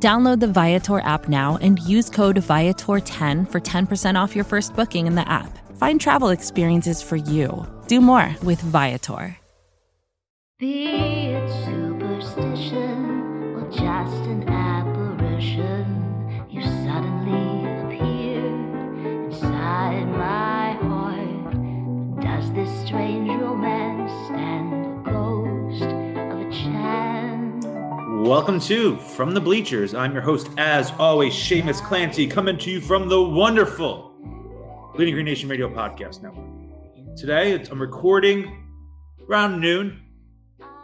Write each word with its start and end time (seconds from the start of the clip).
Download 0.00 0.38
the 0.38 0.46
Viator 0.46 1.00
app 1.00 1.28
now 1.28 1.58
and 1.60 1.80
use 1.80 2.08
code 2.08 2.36
Viator10 2.36 3.50
for 3.50 3.60
10% 3.60 4.14
off 4.14 4.36
your 4.36 4.44
first 4.44 4.76
booking 4.76 5.08
in 5.08 5.16
the 5.16 5.28
app. 5.28 5.58
Find 5.76 6.00
travel 6.00 6.28
experiences 6.28 7.02
for 7.02 7.16
you. 7.16 7.66
Do 7.88 8.00
more 8.00 8.32
with 8.44 8.60
Viator. 8.60 9.36
Be 10.60 10.84
it 11.32 11.50
superstition 11.64 13.54
or 13.56 13.68
just 13.70 14.22
an 14.26 14.48
apparition, 14.48 16.46
you 16.48 16.62
suddenly 16.62 17.68
appear 17.80 18.46
inside 19.26 20.06
my 20.10 20.74
heart. 20.82 22.20
Does 22.20 22.52
this 22.52 22.70
strange 22.86 23.30
romance 23.30 24.12
stand 24.26 25.04
ghost 25.04 25.82
a 25.82 25.86
chance? 25.86 26.07
Welcome 28.18 28.58
to 28.62 28.96
From 28.96 29.32
the 29.32 29.40
Bleachers. 29.40 29.94
I'm 29.94 30.12
your 30.12 30.22
host, 30.22 30.50
as 30.58 30.90
always, 30.98 31.32
Shamus 31.32 31.80
Clancy, 31.80 32.26
coming 32.26 32.58
to 32.58 32.68
you 32.68 32.80
from 32.80 33.08
the 33.08 33.22
wonderful 33.22 34.12
Bleeding 34.96 35.14
Green 35.14 35.24
Nation 35.24 35.48
Radio 35.48 35.68
Podcast 35.68 36.20
Network. 36.20 37.16
Today, 37.16 37.64
I'm 37.70 37.80
recording 37.80 38.66
around 39.28 39.60
noon 39.60 40.02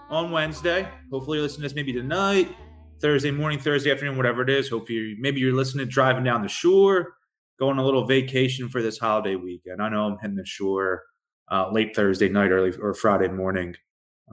on 0.09 0.31
Wednesday. 0.31 0.89
Hopefully, 1.11 1.39
you're 1.39 1.43
listening 1.43 1.63
to 1.63 1.69
this 1.69 1.75
maybe 1.75 1.93
tonight, 1.93 2.55
Thursday 3.01 3.33
morning, 3.33 3.59
Thursday 3.59 3.91
afternoon, 3.91 4.17
whatever 4.17 4.43
it 4.43 4.49
is. 4.49 4.69
Hope 4.71 4.89
you 4.89 5.17
maybe 5.19 5.41
you're 5.41 5.53
listening 5.53 5.89
driving 5.89 6.23
down 6.23 6.41
the 6.41 6.49
shore, 6.49 7.17
going 7.59 7.79
a 7.79 7.85
little 7.85 8.07
vacation 8.07 8.69
for 8.69 8.81
this 8.81 8.97
holiday 8.97 9.35
weekend. 9.35 9.83
I 9.83 9.89
know 9.89 10.07
I'm 10.07 10.19
hitting 10.19 10.37
the 10.37 10.47
shore 10.47 11.03
uh, 11.51 11.69
late 11.73 11.97
Thursday 11.97 12.29
night, 12.29 12.53
early 12.53 12.73
or 12.81 12.95
Friday 12.95 13.29
morning. 13.29 13.75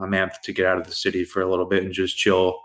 I'm 0.00 0.12
amped 0.12 0.42
to 0.44 0.52
get 0.52 0.66
out 0.66 0.78
of 0.78 0.86
the 0.86 0.94
city 0.94 1.24
for 1.24 1.42
a 1.42 1.50
little 1.50 1.66
bit 1.66 1.82
and 1.82 1.92
just 1.92 2.16
chill. 2.16 2.60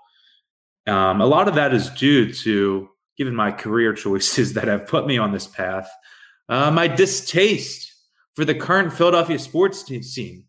Um, 0.88 1.22
a 1.22 1.26
lot 1.26 1.48
of 1.48 1.56
that 1.56 1.74
is 1.74 1.90
due 1.90 2.32
to, 2.34 2.90
given 3.18 3.36
my 3.36 3.52
career 3.52 3.94
choices 3.94 4.54
that 4.56 4.68
have 4.68 4.88
put 4.88 5.06
me 5.06 5.18
on 5.18 5.32
this 5.32 5.48
path, 5.48 5.90
uh, 6.50 6.72
my 6.72 6.88
distaste 6.88 7.94
for 8.36 8.46
the 8.46 8.56
current 8.56 8.94
Philadelphia 8.94 9.40
sports 9.40 9.86
scene. 9.86 10.46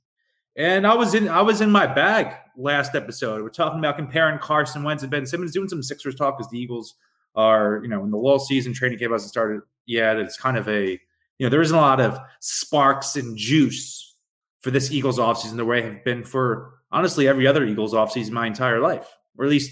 And 0.57 0.87
I 0.87 0.95
was 0.95 1.15
in 1.15 1.29
I 1.29 1.43
was 1.43 1.61
in 1.61 1.71
my 1.71 1.87
bag 1.87 2.35
last 2.57 2.95
episode. 2.95 3.43
We're 3.43 3.49
talking 3.49 3.79
about 3.79 3.97
comparing 3.97 4.39
Carson 4.41 4.83
Wentz 4.83 5.03
and 5.03 5.11
Ben 5.11 5.25
Simmons, 5.25 5.53
doing 5.53 5.69
some 5.69 5.83
Sixers 5.83 6.17
talk 6.17 6.37
because 6.37 6.51
the 6.51 6.59
Eagles 6.59 6.97
are, 7.37 7.81
you 7.83 7.89
know, 7.89 8.03
in 8.05 8.11
the 8.11 8.17
lull 8.17 8.41
season, 8.41 8.73
training 8.73 8.99
camp 8.99 9.13
hasn't 9.13 9.31
started 9.31 9.61
yet. 9.87 10.17
It's 10.17 10.37
kind 10.37 10.57
of 10.57 10.69
a, 10.69 10.91
you 10.91 11.47
know, 11.47 11.49
there 11.49 11.63
isn't 11.63 11.77
a 11.77 11.81
lot 11.81 12.01
of 12.01 12.19
sparks 12.41 13.15
and 13.15 13.37
juice 13.37 14.17
for 14.61 14.73
this 14.73 14.91
Eagles 14.91 15.19
offseason 15.19 15.57
the 15.57 15.65
way 15.65 15.79
I 15.79 15.87
have 15.87 16.05
been 16.05 16.25
for 16.25 16.75
honestly 16.91 17.29
every 17.29 17.47
other 17.47 17.65
Eagles 17.65 17.95
offseason 17.95 18.33
my 18.33 18.49
entire 18.49 18.81
life, 18.81 19.09
or 19.39 19.45
at 19.45 19.51
least, 19.51 19.71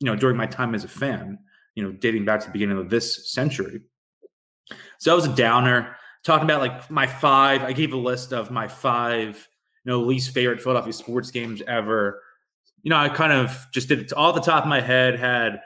you 0.00 0.06
know, 0.06 0.16
during 0.16 0.36
my 0.36 0.46
time 0.46 0.74
as 0.74 0.82
a 0.82 0.88
fan, 0.88 1.38
you 1.74 1.84
know, 1.84 1.92
dating 1.92 2.24
back 2.24 2.40
to 2.40 2.46
the 2.46 2.52
beginning 2.52 2.78
of 2.78 2.90
this 2.90 3.32
century. 3.32 3.82
So 4.98 5.10
that 5.10 5.16
was 5.16 5.26
a 5.26 5.34
downer. 5.34 5.96
Talking 6.24 6.44
about 6.44 6.60
like 6.60 6.90
my 6.90 7.06
five, 7.06 7.62
I 7.62 7.72
gave 7.72 7.92
a 7.92 7.96
list 7.96 8.32
of 8.32 8.50
my 8.50 8.68
five, 8.68 9.48
you 9.84 9.92
know, 9.92 10.00
least 10.00 10.34
favorite 10.34 10.60
Philadelphia 10.60 10.92
sports 10.92 11.30
games 11.30 11.62
ever. 11.66 12.22
You 12.82 12.90
know, 12.90 12.96
I 12.96 13.08
kind 13.08 13.32
of 13.32 13.66
just 13.72 13.88
did 13.88 14.00
it 14.00 14.12
all 14.12 14.32
the 14.32 14.40
top 14.40 14.64
of 14.64 14.68
my 14.68 14.80
head, 14.80 15.18
had, 15.18 15.60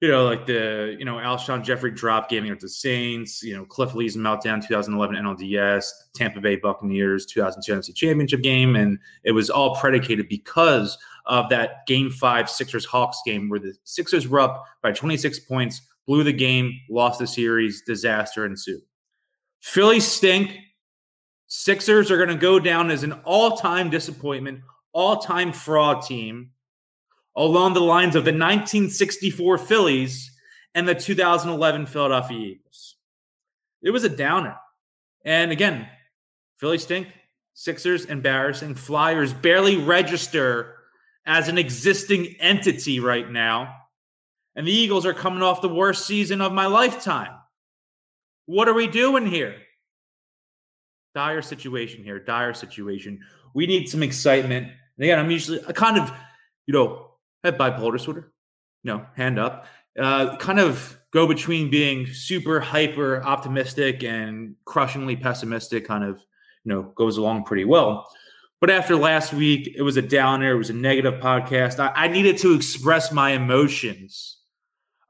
you 0.00 0.08
know, 0.08 0.24
like 0.24 0.46
the, 0.46 0.94
you 0.96 1.04
know, 1.04 1.16
Alshon 1.16 1.64
Jeffrey 1.64 1.90
drop 1.90 2.28
game 2.28 2.44
against 2.44 2.62
the 2.62 2.68
Saints, 2.68 3.42
you 3.42 3.56
know, 3.56 3.64
Cliff 3.64 3.94
Lee's 3.94 4.16
meltdown 4.16 4.64
2011 4.64 5.16
NLDS, 5.16 5.86
Tampa 6.14 6.40
Bay 6.40 6.54
Buccaneers 6.54 7.26
2002 7.26 7.72
NFC 7.72 7.94
Championship 7.94 8.42
game. 8.42 8.76
And 8.76 8.98
it 9.24 9.32
was 9.32 9.50
all 9.50 9.74
predicated 9.74 10.28
because 10.28 10.96
of 11.26 11.48
that 11.48 11.84
game 11.86 12.10
five 12.10 12.48
Sixers 12.48 12.84
Hawks 12.84 13.20
game 13.26 13.48
where 13.48 13.58
the 13.58 13.74
Sixers 13.82 14.28
were 14.28 14.40
up 14.40 14.64
by 14.82 14.92
26 14.92 15.40
points, 15.40 15.82
blew 16.06 16.22
the 16.22 16.32
game, 16.32 16.72
lost 16.88 17.18
the 17.18 17.26
series, 17.26 17.82
disaster 17.82 18.46
ensued. 18.46 18.82
Philly 19.60 20.00
stink. 20.00 20.56
Sixers 21.48 22.10
are 22.10 22.18
going 22.18 22.28
to 22.28 22.36
go 22.36 22.60
down 22.60 22.90
as 22.90 23.02
an 23.02 23.12
all 23.24 23.56
time 23.56 23.90
disappointment, 23.90 24.60
all 24.92 25.16
time 25.16 25.52
fraud 25.52 26.02
team 26.02 26.50
along 27.38 27.72
the 27.74 27.80
lines 27.80 28.16
of 28.16 28.24
the 28.24 28.32
1964 28.32 29.58
Phillies 29.58 30.32
and 30.74 30.88
the 30.88 30.94
2011 30.94 31.86
Philadelphia 31.86 32.38
Eagles. 32.38 32.96
It 33.80 33.90
was 33.90 34.04
a 34.04 34.08
downer. 34.08 34.56
And 35.24 35.52
again, 35.52 35.88
Philly 36.58 36.78
stink, 36.78 37.08
Sixers 37.54 38.04
embarrassing, 38.04 38.74
Flyers 38.74 39.32
barely 39.32 39.76
register 39.76 40.76
as 41.26 41.48
an 41.48 41.58
existing 41.58 42.36
entity 42.40 43.00
right 43.00 43.30
now. 43.30 43.74
And 44.56 44.66
the 44.66 44.72
Eagles 44.72 45.06
are 45.06 45.14
coming 45.14 45.42
off 45.42 45.62
the 45.62 45.68
worst 45.68 46.06
season 46.06 46.40
of 46.40 46.52
my 46.52 46.66
lifetime. 46.66 47.34
What 48.46 48.68
are 48.68 48.74
we 48.74 48.88
doing 48.88 49.26
here? 49.26 49.56
Dire 51.14 51.42
situation 51.42 52.02
here, 52.02 52.18
dire 52.18 52.54
situation. 52.54 53.20
We 53.54 53.66
need 53.66 53.88
some 53.88 54.02
excitement. 54.02 54.66
And 54.66 55.04
again, 55.04 55.18
I'm 55.18 55.30
usually 55.30 55.58
a 55.60 55.72
kind 55.72 55.98
of, 55.98 56.12
you 56.66 56.74
know, 56.74 57.07
have 57.44 57.54
bipolar 57.54 57.92
disorder. 57.92 58.32
Know, 58.84 59.04
hand 59.16 59.38
up. 59.38 59.66
Uh, 59.98 60.36
kind 60.36 60.60
of 60.60 60.98
go 61.10 61.26
between 61.26 61.68
being 61.68 62.06
super 62.06 62.60
hyper 62.60 63.22
optimistic 63.24 64.04
and 64.04 64.54
crushingly 64.64 65.16
pessimistic, 65.16 65.86
kind 65.86 66.04
of, 66.04 66.16
you 66.64 66.72
know, 66.72 66.82
goes 66.94 67.16
along 67.16 67.44
pretty 67.44 67.64
well. 67.64 68.08
But 68.60 68.70
after 68.70 68.96
last 68.96 69.32
week, 69.32 69.74
it 69.76 69.82
was 69.82 69.96
a 69.96 70.02
downer. 70.02 70.52
It 70.52 70.58
was 70.58 70.70
a 70.70 70.74
negative 70.74 71.20
podcast. 71.20 71.78
I, 71.80 71.92
I 71.94 72.08
needed 72.08 72.38
to 72.38 72.54
express 72.54 73.12
my 73.12 73.32
emotions 73.32 74.38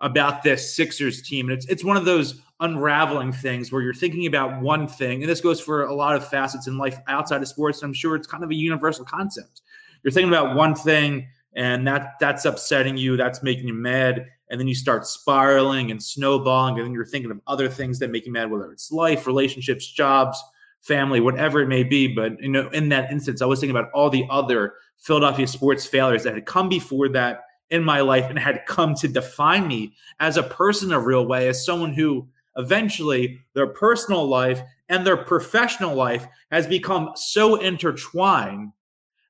about 0.01 0.43
this 0.43 0.75
Sixers 0.75 1.23
team. 1.23 1.49
And 1.49 1.59
it's 1.59 1.67
it's 1.67 1.85
one 1.85 1.97
of 1.97 2.05
those 2.05 2.41
unraveling 2.61 3.33
things 3.33 3.71
where 3.71 3.83
you're 3.83 3.95
thinking 3.95 4.27
about 4.27 4.61
one 4.61 4.89
thing, 4.89 5.23
and 5.23 5.31
this 5.31 5.41
goes 5.41 5.61
for 5.61 5.85
a 5.85 5.95
lot 5.95 6.17
of 6.17 6.27
facets 6.29 6.67
in 6.67 6.79
life 6.79 6.99
outside 7.07 7.43
of 7.43 7.49
sports. 7.49 7.83
I'm 7.83 7.93
sure 7.93 8.17
it's 8.17 8.27
kind 8.27 8.45
of 8.45 8.51
a 8.51 8.55
universal 8.55 9.05
concept. 9.05 9.63
You're 10.03 10.13
thinking 10.13 10.33
about 10.33 10.57
one 10.57 10.75
thing, 10.75 11.29
and 11.55 11.87
that 11.87 12.15
that's 12.21 12.45
upsetting 12.45 12.97
you, 12.97 13.17
that's 13.17 13.43
making 13.43 13.69
you 13.69 13.75
mad, 13.75 14.27
and 14.51 14.61
then 14.61 14.69
you 14.69 14.75
start 14.75 15.07
spiraling 15.07 15.91
and 15.91 16.03
snowballing, 16.03 16.77
and 16.77 16.87
then 16.87 16.95
you're 16.95 17.05
thinking 17.05 17.31
of 17.31 17.41
other 17.47 17.69
things 17.69 17.99
that 17.99 18.11
make 18.11 18.27
you 18.27 18.33
mad, 18.33 18.51
whether 18.51 18.71
it's 18.73 18.93
life, 18.93 19.27
relationships, 19.27 19.91
jobs, 19.91 20.43
family, 20.81 21.21
whatever 21.21 21.61
it 21.61 21.69
may 21.69 21.83
be. 21.83 22.09
But 22.09 22.41
you 22.41 22.49
know, 22.49 22.69
in 22.71 22.89
that 22.91 23.11
instance, 23.11 23.43
I 23.43 23.47
was 23.47 23.61
thinking 23.61 23.77
about 23.77 23.91
all 23.93 24.11
the 24.11 24.27
other 24.31 24.75
Philadelphia 24.99 25.47
sports 25.47 25.87
failures 25.87 26.23
that 26.25 26.35
had 26.35 26.47
come 26.47 26.69
before 26.69 27.09
that 27.11 27.45
in 27.71 27.85
my 27.85 28.01
life 28.01 28.27
and 28.29 28.39
had 28.39 28.65
come 28.67 28.95
to 28.95 29.09
define 29.09 29.69
me 29.69 29.93
as 30.21 30.37
a 30.37 30.43
person 30.43 30.93
a 30.93 31.01
real 31.01 31.27
way, 31.27 31.49
as 31.49 31.65
someone 31.65 31.93
who 31.93 32.27
eventually 32.57 33.39
their 33.55 33.67
personal 33.67 34.27
life 34.27 34.61
and 34.89 35.07
their 35.07 35.17
professional 35.17 35.95
life 35.95 36.27
has 36.51 36.67
become 36.67 37.11
so 37.15 37.57
intertwined 37.57 38.73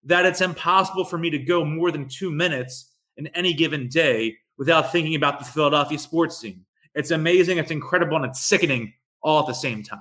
that 0.09 0.25
it's 0.25 0.41
impossible 0.41 1.05
for 1.05 1.19
me 1.19 1.31
to 1.31 1.39
go 1.39 1.65
more 1.65 1.91
than 1.91 2.09
two 2.09 2.31
minutes 2.31 2.93
in 3.19 3.27
any 3.29 3.53
given 3.53 3.89
day 3.89 4.37
without 4.57 4.91
thinking 4.91 5.15
about 5.15 5.39
the 5.39 5.45
Philadelphia 5.45 5.99
sports 5.99 6.39
scene. 6.39 6.65
It's 6.95 7.11
amazing, 7.11 7.59
it's 7.59 7.71
incredible, 7.71 8.17
and 8.17 8.25
it's 8.25 8.41
sickening 8.41 8.95
all 9.21 9.41
at 9.41 9.47
the 9.47 9.53
same 9.53 9.83
time. 9.83 10.01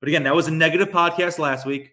But 0.00 0.08
again, 0.08 0.24
that 0.24 0.34
was 0.34 0.48
a 0.48 0.50
negative 0.50 0.88
podcast 0.88 1.38
last 1.38 1.66
week. 1.66 1.92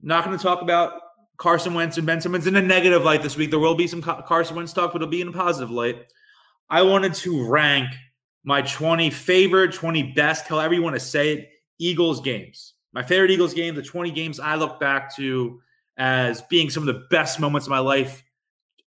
Not 0.00 0.24
going 0.24 0.36
to 0.36 0.42
talk 0.42 0.62
about 0.62 1.00
Carson 1.36 1.74
Wentz 1.74 1.98
and 1.98 2.06
Ben 2.06 2.20
Simmons 2.20 2.46
in 2.46 2.56
a 2.56 2.62
negative 2.62 3.02
light 3.02 3.22
this 3.22 3.36
week. 3.36 3.50
There 3.50 3.58
will 3.58 3.74
be 3.74 3.86
some 3.86 4.02
Carson 4.02 4.56
Wentz 4.56 4.72
talk, 4.72 4.92
but 4.92 5.02
it'll 5.02 5.10
be 5.10 5.20
in 5.20 5.28
a 5.28 5.32
positive 5.32 5.70
light. 5.70 6.06
I 6.70 6.82
wanted 6.82 7.12
to 7.14 7.46
rank 7.46 7.88
my 8.42 8.62
20 8.62 9.10
favorite, 9.10 9.74
20 9.74 10.14
best, 10.14 10.48
however 10.48 10.72
you 10.72 10.82
want 10.82 10.96
to 10.96 11.00
say 11.00 11.34
it, 11.34 11.50
Eagles 11.78 12.20
games. 12.20 12.74
My 12.92 13.02
favorite 13.02 13.30
Eagles 13.30 13.52
game, 13.52 13.74
the 13.74 13.82
20 13.82 14.10
games 14.12 14.40
I 14.40 14.54
look 14.54 14.80
back 14.80 15.14
to 15.16 15.60
as 15.96 16.42
being 16.42 16.70
some 16.70 16.86
of 16.86 16.94
the 16.94 17.06
best 17.10 17.38
moments 17.40 17.66
of 17.66 17.70
my 17.70 17.78
life 17.78 18.24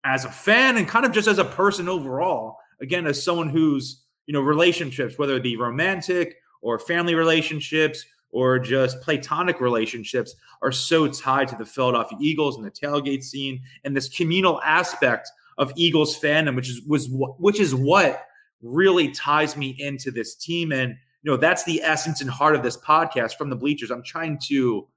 as 0.04 0.24
a 0.24 0.30
fan 0.30 0.76
and 0.76 0.88
kind 0.88 1.04
of 1.06 1.12
just 1.12 1.28
as 1.28 1.38
a 1.38 1.44
person 1.44 1.88
overall. 1.88 2.58
Again, 2.80 3.06
as 3.06 3.22
someone 3.22 3.48
who's, 3.48 4.04
you 4.26 4.32
know, 4.32 4.40
relationships, 4.40 5.18
whether 5.18 5.36
it 5.36 5.42
be 5.42 5.56
romantic 5.56 6.36
or 6.62 6.78
family 6.78 7.14
relationships 7.14 8.04
or 8.30 8.58
just 8.58 9.00
platonic 9.00 9.60
relationships 9.60 10.34
are 10.60 10.72
so 10.72 11.06
tied 11.06 11.48
to 11.48 11.56
the 11.56 11.64
Philadelphia 11.64 12.18
Eagles 12.20 12.56
and 12.56 12.64
the 12.64 12.70
tailgate 12.70 13.22
scene 13.22 13.62
and 13.84 13.96
this 13.96 14.08
communal 14.08 14.60
aspect 14.62 15.30
of 15.56 15.72
Eagles 15.76 16.18
fandom, 16.18 16.56
which 16.56 16.68
is 16.68 16.82
was 16.82 17.08
which 17.38 17.60
is 17.60 17.74
what 17.74 18.26
really 18.60 19.10
ties 19.12 19.56
me 19.56 19.76
into 19.78 20.10
this 20.10 20.34
team. 20.34 20.72
And 20.72 20.96
you 21.22 21.30
know, 21.30 21.36
that's 21.36 21.64
the 21.64 21.80
essence 21.82 22.20
and 22.20 22.30
heart 22.30 22.56
of 22.56 22.62
this 22.62 22.76
podcast 22.76 23.36
from 23.36 23.50
the 23.50 23.56
bleachers. 23.56 23.90
I'm 23.90 24.02
trying 24.02 24.38
to 24.48 24.88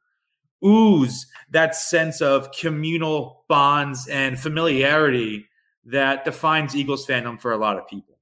ooze 0.64 1.28
that 1.52 1.76
sense 1.76 2.22
of 2.22 2.52
communal 2.52 3.46
bonds 3.48 4.08
and 4.08 4.40
familiarity 4.40 5.46
that 5.86 6.26
defines 6.26 6.76
Eagles 6.76 7.06
fandom 7.06 7.40
for 7.40 7.54
a 7.54 7.58
lot 7.58 7.78
of 7.78 7.88
people. 7.88 8.18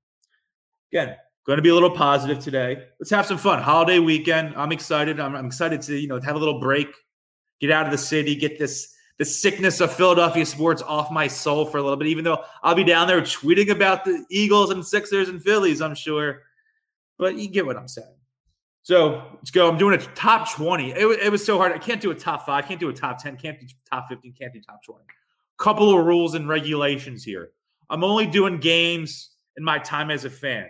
Again, 0.92 1.16
going 1.46 1.58
to 1.58 1.64
be 1.64 1.70
a 1.70 1.74
little 1.74 1.92
positive 1.92 2.40
today. 2.40 2.78
Let's 3.00 3.10
have 3.10 3.26
some 3.26 3.38
fun. 3.38 3.62
Holiday 3.62 4.00
weekend. 4.00 4.54
I'm 4.56 4.72
excited. 4.72 5.20
I'm, 5.20 5.36
I'm 5.36 5.46
excited 5.48 5.82
to, 5.84 5.98
you 5.98 6.08
know, 6.08 6.20
have 6.20 6.36
a 6.36 6.40
little 6.40 6.60
break, 6.60 6.88
get 7.60 7.72
out 7.72 7.86
of 7.86 7.92
the 7.92 7.98
city, 7.98 8.36
get 8.36 8.60
this 8.60 8.94
the 9.18 9.26
sickness 9.26 9.80
of 9.80 9.94
Philadelphia 9.94 10.46
sports 10.46 10.82
off 10.82 11.10
my 11.10 11.28
soul 11.28 11.66
for 11.66 11.78
a 11.78 11.82
little 11.82 11.96
bit, 11.96 12.08
even 12.08 12.26
though 12.26 12.44
I'll 12.64 12.76
be 12.76 12.84
down 12.84 13.08
there 13.08 13.22
tweeting 13.22 13.70
about 13.70 14.04
the 14.04 14.26
Eagles 14.30 14.72
and 14.72 14.86
Sixers 14.86 15.30
and 15.30 15.42
Phillies, 15.42 15.82
I'm 15.82 15.96
sure. 15.96 16.42
But 17.18 17.36
you 17.36 17.48
get 17.48 17.66
what 17.66 17.78
I'm 17.78 17.88
saying. 17.88 18.15
So 18.86 19.24
let's 19.34 19.50
go. 19.50 19.68
I'm 19.68 19.80
doing 19.80 20.00
a 20.00 20.04
top 20.14 20.48
20. 20.52 20.92
It, 20.92 21.00
it 21.24 21.32
was 21.32 21.44
so 21.44 21.58
hard. 21.58 21.72
I 21.72 21.80
can't 21.80 22.00
do 22.00 22.12
a 22.12 22.16
top 22.16 22.46
five, 22.46 22.68
can't 22.68 22.80
do 22.80 22.88
a 22.88 22.94
top 22.94 23.18
10, 23.18 23.36
can't 23.38 23.60
do 23.60 23.66
top 23.92 24.06
15, 24.10 24.32
can't 24.38 24.54
do 24.54 24.62
top 24.62 24.84
20. 24.86 25.04
Couple 25.58 25.98
of 25.98 26.06
rules 26.06 26.36
and 26.36 26.48
regulations 26.48 27.24
here. 27.24 27.50
I'm 27.90 28.04
only 28.04 28.28
doing 28.28 28.60
games 28.60 29.32
in 29.58 29.64
my 29.64 29.80
time 29.80 30.12
as 30.12 30.24
a 30.26 30.30
fan. 30.30 30.68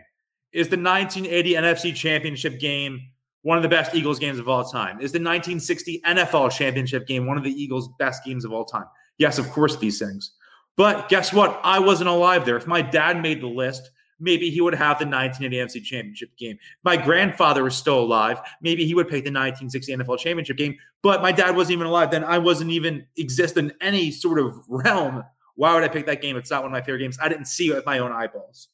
Is 0.54 0.70
the 0.70 0.78
1980 0.78 1.56
NFC 1.56 1.94
Championship 1.94 2.58
game 2.58 3.02
one 3.42 3.58
of 3.58 3.64
the 3.64 3.70
best 3.70 3.94
Eagles 3.94 4.18
games 4.18 4.40
of 4.40 4.48
all 4.48 4.64
time? 4.64 5.02
Is 5.02 5.12
the 5.12 5.20
1960 5.20 6.02
NFL 6.08 6.52
Championship 6.52 7.08
game 7.08 7.28
one 7.28 7.36
of 7.38 7.44
the 7.44 7.52
Eagles' 7.52 7.90
best 8.00 8.24
games 8.24 8.46
of 8.46 8.54
all 8.54 8.64
time? 8.64 8.86
Yes, 9.18 9.40
of 9.40 9.50
course, 9.50 9.76
these 9.76 10.00
things. 10.00 10.36
But 10.78 11.10
guess 11.10 11.34
what? 11.34 11.60
I 11.66 11.80
wasn't 11.80 12.08
alive 12.08 12.46
there. 12.46 12.56
If 12.56 12.66
my 12.66 12.82
dad 12.82 13.22
made 13.22 13.42
the 13.42 13.48
list, 13.48 13.90
maybe 14.20 14.50
he 14.50 14.62
would 14.62 14.74
have 14.74 15.00
the 15.00 15.06
1980 15.06 15.56
NFC 15.56 15.84
Championship 15.84 16.36
game. 16.38 16.58
My 16.84 16.98
grandfather 16.98 17.64
was 17.64 17.76
still 17.76 18.00
alive, 18.00 18.40
maybe 18.62 18.86
he 18.86 18.96
would 18.96 19.08
pick 19.08 19.24
the 19.24 19.32
1960 19.32 19.96
NFL 19.96 20.20
Championship 20.20 20.58
game. 20.58 20.78
But 21.02 21.22
my 21.22 21.32
dad 21.32 21.56
wasn't 21.56 21.74
even 21.74 21.88
alive. 21.88 22.12
Then 22.12 22.24
I 22.24 22.38
wasn't 22.38 22.72
even 22.72 23.06
exist 23.18 23.58
in 23.58 23.72
any 23.82 24.12
sort 24.12 24.40
of 24.40 24.58
realm. 24.68 25.24
Why 25.56 25.74
would 25.74 25.84
I 25.84 25.88
pick 25.88 26.06
that 26.08 26.22
game? 26.22 26.36
It's 26.36 26.52
not 26.52 26.64
one 26.64 26.72
of 26.72 26.74
my 26.74 26.82
favorite 26.82 27.00
games. 27.00 27.18
I 27.22 27.30
didn't 27.30 27.46
see 27.46 27.70
it 27.70 27.76
with 27.76 27.86
my 27.86 28.00
own 28.00 28.12
eyeballs. 28.12 28.70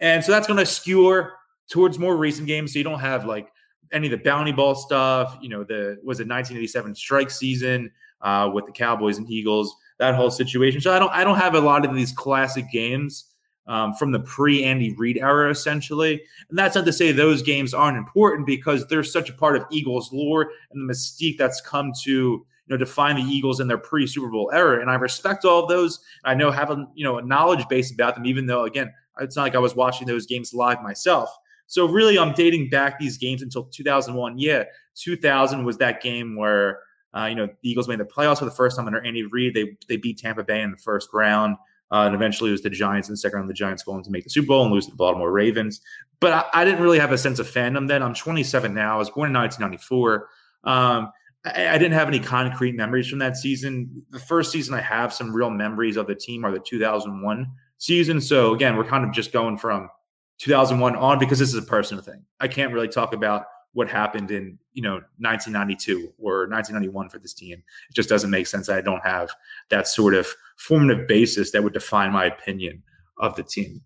And 0.00 0.24
so 0.24 0.32
that's 0.32 0.46
going 0.46 0.58
to 0.58 0.66
skewer 0.66 1.34
towards 1.70 1.98
more 1.98 2.16
recent 2.16 2.46
games. 2.46 2.72
So 2.72 2.78
you 2.78 2.84
don't 2.84 2.98
have 2.98 3.24
like 3.24 3.48
any 3.92 4.08
of 4.08 4.10
the 4.10 4.24
bounty 4.24 4.52
ball 4.52 4.74
stuff. 4.74 5.38
You 5.40 5.48
know, 5.48 5.64
the 5.64 5.98
was 6.02 6.20
it 6.20 6.28
1987 6.28 6.94
strike 6.94 7.30
season 7.30 7.92
uh, 8.20 8.50
with 8.52 8.66
the 8.66 8.72
Cowboys 8.72 9.18
and 9.18 9.30
Eagles, 9.30 9.74
that 9.98 10.14
whole 10.14 10.30
situation. 10.30 10.80
So 10.80 10.92
I 10.92 10.98
don't 10.98 11.12
I 11.12 11.24
don't 11.24 11.38
have 11.38 11.54
a 11.54 11.60
lot 11.60 11.84
of 11.84 11.94
these 11.94 12.12
classic 12.12 12.70
games 12.72 13.33
um, 13.66 13.94
from 13.94 14.12
the 14.12 14.20
pre 14.20 14.64
Andy 14.64 14.94
Reid 14.94 15.18
era, 15.18 15.50
essentially. 15.50 16.22
And 16.48 16.58
that's 16.58 16.74
not 16.74 16.84
to 16.84 16.92
say 16.92 17.12
those 17.12 17.42
games 17.42 17.74
aren't 17.74 17.96
important 17.96 18.46
because 18.46 18.86
they're 18.86 19.04
such 19.04 19.30
a 19.30 19.34
part 19.34 19.56
of 19.56 19.64
Eagles 19.70 20.12
lore 20.12 20.50
and 20.70 20.88
the 20.88 20.92
mystique 20.92 21.38
that's 21.38 21.60
come 21.60 21.92
to 22.02 22.10
you 22.12 22.46
know 22.68 22.76
define 22.76 23.16
the 23.16 23.22
Eagles 23.22 23.60
in 23.60 23.68
their 23.68 23.78
pre 23.78 24.06
Super 24.06 24.28
Bowl 24.28 24.50
era. 24.52 24.80
And 24.80 24.90
I 24.90 24.94
respect 24.94 25.44
all 25.44 25.62
of 25.62 25.68
those. 25.68 26.00
I 26.24 26.34
know 26.34 26.50
have 26.50 26.70
a 26.70 26.86
you 26.94 27.04
know 27.04 27.18
a 27.18 27.22
knowledge 27.22 27.66
base 27.68 27.92
about 27.92 28.14
them, 28.14 28.26
even 28.26 28.46
though 28.46 28.64
again 28.64 28.92
it's 29.20 29.36
not 29.36 29.42
like 29.42 29.54
I 29.54 29.60
was 29.60 29.74
watching 29.74 30.06
those 30.06 30.26
games 30.26 30.52
live 30.52 30.82
myself. 30.82 31.30
So 31.66 31.86
really, 31.86 32.18
I'm 32.18 32.32
dating 32.32 32.68
back 32.68 32.98
these 32.98 33.16
games 33.16 33.42
until 33.42 33.64
2001. 33.64 34.38
Yeah, 34.38 34.64
2000 34.96 35.64
was 35.64 35.78
that 35.78 36.02
game 36.02 36.36
where 36.36 36.80
uh, 37.16 37.26
you 37.26 37.34
know 37.34 37.46
the 37.46 37.70
Eagles 37.70 37.88
made 37.88 38.00
the 38.00 38.04
playoffs 38.04 38.40
for 38.40 38.44
the 38.44 38.50
first 38.50 38.76
time 38.76 38.86
under 38.86 39.00
Andy 39.02 39.24
Reid. 39.24 39.54
They 39.54 39.76
they 39.88 39.96
beat 39.96 40.18
Tampa 40.18 40.44
Bay 40.44 40.62
in 40.62 40.70
the 40.70 40.76
first 40.76 41.08
round. 41.12 41.56
Uh, 41.90 42.06
and 42.06 42.14
eventually 42.14 42.50
it 42.50 42.52
was 42.52 42.62
the 42.62 42.70
Giants 42.70 43.08
in 43.08 43.12
the 43.12 43.16
second 43.16 43.38
round. 43.38 43.50
The 43.50 43.54
Giants 43.54 43.82
going 43.82 44.02
to 44.02 44.10
make 44.10 44.24
the 44.24 44.30
Super 44.30 44.48
Bowl 44.48 44.64
and 44.64 44.72
lose 44.72 44.86
to 44.86 44.90
the 44.90 44.96
Baltimore 44.96 45.30
Ravens. 45.30 45.80
But 46.20 46.32
I, 46.32 46.62
I, 46.62 46.64
didn't 46.64 46.82
really 46.82 46.98
have 46.98 47.12
a 47.12 47.18
sense 47.18 47.38
of 47.38 47.48
fandom 47.48 47.86
then. 47.86 48.02
I'm 48.02 48.14
27 48.14 48.72
now. 48.72 48.94
I 48.94 48.98
was 48.98 49.10
born 49.10 49.28
in 49.28 49.34
1994. 49.34 50.28
Um, 50.64 51.12
I, 51.44 51.68
I, 51.68 51.78
didn't 51.78 51.92
have 51.92 52.08
any 52.08 52.20
concrete 52.20 52.74
memories 52.74 53.06
from 53.06 53.18
that 53.18 53.36
season. 53.36 54.02
The 54.10 54.18
first 54.18 54.50
season 54.50 54.74
I 54.74 54.80
have 54.80 55.12
some 55.12 55.34
real 55.34 55.50
memories 55.50 55.96
of 55.96 56.06
the 56.06 56.14
team 56.14 56.44
are 56.44 56.50
the 56.50 56.58
2001 56.58 57.46
season. 57.78 58.20
So 58.20 58.54
again, 58.54 58.76
we're 58.76 58.84
kind 58.84 59.04
of 59.04 59.12
just 59.12 59.32
going 59.32 59.58
from 59.58 59.90
2001 60.38 60.96
on 60.96 61.18
because 61.18 61.38
this 61.38 61.50
is 61.50 61.62
a 61.62 61.62
personal 61.62 62.02
thing. 62.02 62.24
I 62.40 62.48
can't 62.48 62.72
really 62.72 62.88
talk 62.88 63.12
about 63.12 63.44
what 63.74 63.88
happened 63.88 64.30
in 64.30 64.58
you 64.72 64.82
know 64.82 64.94
1992 65.18 66.12
or 66.18 66.48
1991 66.48 67.08
for 67.10 67.18
this 67.18 67.34
team. 67.34 67.62
It 67.90 67.94
just 67.94 68.08
doesn't 68.08 68.30
make 68.30 68.46
sense. 68.46 68.68
I 68.68 68.80
don't 68.80 69.04
have 69.04 69.30
that 69.68 69.86
sort 69.86 70.14
of 70.14 70.26
formative 70.56 71.06
basis 71.06 71.50
that 71.50 71.62
would 71.62 71.74
define 71.74 72.12
my 72.12 72.24
opinion 72.24 72.82
of 73.18 73.36
the 73.36 73.42
team. 73.42 73.82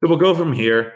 So 0.00 0.08
we'll 0.08 0.18
go 0.18 0.34
from 0.34 0.52
here, 0.52 0.92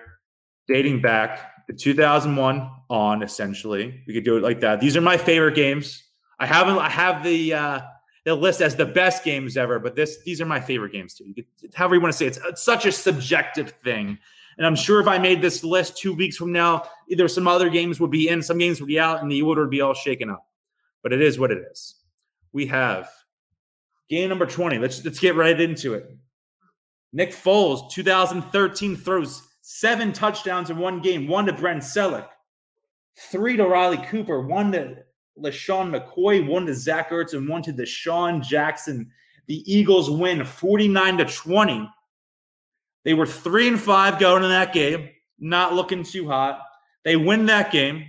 dating 0.69 1.01
back 1.01 1.67
to 1.67 1.73
2001 1.73 2.71
on. 2.91 3.23
Essentially, 3.23 4.03
we 4.07 4.15
could 4.15 4.25
do 4.25 4.37
it 4.37 4.43
like 4.43 4.61
that. 4.61 4.81
These 4.81 4.97
are 4.97 5.01
my 5.01 5.17
favorite 5.17 5.55
games. 5.55 6.05
I 6.39 6.47
haven't. 6.47 6.79
I 6.79 6.91
have 6.91 7.25
the 7.25 7.55
uh, 7.55 7.81
the 8.25 8.35
list 8.35 8.61
as 8.61 8.77
the 8.77 8.87
best 8.87 9.25
games 9.25 9.57
ever, 9.57 9.79
but 9.79 9.97
this 9.97 10.23
these 10.25 10.41
are 10.41 10.47
my 10.47 10.61
favorite 10.61 10.93
games 10.93 11.15
too. 11.15 11.25
You 11.25 11.35
could, 11.35 11.47
however 11.75 11.95
you 11.95 12.01
want 12.01 12.13
to 12.13 12.19
say 12.19 12.27
it. 12.27 12.37
it's, 12.37 12.47
it's 12.47 12.63
such 12.63 12.85
a 12.85 12.93
subjective 12.93 13.71
thing 13.85 14.19
and 14.59 14.67
I'm 14.67 14.77
sure 14.77 15.01
if 15.01 15.09
I 15.09 15.19
made 15.19 15.41
this 15.41 15.65
list 15.65 15.97
two 15.97 16.13
weeks 16.13 16.37
from 16.37 16.53
now, 16.53 16.89
either 17.13 17.29
some 17.29 17.47
other 17.47 17.71
games 17.71 18.01
would 18.01 18.11
be 18.11 18.29
in, 18.29 18.43
some 18.43 18.59
games 18.59 18.81
would 18.81 18.89
be 18.89 18.99
out, 18.99 19.23
and 19.23 19.31
the 19.31 19.43
order 19.43 19.63
would 19.63 19.71
be 19.71 19.81
all 19.81 19.95
shaken 19.95 20.31
up. 20.31 20.47
But 21.03 21.13
it 21.13 21.21
is 21.21 21.39
what 21.39 21.53
it 21.53 21.63
is. 21.71 21.97
We 22.53 22.67
have 22.67 23.09
game 24.09 24.29
number 24.29 24.47
20. 24.47 24.79
Let's 24.79 25.05
let's 25.05 25.19
get 25.19 25.37
right 25.37 25.59
into 25.61 25.95
it. 25.95 26.17
Nick 27.13 27.31
Foles, 27.31 27.91
2013 27.91 28.97
throws 28.97 29.43
seven 29.61 30.13
touchdowns 30.13 30.71
in 30.71 30.79
one 30.79 31.01
game, 31.01 31.29
one 31.29 31.47
to 31.47 31.53
Brent 31.53 31.83
Celek, 31.83 32.27
three 33.31 33.57
to 33.57 33.67
Riley 33.67 33.99
Cooper, 34.09 34.41
one 34.41 34.73
to 34.73 34.97
LeSean 35.39 35.95
McCoy, 35.95 36.47
one 36.47 36.67
to 36.67 36.75
Zach 36.75 37.11
Ertz, 37.11 37.35
and 37.35 37.49
one 37.49 37.63
to 37.63 37.73
DeSean 37.73 38.43
Jackson. 38.43 39.11
The 39.47 39.63
Eagles 39.71 40.11
win 40.11 40.45
49 40.45 41.19
to 41.19 41.25
20 41.25 41.89
they 43.05 43.15
were 43.15 43.27
three 43.27 43.69
and 43.69 43.81
five 43.81 44.19
going 44.19 44.45
in 44.45 44.51
that 44.51 44.73
game, 44.73 45.09
not 45.39 45.75
looking 45.75 46.05
too 46.05 46.29
hot. 46.29 46.61
They 47.05 47.17
win 47.17 47.47
that 47.47 47.73
game, 47.73 48.05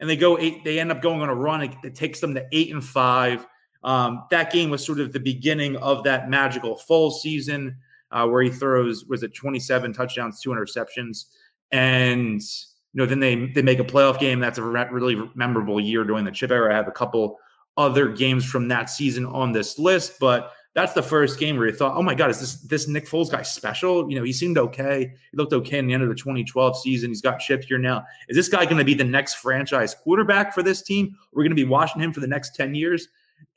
and 0.00 0.08
they 0.08 0.16
go 0.16 0.38
eight. 0.38 0.64
They 0.64 0.80
end 0.80 0.90
up 0.90 1.02
going 1.02 1.20
on 1.20 1.28
a 1.28 1.34
run. 1.34 1.62
It, 1.62 1.74
it 1.84 1.94
takes 1.94 2.20
them 2.20 2.34
to 2.34 2.46
eight 2.52 2.72
and 2.72 2.84
five. 2.84 3.46
Um, 3.84 4.24
that 4.30 4.52
game 4.52 4.70
was 4.70 4.84
sort 4.84 5.00
of 5.00 5.12
the 5.12 5.20
beginning 5.20 5.76
of 5.76 6.04
that 6.04 6.30
magical 6.30 6.76
fall 6.76 7.10
season 7.10 7.76
uh, 8.12 8.26
where 8.26 8.42
he 8.42 8.50
throws 8.50 9.04
was 9.06 9.22
it 9.22 9.34
27 9.34 9.92
touchdowns, 9.92 10.40
two 10.40 10.50
interceptions, 10.50 11.26
and 11.72 12.40
you 12.40 12.98
know 12.98 13.06
then 13.06 13.20
they 13.20 13.46
they 13.46 13.62
make 13.62 13.78
a 13.78 13.84
playoff 13.84 14.18
game. 14.18 14.38
That's 14.38 14.58
a 14.58 14.62
really 14.62 15.30
memorable 15.34 15.80
year 15.80 16.04
during 16.04 16.24
the 16.24 16.30
chip 16.30 16.50
era. 16.50 16.72
I 16.72 16.76
have 16.76 16.88
a 16.88 16.92
couple 16.92 17.38
other 17.76 18.08
games 18.08 18.44
from 18.44 18.68
that 18.68 18.90
season 18.90 19.24
on 19.26 19.52
this 19.52 19.78
list, 19.78 20.18
but 20.20 20.52
that's 20.74 20.94
the 20.94 21.02
first 21.02 21.38
game 21.38 21.58
where 21.58 21.66
you 21.66 21.72
thought, 21.72 21.96
oh 21.96 22.02
my 22.02 22.14
God, 22.14 22.30
is 22.30 22.40
this 22.40 22.54
this 22.62 22.88
Nick 22.88 23.06
Foles 23.06 23.30
guy 23.30 23.42
special? 23.42 24.08
You 24.08 24.16
know, 24.16 24.24
he 24.24 24.32
seemed 24.32 24.56
okay. 24.56 25.12
He 25.30 25.36
looked 25.36 25.52
okay 25.52 25.78
in 25.78 25.86
the 25.86 25.92
end 25.92 26.02
of 26.02 26.08
the 26.08 26.14
2012 26.14 26.78
season. 26.78 27.10
He's 27.10 27.20
got 27.20 27.40
chipped 27.40 27.64
here 27.64 27.78
now. 27.78 28.04
Is 28.28 28.36
this 28.36 28.48
guy 28.48 28.64
going 28.64 28.78
to 28.78 28.84
be 28.84 28.94
the 28.94 29.04
next 29.04 29.34
franchise 29.34 29.94
quarterback 29.94 30.54
for 30.54 30.62
this 30.62 30.82
team? 30.82 31.14
We're 31.32 31.42
going 31.42 31.50
to 31.50 31.56
be 31.56 31.64
watching 31.64 32.00
him 32.00 32.12
for 32.12 32.20
the 32.20 32.26
next 32.26 32.54
10 32.54 32.74
years. 32.74 33.08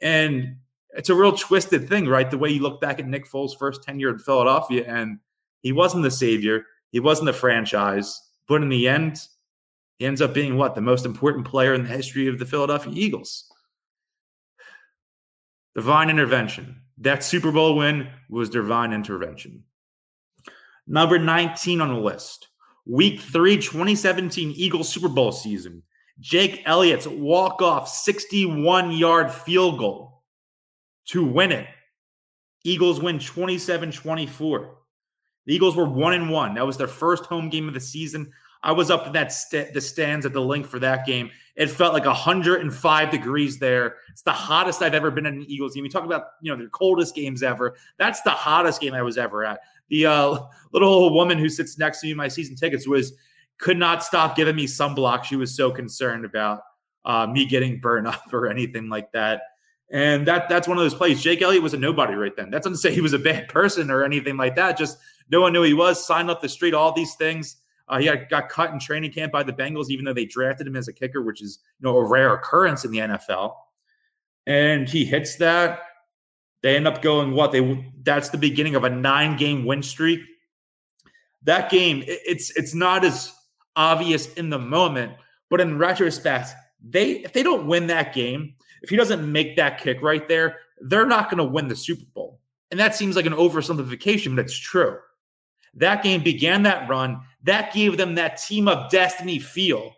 And 0.01 0.57
it's 0.91 1.09
a 1.09 1.15
real 1.15 1.31
twisted 1.31 1.87
thing, 1.87 2.07
right? 2.07 2.29
The 2.29 2.37
way 2.37 2.49
you 2.49 2.61
look 2.61 2.81
back 2.81 2.99
at 2.99 3.07
Nick 3.07 3.29
Foles' 3.29 3.57
first 3.57 3.83
tenure 3.83 4.09
in 4.09 4.19
Philadelphia, 4.19 4.83
and 4.85 5.19
he 5.61 5.71
wasn't 5.71 6.03
the 6.03 6.11
savior, 6.11 6.65
he 6.91 6.99
wasn't 6.99 7.27
the 7.27 7.33
franchise, 7.33 8.21
but 8.47 8.61
in 8.61 8.69
the 8.69 8.87
end, 8.87 9.19
he 9.99 10.05
ends 10.05 10.21
up 10.21 10.33
being 10.33 10.57
what 10.57 10.75
the 10.75 10.81
most 10.81 11.05
important 11.05 11.45
player 11.45 11.73
in 11.73 11.83
the 11.83 11.89
history 11.89 12.27
of 12.27 12.39
the 12.39 12.45
Philadelphia 12.45 12.93
Eagles. 12.93 13.51
Divine 15.75 16.09
intervention. 16.09 16.81
That 16.99 17.23
Super 17.23 17.51
Bowl 17.51 17.75
win 17.75 18.07
was 18.29 18.49
divine 18.49 18.93
intervention. 18.93 19.63
Number 20.87 21.19
19 21.19 21.81
on 21.81 21.89
the 21.93 21.99
list, 21.99 22.47
week 22.85 23.19
three, 23.19 23.57
2017 23.57 24.51
Eagles 24.51 24.89
Super 24.89 25.09
Bowl 25.09 25.31
season. 25.31 25.83
Jake 26.19 26.61
Elliott's 26.65 27.07
walk 27.07 27.61
off 27.61 27.89
61 27.89 28.91
yard 28.91 29.31
field 29.31 29.77
goal 29.77 30.23
to 31.07 31.25
win 31.25 31.51
it. 31.51 31.67
Eagles 32.63 32.99
win 32.99 33.19
27 33.19 33.91
24. 33.91 34.75
The 35.45 35.53
Eagles 35.53 35.75
were 35.75 35.85
one 35.85 36.13
and 36.13 36.29
one. 36.29 36.55
That 36.55 36.65
was 36.65 36.77
their 36.77 36.87
first 36.87 37.25
home 37.25 37.49
game 37.49 37.67
of 37.67 37.73
the 37.73 37.79
season. 37.79 38.31
I 38.65 38.71
was 38.71 38.89
up 38.89 39.05
in 39.05 39.13
that 39.13 39.31
st- 39.31 39.73
the 39.73 39.79
stands 39.79 40.25
at 40.25 40.33
the 40.33 40.41
Linc 40.41 40.65
for 40.65 40.79
that 40.79 41.05
game. 41.05 41.29
It 41.55 41.69
felt 41.69 41.93
like 41.93 42.05
105 42.05 43.11
degrees 43.11 43.59
there. 43.59 43.97
It's 44.09 44.23
the 44.23 44.31
hottest 44.33 44.81
I've 44.81 44.95
ever 44.95 45.11
been 45.11 45.27
at 45.27 45.33
an 45.33 45.45
Eagles 45.47 45.75
game. 45.75 45.83
We 45.83 45.89
talk 45.89 46.03
about 46.03 46.23
you 46.41 46.51
know 46.51 46.61
the 46.61 46.69
coldest 46.69 47.13
games 47.15 47.43
ever. 47.43 47.75
That's 47.99 48.21
the 48.23 48.31
hottest 48.31 48.81
game 48.81 48.93
I 48.93 49.03
was 49.03 49.19
ever 49.19 49.45
at. 49.45 49.59
The 49.89 50.07
uh, 50.07 50.39
little 50.73 51.13
woman 51.13 51.37
who 51.37 51.47
sits 51.47 51.77
next 51.77 52.01
to 52.01 52.07
me, 52.07 52.15
my 52.15 52.27
season 52.27 52.55
tickets, 52.55 52.87
was 52.87 53.13
could 53.59 53.77
not 53.77 54.03
stop 54.03 54.35
giving 54.35 54.55
me 54.55 54.65
sunblock. 54.65 55.23
She 55.23 55.35
was 55.35 55.55
so 55.55 55.69
concerned 55.71 56.25
about 56.25 56.61
uh, 57.05 57.27
me 57.27 57.45
getting 57.45 57.79
burned 57.79 58.07
up 58.07 58.33
or 58.33 58.47
anything 58.47 58.89
like 58.89 59.11
that. 59.11 59.43
And 59.91 60.27
that 60.27 60.49
that's 60.49 60.67
one 60.67 60.77
of 60.77 60.83
those 60.83 60.95
plays. 60.95 61.21
Jake 61.21 61.43
Elliott 61.43 61.61
was 61.61 61.75
a 61.75 61.77
nobody 61.77 62.15
right 62.15 62.35
then. 62.35 62.49
Not 62.49 62.63
to 62.63 62.75
say 62.75 62.91
he 62.91 63.01
was 63.01 63.13
a 63.13 63.19
bad 63.19 63.47
person 63.49 63.91
or 63.91 64.03
anything 64.03 64.37
like 64.37 64.55
that. 64.55 64.75
Just 64.75 64.97
no 65.29 65.41
one 65.41 65.53
knew 65.53 65.61
he 65.61 65.75
was. 65.75 66.03
Signed 66.03 66.31
up 66.31 66.41
the 66.41 66.49
street, 66.49 66.73
all 66.73 66.91
these 66.91 67.13
things. 67.13 67.57
Uh, 67.87 67.99
he 67.99 68.05
got, 68.05 68.29
got 68.29 68.49
cut 68.49 68.71
in 68.71 68.79
training 68.79 69.11
camp 69.11 69.31
by 69.31 69.43
the 69.43 69.53
Bengals, 69.53 69.89
even 69.89 70.05
though 70.05 70.13
they 70.13 70.25
drafted 70.25 70.65
him 70.65 70.75
as 70.75 70.87
a 70.87 70.93
kicker, 70.93 71.21
which 71.21 71.41
is 71.41 71.59
you 71.79 71.85
know 71.85 71.97
a 71.97 72.03
rare 72.03 72.33
occurrence 72.33 72.83
in 72.85 72.91
the 72.91 72.99
NFL. 72.99 73.55
And 74.47 74.87
he 74.89 75.05
hits 75.05 75.35
that. 75.37 75.81
They 76.61 76.75
end 76.75 76.87
up 76.87 77.01
going 77.01 77.33
what 77.33 77.51
they 77.51 77.91
that's 78.03 78.29
the 78.29 78.37
beginning 78.37 78.75
of 78.75 78.83
a 78.83 78.89
nine 78.89 79.37
game 79.37 79.65
win 79.65 79.83
streak. 79.83 80.21
That 81.43 81.69
game, 81.69 82.03
it's 82.07 82.49
it's 82.57 82.73
not 82.73 83.05
as 83.05 83.31
obvious 83.75 84.33
in 84.33 84.49
the 84.49 84.57
moment, 84.57 85.13
but 85.49 85.61
in 85.61 85.77
retrospect, 85.77 86.49
they 86.83 87.11
if 87.17 87.33
they 87.33 87.43
don't 87.43 87.67
win 87.67 87.85
that 87.87 88.13
game, 88.13 88.55
if 88.81 88.89
he 88.89 88.95
doesn't 88.95 89.31
make 89.31 89.55
that 89.57 89.79
kick 89.79 90.01
right 90.01 90.27
there, 90.27 90.57
they're 90.81 91.05
not 91.05 91.29
going 91.29 91.37
to 91.37 91.43
win 91.43 91.67
the 91.67 91.75
Super 91.75 92.05
Bowl. 92.13 92.39
And 92.71 92.79
that 92.79 92.95
seems 92.95 93.15
like 93.15 93.25
an 93.25 93.33
oversimplification, 93.33 94.35
but 94.35 94.45
it's 94.45 94.57
true. 94.57 94.97
That 95.75 96.03
game 96.03 96.23
began 96.23 96.63
that 96.63 96.89
run. 96.89 97.21
That 97.45 97.73
gave 97.73 97.97
them 97.97 98.15
that 98.15 98.37
team 98.37 98.67
of 98.67 98.89
destiny 98.89 99.39
feel 99.39 99.95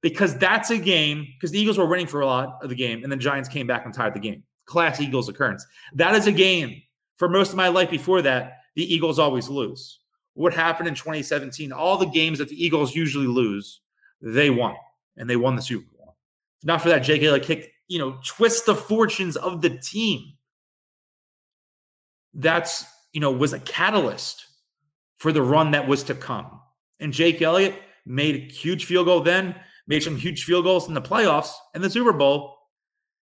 because 0.00 0.36
that's 0.36 0.70
a 0.70 0.78
game, 0.78 1.26
because 1.36 1.50
the 1.52 1.58
Eagles 1.58 1.78
were 1.78 1.86
winning 1.86 2.06
for 2.06 2.20
a 2.20 2.26
lot 2.26 2.58
of 2.62 2.68
the 2.68 2.74
game, 2.74 3.02
and 3.02 3.10
the 3.10 3.16
Giants 3.16 3.48
came 3.48 3.66
back 3.66 3.84
and 3.84 3.94
tied 3.94 4.14
the 4.14 4.20
game. 4.20 4.42
Class 4.66 5.00
Eagles 5.00 5.28
occurrence. 5.28 5.64
That 5.94 6.14
is 6.14 6.26
a 6.26 6.32
game. 6.32 6.82
For 7.16 7.28
most 7.28 7.50
of 7.50 7.56
my 7.56 7.68
life 7.68 7.90
before 7.90 8.22
that, 8.22 8.58
the 8.74 8.94
Eagles 8.94 9.18
always 9.18 9.48
lose. 9.48 10.00
What 10.34 10.54
happened 10.54 10.88
in 10.88 10.94
2017? 10.94 11.72
All 11.72 11.96
the 11.96 12.06
games 12.06 12.38
that 12.38 12.48
the 12.48 12.64
Eagles 12.64 12.94
usually 12.94 13.26
lose, 13.26 13.80
they 14.20 14.50
won, 14.50 14.74
and 15.16 15.28
they 15.28 15.36
won 15.36 15.56
the 15.56 15.62
Super 15.62 15.86
Bowl. 15.96 16.16
Not 16.64 16.82
for 16.82 16.88
that 16.90 17.00
Jake 17.00 17.22
Elliott 17.22 17.44
kick, 17.44 17.72
you 17.88 17.98
know, 17.98 18.18
twist 18.24 18.66
the 18.66 18.74
fortunes 18.74 19.36
of 19.36 19.62
the 19.62 19.70
team. 19.70 20.32
That's, 22.34 22.84
you 23.12 23.20
know, 23.20 23.32
was 23.32 23.52
a 23.52 23.60
catalyst 23.60 24.46
for 25.16 25.32
the 25.32 25.42
run 25.42 25.72
that 25.72 25.88
was 25.88 26.04
to 26.04 26.14
come. 26.14 26.57
And 27.00 27.12
Jake 27.12 27.40
Elliott 27.42 27.74
made 28.06 28.34
a 28.36 28.52
huge 28.52 28.84
field 28.84 29.06
goal 29.06 29.20
then, 29.20 29.54
made 29.86 30.02
some 30.02 30.16
huge 30.16 30.44
field 30.44 30.64
goals 30.64 30.88
in 30.88 30.94
the 30.94 31.02
playoffs 31.02 31.52
and 31.74 31.82
the 31.82 31.90
Super 31.90 32.12
Bowl. 32.12 32.56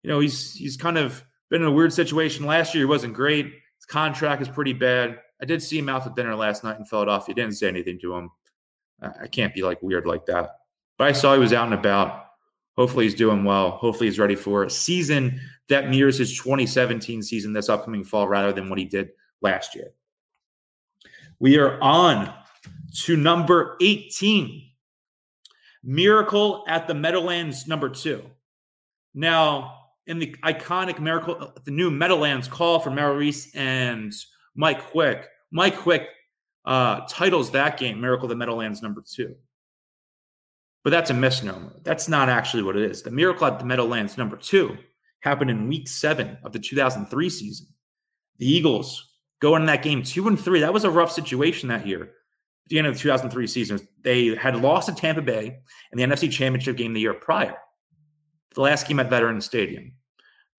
You 0.04 0.10
know, 0.10 0.20
he's 0.20 0.54
he's 0.54 0.78
kind 0.78 0.98
of 0.98 1.24
been 1.50 1.62
in 1.62 1.68
a 1.68 1.72
weird 1.72 1.94
situation. 1.94 2.46
Last 2.46 2.74
year 2.74 2.82
he 2.82 2.90
wasn't 2.90 3.14
great. 3.14 3.46
His 3.46 3.86
contract 3.88 4.42
is 4.42 4.50
pretty 4.50 4.74
bad. 4.74 5.20
I 5.42 5.46
did 5.46 5.62
see 5.62 5.78
him 5.78 5.90
out 5.90 6.04
to 6.04 6.14
dinner 6.16 6.36
last 6.36 6.64
night 6.64 6.80
in 6.80 6.86
Philadelphia. 6.86 7.34
He 7.34 7.42
didn't 7.42 7.56
say 7.56 7.68
anything 7.68 8.00
to 8.00 8.16
him. 8.16 8.32
I 9.02 9.28
can't 9.28 9.54
be 9.54 9.62
like 9.62 9.82
weird 9.84 10.08
like 10.08 10.26
that. 10.26 10.50
But 10.98 11.08
I 11.08 11.12
saw 11.12 11.34
he 11.34 11.40
was 11.40 11.54
out 11.54 11.66
and 11.66 11.76
about. 11.76 12.26
Hopefully 12.76 13.06
he's 13.06 13.16
doing 13.16 13.44
well. 13.44 13.72
Hopefully 13.72 14.08
he's 14.08 14.20
ready 14.20 14.36
for 14.36 14.64
a 14.64 14.70
season 14.70 15.40
that 15.70 15.90
mirrors 15.90 16.18
his 16.18 16.36
2017 16.38 17.22
season 17.22 17.54
this 17.54 17.70
upcoming 17.70 18.04
fall 18.04 18.28
rather 18.28 18.54
than 18.54 18.70
what 18.70 18.80
he 18.80 18.86
did 18.86 19.10
last 19.42 19.76
year. 19.76 19.92
We 21.40 21.58
are 21.58 21.80
on 21.82 22.34
to 23.04 23.18
number 23.18 23.78
18. 23.82 24.64
Miracle 25.84 26.64
at 26.68 26.88
the 26.88 26.94
Meadowlands, 26.94 27.68
number 27.68 27.90
two. 27.90 28.24
Now, 29.14 29.74
in 30.06 30.20
the 30.20 30.36
iconic 30.44 31.00
Miracle, 31.00 31.54
the 31.64 31.72
new 31.72 31.92
Meadowlands 31.92 32.48
call 32.48 32.80
for 32.80 32.90
Merrill 32.90 33.16
Reese 33.16 33.54
and 33.56 34.14
Mike 34.56 34.86
Quick, 34.88 35.28
Mike 35.52 35.78
Quick 35.78 36.08
uh, 36.66 37.02
titles 37.10 37.52
that 37.52 37.78
game 37.78 38.02
Miracle 38.02 38.28
the 38.28 38.36
Meadowlands 38.36 38.82
number 38.82 39.02
two. 39.02 39.36
But 40.84 40.92
that's 40.92 41.10
a 41.10 41.14
misnomer. 41.14 41.74
That's 41.84 42.08
not 42.08 42.30
actually 42.30 42.64
what 42.64 42.78
it 42.78 42.90
is. 42.90 43.04
The 43.04 43.12
Miracle 43.12 43.48
at 43.48 43.60
the 43.60 43.66
Meadowlands 43.66 44.18
number 44.18 44.38
two 44.38 44.78
happened 45.22 45.50
in 45.50 45.68
week 45.68 45.88
seven 45.88 46.38
of 46.44 46.54
the 46.54 46.60
2003 46.60 47.30
season. 47.30 47.68
The 48.38 48.50
Eagles 48.50 49.10
going 49.42 49.64
in 49.64 49.66
that 49.68 49.84
game 49.84 50.04
two 50.04 50.28
and 50.28 50.40
three. 50.40 50.62
That 50.62 50.74
was 50.74 50.84
a 50.84 50.92
rough 50.92 51.12
situation 51.12 51.70
that 51.70 51.88
year. 51.88 52.12
The 52.68 52.78
end 52.78 52.88
of 52.88 52.96
the 52.96 53.00
2003 53.00 53.48
season, 53.48 53.88
they 54.02 54.36
had 54.36 54.62
lost 54.62 54.90
to 54.90 54.96
Tampa 54.96 55.22
Bay 55.22 55.60
in 55.92 55.98
the 55.98 56.04
NFC 56.04 56.32
Championship 56.32 56.76
game 56.76 56.94
the 56.94 57.00
year 57.00 57.14
prior. 57.14 57.56
The 58.56 58.62
last 58.62 58.88
game 58.88 59.00
at 59.00 59.10
Veterans 59.10 59.46
Stadium. 59.46 59.94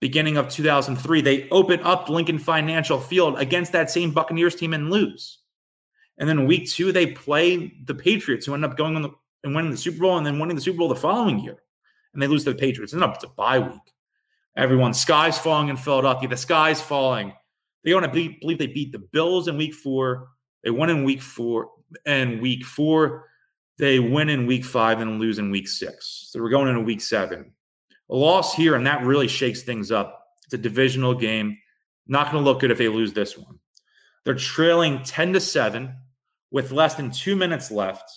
Beginning 0.00 0.36
of 0.36 0.48
2003, 0.48 1.20
they 1.20 1.48
open 1.50 1.80
up 1.80 2.08
Lincoln 2.08 2.38
Financial 2.38 3.00
Field 3.00 3.38
against 3.38 3.72
that 3.72 3.90
same 3.90 4.12
Buccaneers 4.12 4.54
team 4.54 4.72
and 4.72 4.90
lose. 4.90 5.38
And 6.18 6.28
then 6.28 6.46
week 6.46 6.68
two, 6.68 6.92
they 6.92 7.06
play 7.06 7.74
the 7.84 7.94
Patriots, 7.94 8.46
who 8.46 8.54
end 8.54 8.64
up 8.64 8.76
going 8.76 8.96
on 8.96 9.02
the, 9.02 9.10
and 9.44 9.54
winning 9.54 9.70
the 9.70 9.76
Super 9.76 9.98
Bowl, 9.98 10.16
and 10.16 10.26
then 10.26 10.38
winning 10.38 10.56
the 10.56 10.62
Super 10.62 10.78
Bowl 10.78 10.88
the 10.88 10.96
following 10.96 11.40
year. 11.40 11.56
And 12.12 12.22
they 12.22 12.26
lose 12.26 12.44
to 12.44 12.52
the 12.52 12.58
Patriots. 12.58 12.92
And 12.92 13.02
it's 13.02 13.24
a 13.24 13.28
bye 13.28 13.58
week. 13.58 13.94
Everyone, 14.56 14.94
sky's 14.94 15.38
falling 15.38 15.68
in 15.68 15.76
Philadelphia. 15.76 16.28
The 16.28 16.36
sky's 16.36 16.80
falling. 16.80 17.32
They 17.84 17.94
want 17.94 18.06
to 18.06 18.12
be, 18.12 18.38
believe 18.40 18.58
they 18.58 18.66
beat 18.66 18.92
the 18.92 18.98
Bills 18.98 19.48
in 19.48 19.56
week 19.56 19.74
four. 19.74 20.28
They 20.64 20.70
won 20.70 20.90
in 20.90 21.04
week 21.04 21.22
four 21.22 21.70
and 22.06 22.40
week 22.40 22.64
four. 22.64 23.26
They 23.78 23.98
win 24.00 24.28
in 24.28 24.46
week 24.46 24.64
five 24.64 25.00
and 25.00 25.20
lose 25.20 25.38
in 25.38 25.50
week 25.50 25.68
six. 25.68 26.28
So 26.30 26.40
we're 26.40 26.50
going 26.50 26.68
into 26.68 26.80
week 26.80 27.00
seven. 27.00 27.52
A 28.10 28.16
loss 28.16 28.54
here, 28.54 28.74
and 28.74 28.86
that 28.86 29.04
really 29.04 29.28
shakes 29.28 29.62
things 29.62 29.92
up. 29.92 30.26
It's 30.44 30.54
a 30.54 30.58
divisional 30.58 31.14
game. 31.14 31.58
Not 32.06 32.32
going 32.32 32.42
to 32.42 32.50
look 32.50 32.60
good 32.60 32.70
if 32.70 32.78
they 32.78 32.88
lose 32.88 33.12
this 33.12 33.36
one. 33.36 33.58
They're 34.24 34.34
trailing 34.34 35.02
10 35.02 35.34
to 35.34 35.40
7 35.40 35.94
with 36.50 36.72
less 36.72 36.94
than 36.94 37.10
two 37.10 37.36
minutes 37.36 37.70
left. 37.70 38.10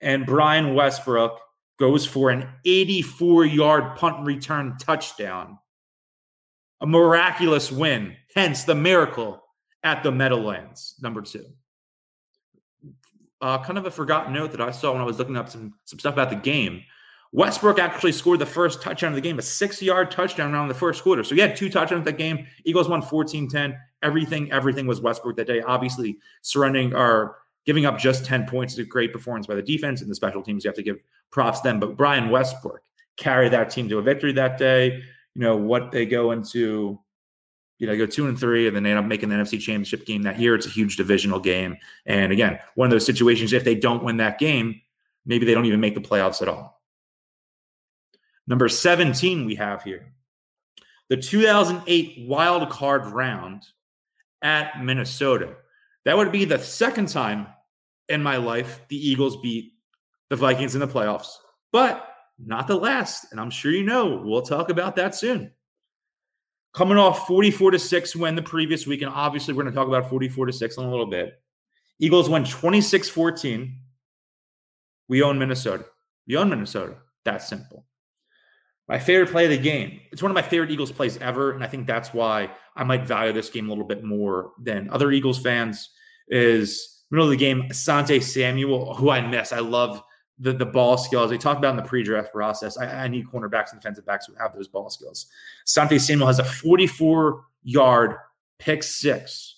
And 0.00 0.24
Brian 0.24 0.74
Westbrook 0.74 1.38
goes 1.78 2.06
for 2.06 2.30
an 2.30 2.48
84 2.64 3.44
yard 3.46 3.96
punt 3.96 4.24
return 4.24 4.76
touchdown 4.78 5.58
a 6.80 6.86
miraculous 6.86 7.72
win, 7.72 8.16
hence 8.34 8.64
the 8.64 8.74
miracle 8.74 9.42
at 9.82 10.02
the 10.02 10.12
Meadowlands, 10.12 10.94
number 11.00 11.22
two. 11.22 11.44
Uh, 13.40 13.62
kind 13.62 13.78
of 13.78 13.86
a 13.86 13.90
forgotten 13.90 14.32
note 14.32 14.50
that 14.50 14.60
I 14.60 14.70
saw 14.70 14.92
when 14.92 15.00
I 15.00 15.04
was 15.04 15.18
looking 15.18 15.36
up 15.36 15.48
some, 15.48 15.74
some 15.84 15.98
stuff 15.98 16.14
about 16.14 16.30
the 16.30 16.36
game. 16.36 16.82
Westbrook 17.30 17.78
actually 17.78 18.12
scored 18.12 18.38
the 18.38 18.46
first 18.46 18.80
touchdown 18.82 19.12
of 19.12 19.14
the 19.14 19.20
game, 19.20 19.38
a 19.38 19.42
six 19.42 19.80
yard 19.82 20.10
touchdown 20.10 20.54
around 20.54 20.68
the 20.68 20.74
first 20.74 21.02
quarter. 21.02 21.22
So 21.22 21.34
he 21.34 21.40
had 21.40 21.54
two 21.54 21.68
touchdowns 21.68 22.04
that 22.06 22.18
game. 22.18 22.46
Eagles 22.64 22.88
won 22.88 23.02
14 23.02 23.48
10. 23.48 23.76
Everything, 24.02 24.50
everything 24.50 24.86
was 24.86 25.00
Westbrook 25.00 25.36
that 25.36 25.46
day. 25.46 25.60
Obviously, 25.60 26.18
surrendering 26.42 26.94
or 26.94 27.36
giving 27.66 27.84
up 27.84 27.98
just 27.98 28.24
10 28.24 28.46
points 28.46 28.72
is 28.72 28.78
a 28.78 28.84
great 28.84 29.12
performance 29.12 29.46
by 29.46 29.54
the 29.54 29.62
defense 29.62 30.00
and 30.00 30.10
the 30.10 30.14
special 30.14 30.42
teams. 30.42 30.64
You 30.64 30.68
have 30.68 30.76
to 30.76 30.82
give 30.82 30.96
props 31.30 31.60
them. 31.60 31.78
But 31.78 31.96
Brian 31.96 32.30
Westbrook 32.30 32.80
carried 33.18 33.52
that 33.52 33.70
team 33.70 33.88
to 33.90 33.98
a 33.98 34.02
victory 34.02 34.32
that 34.32 34.56
day 34.56 35.02
you 35.38 35.44
know 35.44 35.56
what 35.56 35.92
they 35.92 36.04
go 36.04 36.32
into 36.32 36.98
you 37.78 37.86
know, 37.86 37.96
go 37.96 38.06
two 38.06 38.26
and 38.26 38.38
three, 38.38 38.66
and 38.66 38.74
then 38.74 38.82
they 38.82 38.90
end 38.90 38.98
up 38.98 39.04
making 39.04 39.28
the 39.28 39.36
NFC 39.36 39.60
Championship 39.60 40.04
game 40.04 40.22
that 40.22 40.38
year. 40.38 40.54
It's 40.54 40.66
a 40.66 40.70
huge 40.70 40.96
divisional 40.96 41.40
game, 41.40 41.76
and 42.06 42.32
again, 42.32 42.58
one 42.74 42.86
of 42.86 42.90
those 42.90 43.06
situations. 43.06 43.52
If 43.52 43.64
they 43.64 43.74
don't 43.74 44.04
win 44.04 44.16
that 44.18 44.38
game, 44.38 44.80
maybe 45.26 45.46
they 45.46 45.54
don't 45.54 45.66
even 45.66 45.80
make 45.80 45.94
the 45.94 46.00
playoffs 46.00 46.42
at 46.42 46.48
all. 46.48 46.82
Number 48.46 48.68
seventeen, 48.68 49.44
we 49.44 49.54
have 49.54 49.82
here 49.82 50.12
the 51.08 51.16
2008 51.16 52.26
wild 52.28 52.68
card 52.70 53.06
round 53.06 53.62
at 54.42 54.82
Minnesota. 54.82 55.56
That 56.04 56.16
would 56.16 56.32
be 56.32 56.44
the 56.44 56.58
second 56.58 57.08
time 57.08 57.46
in 58.08 58.22
my 58.22 58.36
life 58.36 58.80
the 58.88 58.96
Eagles 58.96 59.40
beat 59.40 59.72
the 60.30 60.36
Vikings 60.36 60.74
in 60.74 60.80
the 60.80 60.88
playoffs, 60.88 61.36
but 61.72 62.08
not 62.38 62.66
the 62.66 62.76
last. 62.76 63.32
And 63.32 63.40
I'm 63.40 63.50
sure 63.50 63.72
you 63.72 63.84
know, 63.84 64.22
we'll 64.24 64.42
talk 64.42 64.70
about 64.70 64.96
that 64.96 65.14
soon. 65.14 65.52
Coming 66.74 66.98
off 66.98 67.26
44 67.26 67.72
to 67.72 67.78
6 67.78 68.16
win 68.16 68.34
the 68.34 68.42
previous 68.42 68.86
week, 68.86 69.02
and 69.02 69.10
obviously 69.10 69.54
we're 69.54 69.62
going 69.62 69.74
to 69.74 69.78
talk 69.78 69.88
about 69.88 70.08
44 70.08 70.46
to 70.46 70.52
6 70.52 70.76
in 70.76 70.84
a 70.84 70.90
little 70.90 71.06
bit. 71.06 71.40
Eagles 71.98 72.28
won 72.28 72.44
26 72.44 73.08
14. 73.08 73.76
We 75.08 75.22
own 75.22 75.38
Minnesota. 75.38 75.86
We 76.26 76.36
own 76.36 76.50
Minnesota. 76.50 76.96
That's 77.24 77.48
simple. 77.48 77.86
My 78.88 78.98
favorite 78.98 79.30
play 79.30 79.44
of 79.44 79.50
the 79.50 79.58
game. 79.58 80.00
It's 80.12 80.22
one 80.22 80.30
of 80.30 80.34
my 80.34 80.42
favorite 80.42 80.70
Eagles 80.70 80.92
plays 80.92 81.18
ever. 81.18 81.52
And 81.52 81.62
I 81.62 81.66
think 81.66 81.86
that's 81.86 82.14
why 82.14 82.50
I 82.76 82.84
might 82.84 83.06
value 83.06 83.32
this 83.32 83.50
game 83.50 83.66
a 83.66 83.68
little 83.68 83.84
bit 83.84 84.04
more 84.04 84.52
than 84.62 84.88
other 84.90 85.10
Eagles 85.10 85.38
fans. 85.38 85.90
Is 86.28 87.04
middle 87.10 87.26
of 87.26 87.30
the 87.30 87.36
game, 87.36 87.68
Asante 87.70 88.22
Samuel, 88.22 88.94
who 88.94 89.10
I 89.10 89.26
miss. 89.26 89.52
I 89.52 89.60
love 89.60 90.02
the, 90.38 90.52
the 90.52 90.66
ball 90.66 90.96
skills. 90.96 91.30
They 91.30 91.38
talked 91.38 91.58
about 91.58 91.70
in 91.70 91.76
the 91.76 91.82
pre-draft 91.82 92.32
process. 92.32 92.78
I, 92.78 93.04
I, 93.04 93.08
need 93.08 93.26
cornerbacks 93.26 93.72
and 93.72 93.80
defensive 93.80 94.06
backs 94.06 94.26
who 94.26 94.34
have 94.34 94.54
those 94.54 94.68
ball 94.68 94.88
skills. 94.88 95.26
Sante 95.64 95.98
Samuel 95.98 96.26
has 96.28 96.38
a 96.38 96.44
44 96.44 97.44
yard 97.62 98.16
pick 98.58 98.82
six. 98.82 99.56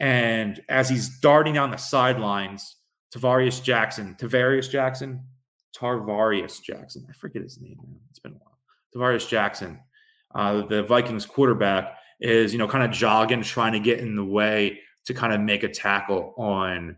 And 0.00 0.62
as 0.68 0.88
he's 0.88 1.18
darting 1.18 1.54
down 1.54 1.70
the 1.70 1.76
sidelines, 1.76 2.76
Tavarius 3.14 3.62
Jackson, 3.62 4.16
Tavarius 4.18 4.70
Jackson, 4.70 5.22
Tarvarius 5.76 6.62
Jackson, 6.62 7.06
I 7.08 7.12
forget 7.12 7.42
his 7.42 7.60
name. 7.60 7.78
It's 8.10 8.18
been 8.18 8.32
a 8.32 8.36
while. 8.36 8.58
Tavarius 8.94 9.28
Jackson, 9.28 9.80
uh, 10.34 10.66
the 10.66 10.82
Vikings 10.82 11.26
quarterback, 11.26 11.96
is 12.20 12.52
you 12.52 12.58
know 12.58 12.68
kind 12.68 12.84
of 12.84 12.90
jogging, 12.90 13.42
trying 13.42 13.72
to 13.72 13.80
get 13.80 14.00
in 14.00 14.16
the 14.16 14.24
way 14.24 14.80
to 15.06 15.14
kind 15.14 15.32
of 15.32 15.40
make 15.40 15.62
a 15.62 15.68
tackle 15.68 16.34
on 16.36 16.96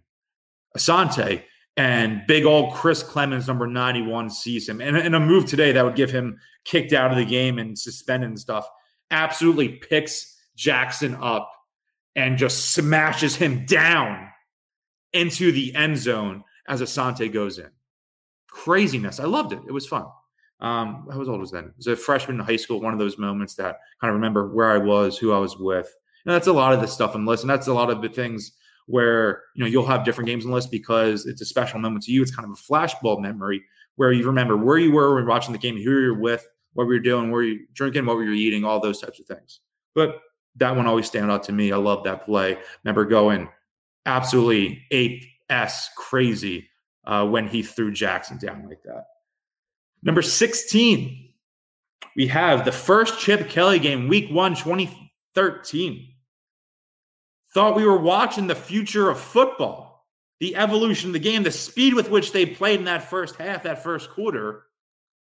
Asante. 0.77 1.43
And 1.81 2.27
big 2.27 2.45
old 2.45 2.75
Chris 2.75 3.03
Clemons, 3.03 3.49
number 3.49 3.67
91, 3.67 4.29
sees 4.29 4.69
him. 4.69 4.83
And, 4.83 5.15
a 5.15 5.19
move 5.19 5.47
today 5.47 5.73
that 5.73 5.83
would 5.83 5.97
give 5.97 6.11
him 6.11 6.39
kicked 6.67 6.93
out 6.93 7.11
of 7.11 7.17
the 7.17 7.25
game 7.25 7.59
and 7.59 7.79
suspended 7.79 8.29
and 8.29 8.39
stuff. 8.39 8.69
Absolutely 9.11 9.71
picks 9.71 10.37
Jackson 10.55 11.17
up 11.23 11.51
and 12.15 12.37
just 12.37 12.75
smashes 12.75 13.35
him 13.35 13.65
down 13.65 14.29
into 15.15 15.53
the 15.53 15.75
end 15.75 15.97
zone 15.97 16.45
as 16.69 16.83
Asante 16.83 17.33
goes 17.33 17.59
in. 17.59 17.71
Craziness. 18.49 19.19
I 19.19 19.25
loved 19.25 19.55
it. 19.55 19.61
It 19.67 19.73
was 19.73 19.87
fun. 19.87 20.05
Um, 20.61 21.09
I 21.11 21.17
was 21.17 21.31
old 21.31 21.41
was 21.41 21.51
then? 21.51 21.65
I 21.65 21.73
was 21.79 21.87
a 21.87 21.97
freshman 21.97 22.39
in 22.39 22.45
high 22.45 22.57
school. 22.57 22.83
One 22.83 22.93
of 22.93 22.99
those 22.99 23.17
moments 23.17 23.55
that 23.55 23.79
kind 24.03 24.11
of 24.11 24.17
remember 24.17 24.53
where 24.53 24.71
I 24.71 24.77
was, 24.77 25.17
who 25.17 25.33
I 25.33 25.39
was 25.39 25.57
with. 25.57 25.91
And 26.27 26.35
that's 26.35 26.47
a 26.47 26.53
lot 26.53 26.75
of 26.75 26.83
the 26.83 26.89
stuff 26.89 27.15
on 27.15 27.25
the 27.25 27.31
list. 27.31 27.43
And 27.43 27.49
that's 27.49 27.69
a 27.69 27.73
lot 27.73 27.89
of 27.89 28.03
the 28.03 28.11
things 28.11 28.53
where 28.91 29.43
you 29.55 29.63
know 29.63 29.71
you'll 29.71 29.87
have 29.87 30.05
different 30.05 30.29
games 30.29 30.45
on 30.45 30.51
the 30.51 30.55
list 30.55 30.71
because 30.71 31.27
it's 31.27 31.41
a 31.41 31.47
special 31.47 31.79
moment 31.79 32.05
to 32.05 32.13
you. 32.13 32.23
It's 32.23 32.35
kind 32.35 32.49
of 32.49 32.59
a 32.59 32.73
flashbulb 32.73 33.21
memory 33.21 33.63
where 33.97 34.13
you 34.13 34.27
remember 34.27 34.57
where 34.57 34.79
you 34.79 34.93
were 34.93 35.15
when 35.15 35.27
watching 35.27 35.53
the 35.53 35.59
game, 35.59 35.77
who 35.77 35.83
you 35.83 36.15
were 36.15 36.21
with, 36.21 36.47
what 36.75 36.85
you 36.85 36.91
were 36.91 36.99
doing, 36.99 37.31
where 37.31 37.43
you 37.43 37.67
drinking, 37.73 38.07
what 38.07 38.17
were 38.17 38.25
you 38.25 38.33
eating, 38.33 38.65
all 38.65 38.81
those 38.81 39.01
types 39.01 39.21
of 39.21 39.27
things. 39.27 39.61
But 39.95 40.21
that 40.57 40.75
one 40.75 40.87
always 40.87 41.07
stand 41.07 41.31
out 41.31 41.43
to 41.45 41.53
me. 41.53 41.73
I 41.73 41.77
love 41.77 42.05
that 42.05 42.25
play. 42.25 42.59
Remember 42.85 43.05
going 43.05 43.49
absolutely 44.07 44.83
ape 44.91 45.25
s 45.49 45.91
crazy 45.97 46.69
uh, 47.05 47.27
when 47.27 47.47
he 47.47 47.63
threw 47.63 47.93
Jackson 47.93 48.39
down 48.39 48.67
like 48.69 48.83
that. 48.85 49.05
Number 50.03 50.23
16, 50.23 51.29
we 52.17 52.27
have 52.27 52.65
the 52.65 52.73
first 52.73 53.21
Chip 53.21 53.49
Kelly 53.49 53.79
game, 53.79 54.09
week 54.09 54.31
one, 54.31 54.55
2013. 54.55 56.09
Thought 57.53 57.77
we 57.77 57.85
were 57.85 57.99
watching 57.99 58.47
the 58.47 58.55
future 58.55 59.11
of 59.11 59.19
football, 59.19 60.07
the 60.39 60.57
evolution 60.57 61.11
of 61.11 61.15
the 61.15 61.19
game, 61.19 61.43
the 61.43 61.51
speed 61.51 61.95
with 61.95 62.11
which 62.11 62.33
they 62.33 62.47
played 62.47 62.79
in 62.79 62.85
that 62.85 63.11
first 63.11 63.37
half, 63.37 63.65
that 63.65 63.83
first 63.83 64.11
quarter 64.11 64.65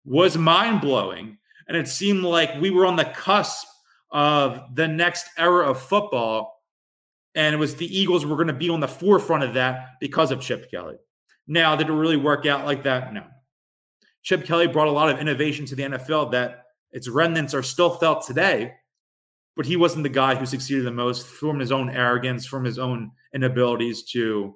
was 0.04 0.36
mind 0.36 0.80
blowing. 0.80 1.38
And 1.66 1.76
it 1.76 1.88
seemed 1.88 2.22
like 2.22 2.60
we 2.60 2.70
were 2.70 2.86
on 2.86 2.96
the 2.96 3.04
cusp 3.04 3.66
of 4.10 4.74
the 4.74 4.86
next 4.86 5.26
era 5.36 5.68
of 5.68 5.80
football. 5.80 6.62
And 7.34 7.54
it 7.54 7.58
was 7.58 7.74
the 7.74 7.98
Eagles 7.98 8.24
were 8.24 8.36
going 8.36 8.46
to 8.46 8.52
be 8.52 8.70
on 8.70 8.80
the 8.80 8.86
forefront 8.86 9.42
of 9.42 9.54
that 9.54 9.94
because 10.00 10.30
of 10.30 10.40
Chip 10.40 10.70
Kelly. 10.70 10.96
Now, 11.48 11.74
did 11.74 11.88
it 11.88 11.92
really 11.92 12.16
work 12.16 12.46
out 12.46 12.64
like 12.64 12.84
that? 12.84 13.12
No. 13.12 13.24
Chip 14.22 14.44
Kelly 14.44 14.68
brought 14.68 14.88
a 14.88 14.92
lot 14.92 15.10
of 15.10 15.18
innovation 15.18 15.66
to 15.66 15.74
the 15.74 15.82
NFL 15.82 16.30
that 16.32 16.64
its 16.92 17.08
remnants 17.08 17.54
are 17.54 17.62
still 17.62 17.90
felt 17.90 18.24
today, 18.24 18.74
but 19.56 19.66
he 19.66 19.76
wasn't 19.76 20.02
the 20.02 20.08
guy 20.08 20.34
who 20.34 20.46
succeeded 20.46 20.84
the 20.84 20.90
most 20.90 21.26
from 21.26 21.58
his 21.58 21.72
own 21.72 21.90
arrogance, 21.90 22.46
from 22.46 22.64
his 22.64 22.78
own 22.78 23.10
inabilities 23.32 24.02
to, 24.02 24.54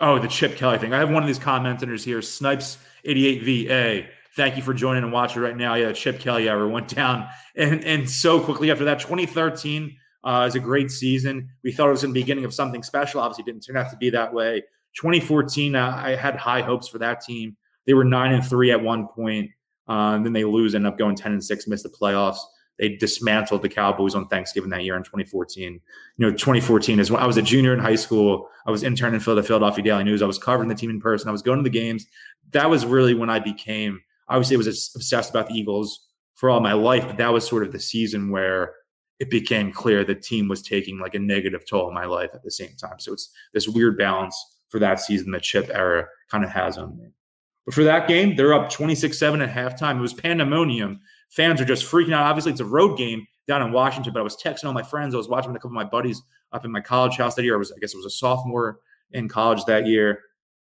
oh, 0.00 0.18
the 0.18 0.28
Chip 0.28 0.56
Kelly 0.56 0.78
thing. 0.78 0.92
I 0.92 0.98
have 0.98 1.10
one 1.10 1.22
of 1.22 1.26
these 1.26 1.38
commenters 1.38 2.04
here, 2.04 2.20
Snipes88VA. 2.20 4.06
Thank 4.36 4.56
you 4.56 4.62
for 4.62 4.72
joining 4.72 5.02
and 5.02 5.12
watching 5.12 5.42
right 5.42 5.56
now. 5.56 5.74
Yeah, 5.74 5.92
Chip 5.92 6.20
Kelly 6.20 6.48
ever 6.48 6.68
went 6.68 6.88
down 6.88 7.28
and, 7.56 7.84
and 7.84 8.08
so 8.08 8.40
quickly 8.40 8.70
after 8.70 8.84
that. 8.84 9.00
2013 9.00 9.96
uh, 10.24 10.44
is 10.48 10.54
a 10.54 10.60
great 10.60 10.90
season. 10.90 11.48
We 11.62 11.72
thought 11.72 11.88
it 11.88 11.92
was 11.92 12.04
in 12.04 12.12
the 12.12 12.20
beginning 12.20 12.44
of 12.44 12.54
something 12.54 12.82
special. 12.82 13.20
Obviously, 13.20 13.44
didn't 13.44 13.62
turn 13.62 13.76
out 13.76 13.90
to 13.90 13.96
be 13.96 14.10
that 14.10 14.32
way. 14.32 14.62
2014, 14.96 15.74
uh, 15.74 16.00
I 16.02 16.14
had 16.14 16.36
high 16.36 16.62
hopes 16.62 16.88
for 16.88 16.98
that 16.98 17.20
team. 17.22 17.56
They 17.86 17.94
were 17.94 18.04
nine 18.04 18.32
and 18.32 18.44
three 18.44 18.70
at 18.70 18.80
one 18.80 19.08
point. 19.08 19.50
Uh, 19.88 20.14
and 20.14 20.24
then 20.24 20.32
they 20.32 20.44
lose, 20.44 20.74
end 20.74 20.86
up 20.86 20.96
going 20.96 21.16
10 21.16 21.32
and 21.32 21.44
six, 21.44 21.66
miss 21.66 21.82
the 21.82 21.88
playoffs. 21.88 22.38
They 22.82 22.96
dismantled 22.96 23.62
the 23.62 23.68
Cowboys 23.68 24.16
on 24.16 24.26
Thanksgiving 24.26 24.70
that 24.70 24.82
year 24.82 24.96
in 24.96 25.04
2014. 25.04 25.74
You 25.74 25.80
know, 26.18 26.32
2014 26.32 26.98
is 26.98 27.12
when 27.12 27.22
I 27.22 27.26
was 27.28 27.36
a 27.36 27.42
junior 27.42 27.72
in 27.72 27.78
high 27.78 27.94
school. 27.94 28.48
I 28.66 28.72
was 28.72 28.82
interning 28.82 29.20
in 29.20 29.36
the 29.36 29.42
Philadelphia 29.44 29.84
Daily 29.84 30.02
News. 30.02 30.20
I 30.20 30.26
was 30.26 30.36
covering 30.36 30.68
the 30.68 30.74
team 30.74 30.90
in 30.90 31.00
person. 31.00 31.28
I 31.28 31.30
was 31.30 31.42
going 31.42 31.58
to 31.58 31.62
the 31.62 31.70
games. 31.70 32.06
That 32.50 32.68
was 32.68 32.84
really 32.84 33.14
when 33.14 33.30
I 33.30 33.38
became, 33.38 34.00
obviously, 34.28 34.56
I 34.56 34.58
was 34.58 34.90
obsessed 34.96 35.30
about 35.30 35.46
the 35.46 35.54
Eagles 35.54 36.08
for 36.34 36.50
all 36.50 36.58
my 36.58 36.72
life, 36.72 37.06
but 37.06 37.18
that 37.18 37.32
was 37.32 37.46
sort 37.46 37.62
of 37.62 37.70
the 37.70 37.78
season 37.78 38.32
where 38.32 38.74
it 39.20 39.30
became 39.30 39.70
clear 39.70 40.04
the 40.04 40.16
team 40.16 40.48
was 40.48 40.60
taking 40.60 40.98
like 40.98 41.14
a 41.14 41.20
negative 41.20 41.64
toll 41.64 41.86
on 41.86 41.94
my 41.94 42.06
life 42.06 42.30
at 42.34 42.42
the 42.42 42.50
same 42.50 42.74
time. 42.76 42.98
So 42.98 43.12
it's 43.12 43.30
this 43.54 43.68
weird 43.68 43.96
balance 43.96 44.36
for 44.70 44.80
that 44.80 44.98
season 44.98 45.30
that 45.30 45.42
Chip 45.42 45.70
era 45.72 46.08
kind 46.32 46.42
of 46.42 46.50
has 46.50 46.78
on 46.78 46.98
me. 46.98 47.12
But 47.64 47.74
for 47.74 47.84
that 47.84 48.08
game, 48.08 48.34
they're 48.34 48.54
up 48.54 48.70
26 48.70 49.16
7 49.16 49.40
at 49.40 49.54
halftime. 49.54 49.98
It 49.98 50.00
was 50.00 50.14
pandemonium. 50.14 50.98
Fans 51.32 51.60
are 51.60 51.64
just 51.64 51.90
freaking 51.90 52.12
out. 52.12 52.24
Obviously, 52.24 52.52
it's 52.52 52.60
a 52.60 52.64
road 52.64 52.98
game 52.98 53.26
down 53.48 53.62
in 53.62 53.72
Washington, 53.72 54.12
but 54.12 54.20
I 54.20 54.22
was 54.22 54.36
texting 54.36 54.64
all 54.64 54.72
my 54.72 54.82
friends. 54.82 55.14
I 55.14 55.18
was 55.18 55.28
watching 55.28 55.50
a 55.50 55.54
couple 55.54 55.70
of 55.70 55.74
my 55.74 55.84
buddies 55.84 56.22
up 56.52 56.64
in 56.64 56.70
my 56.70 56.80
college 56.80 57.16
house 57.16 57.34
that 57.36 57.42
year. 57.42 57.54
I 57.54 57.58
was, 57.58 57.72
I 57.72 57.78
guess 57.80 57.94
it 57.94 57.96
was 57.96 58.06
a 58.06 58.10
sophomore 58.10 58.80
in 59.12 59.28
college 59.28 59.64
that 59.64 59.86
year. 59.86 60.20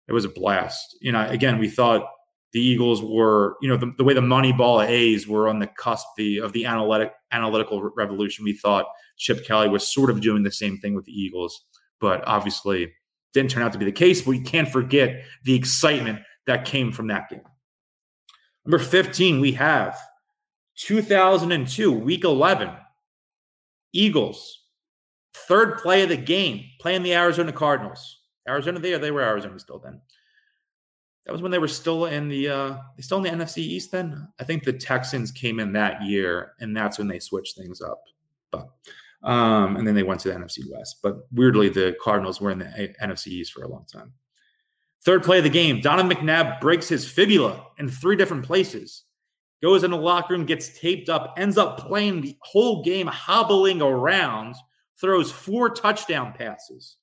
It 0.07 0.13
was 0.13 0.25
a 0.25 0.29
blast. 0.29 0.97
You 1.01 1.11
know, 1.11 1.27
again, 1.27 1.59
we 1.59 1.69
thought 1.69 2.07
the 2.53 2.61
Eagles 2.61 3.01
were, 3.01 3.57
you 3.61 3.67
know, 3.67 3.75
the, 3.75 3.93
the 3.97 4.03
way 4.03 4.13
the 4.13 4.21
Moneyball 4.21 4.87
A's 4.87 5.27
were 5.27 5.49
on 5.49 5.59
the 5.59 5.67
cusp 5.67 6.07
the, 6.17 6.39
of 6.39 6.53
the 6.53 6.65
analytic 6.65 7.11
analytical 7.31 7.91
revolution. 7.95 8.45
We 8.45 8.53
thought 8.53 8.85
Chip 9.17 9.45
Kelly 9.45 9.67
was 9.67 9.91
sort 9.91 10.09
of 10.09 10.21
doing 10.21 10.43
the 10.43 10.51
same 10.51 10.77
thing 10.77 10.93
with 10.93 11.05
the 11.05 11.11
Eagles, 11.11 11.65
but 11.99 12.25
obviously 12.25 12.93
didn't 13.33 13.51
turn 13.51 13.63
out 13.63 13.73
to 13.73 13.79
be 13.79 13.85
the 13.85 13.91
case. 13.91 14.21
But 14.21 14.29
we 14.31 14.39
can't 14.39 14.69
forget 14.69 15.23
the 15.43 15.55
excitement 15.55 16.19
that 16.47 16.65
came 16.65 16.91
from 16.91 17.07
that 17.07 17.29
game. 17.29 17.41
Number 18.65 18.79
15, 18.79 19.41
we 19.41 19.51
have 19.53 19.97
2002, 20.75 21.91
week 21.91 22.23
11, 22.23 22.69
Eagles, 23.93 24.63
third 25.33 25.77
play 25.77 26.03
of 26.03 26.09
the 26.09 26.17
game, 26.17 26.65
playing 26.79 27.03
the 27.03 27.13
Arizona 27.13 27.51
Cardinals. 27.51 28.19
Arizona, 28.47 28.79
they, 28.79 28.97
they 28.97 29.11
were 29.11 29.21
Arizona 29.21 29.59
still 29.59 29.79
then. 29.79 30.01
That 31.25 31.31
was 31.31 31.41
when 31.41 31.51
they 31.51 31.59
were 31.59 31.69
still 31.69 32.07
in 32.07 32.27
the 32.27 32.49
uh 32.49 32.77
still 32.99 33.23
in 33.23 33.37
the 33.37 33.45
NFC 33.45 33.59
East 33.59 33.93
then. 33.93 34.27
I 34.39 34.43
think 34.43 34.63
the 34.63 34.73
Texans 34.73 35.31
came 35.31 35.61
in 35.61 35.71
that 35.71 36.03
year, 36.03 36.51
and 36.59 36.75
that's 36.75 36.97
when 36.97 37.07
they 37.07 37.19
switched 37.19 37.55
things 37.55 37.81
up. 37.81 38.03
But 38.51 38.67
um, 39.23 39.77
and 39.77 39.87
then 39.87 39.95
they 39.95 40.03
went 40.03 40.19
to 40.21 40.29
the 40.29 40.35
NFC 40.35 40.59
West. 40.69 40.97
But 41.01 41.19
weirdly, 41.31 41.69
the 41.69 41.95
Cardinals 42.01 42.41
were 42.41 42.51
in 42.51 42.59
the 42.59 42.67
a- 42.77 43.07
NFC 43.07 43.27
East 43.27 43.53
for 43.53 43.63
a 43.63 43.69
long 43.69 43.85
time. 43.85 44.11
Third 45.05 45.23
play 45.23 45.37
of 45.37 45.45
the 45.45 45.49
game, 45.49 45.79
Donovan 45.79 46.15
McNabb 46.15 46.59
breaks 46.59 46.89
his 46.89 47.09
fibula 47.09 47.67
in 47.77 47.89
three 47.89 48.17
different 48.17 48.45
places. 48.45 49.03
Goes 49.63 49.85
in 49.85 49.91
the 49.91 49.97
locker 49.97 50.33
room, 50.33 50.45
gets 50.45 50.77
taped 50.77 51.07
up, 51.07 51.35
ends 51.37 51.57
up 51.57 51.79
playing 51.79 52.19
the 52.19 52.35
whole 52.41 52.83
game, 52.83 53.07
hobbling 53.07 53.81
around, 53.81 54.55
throws 54.99 55.31
four 55.31 55.69
touchdown 55.69 56.33
passes. 56.37 56.97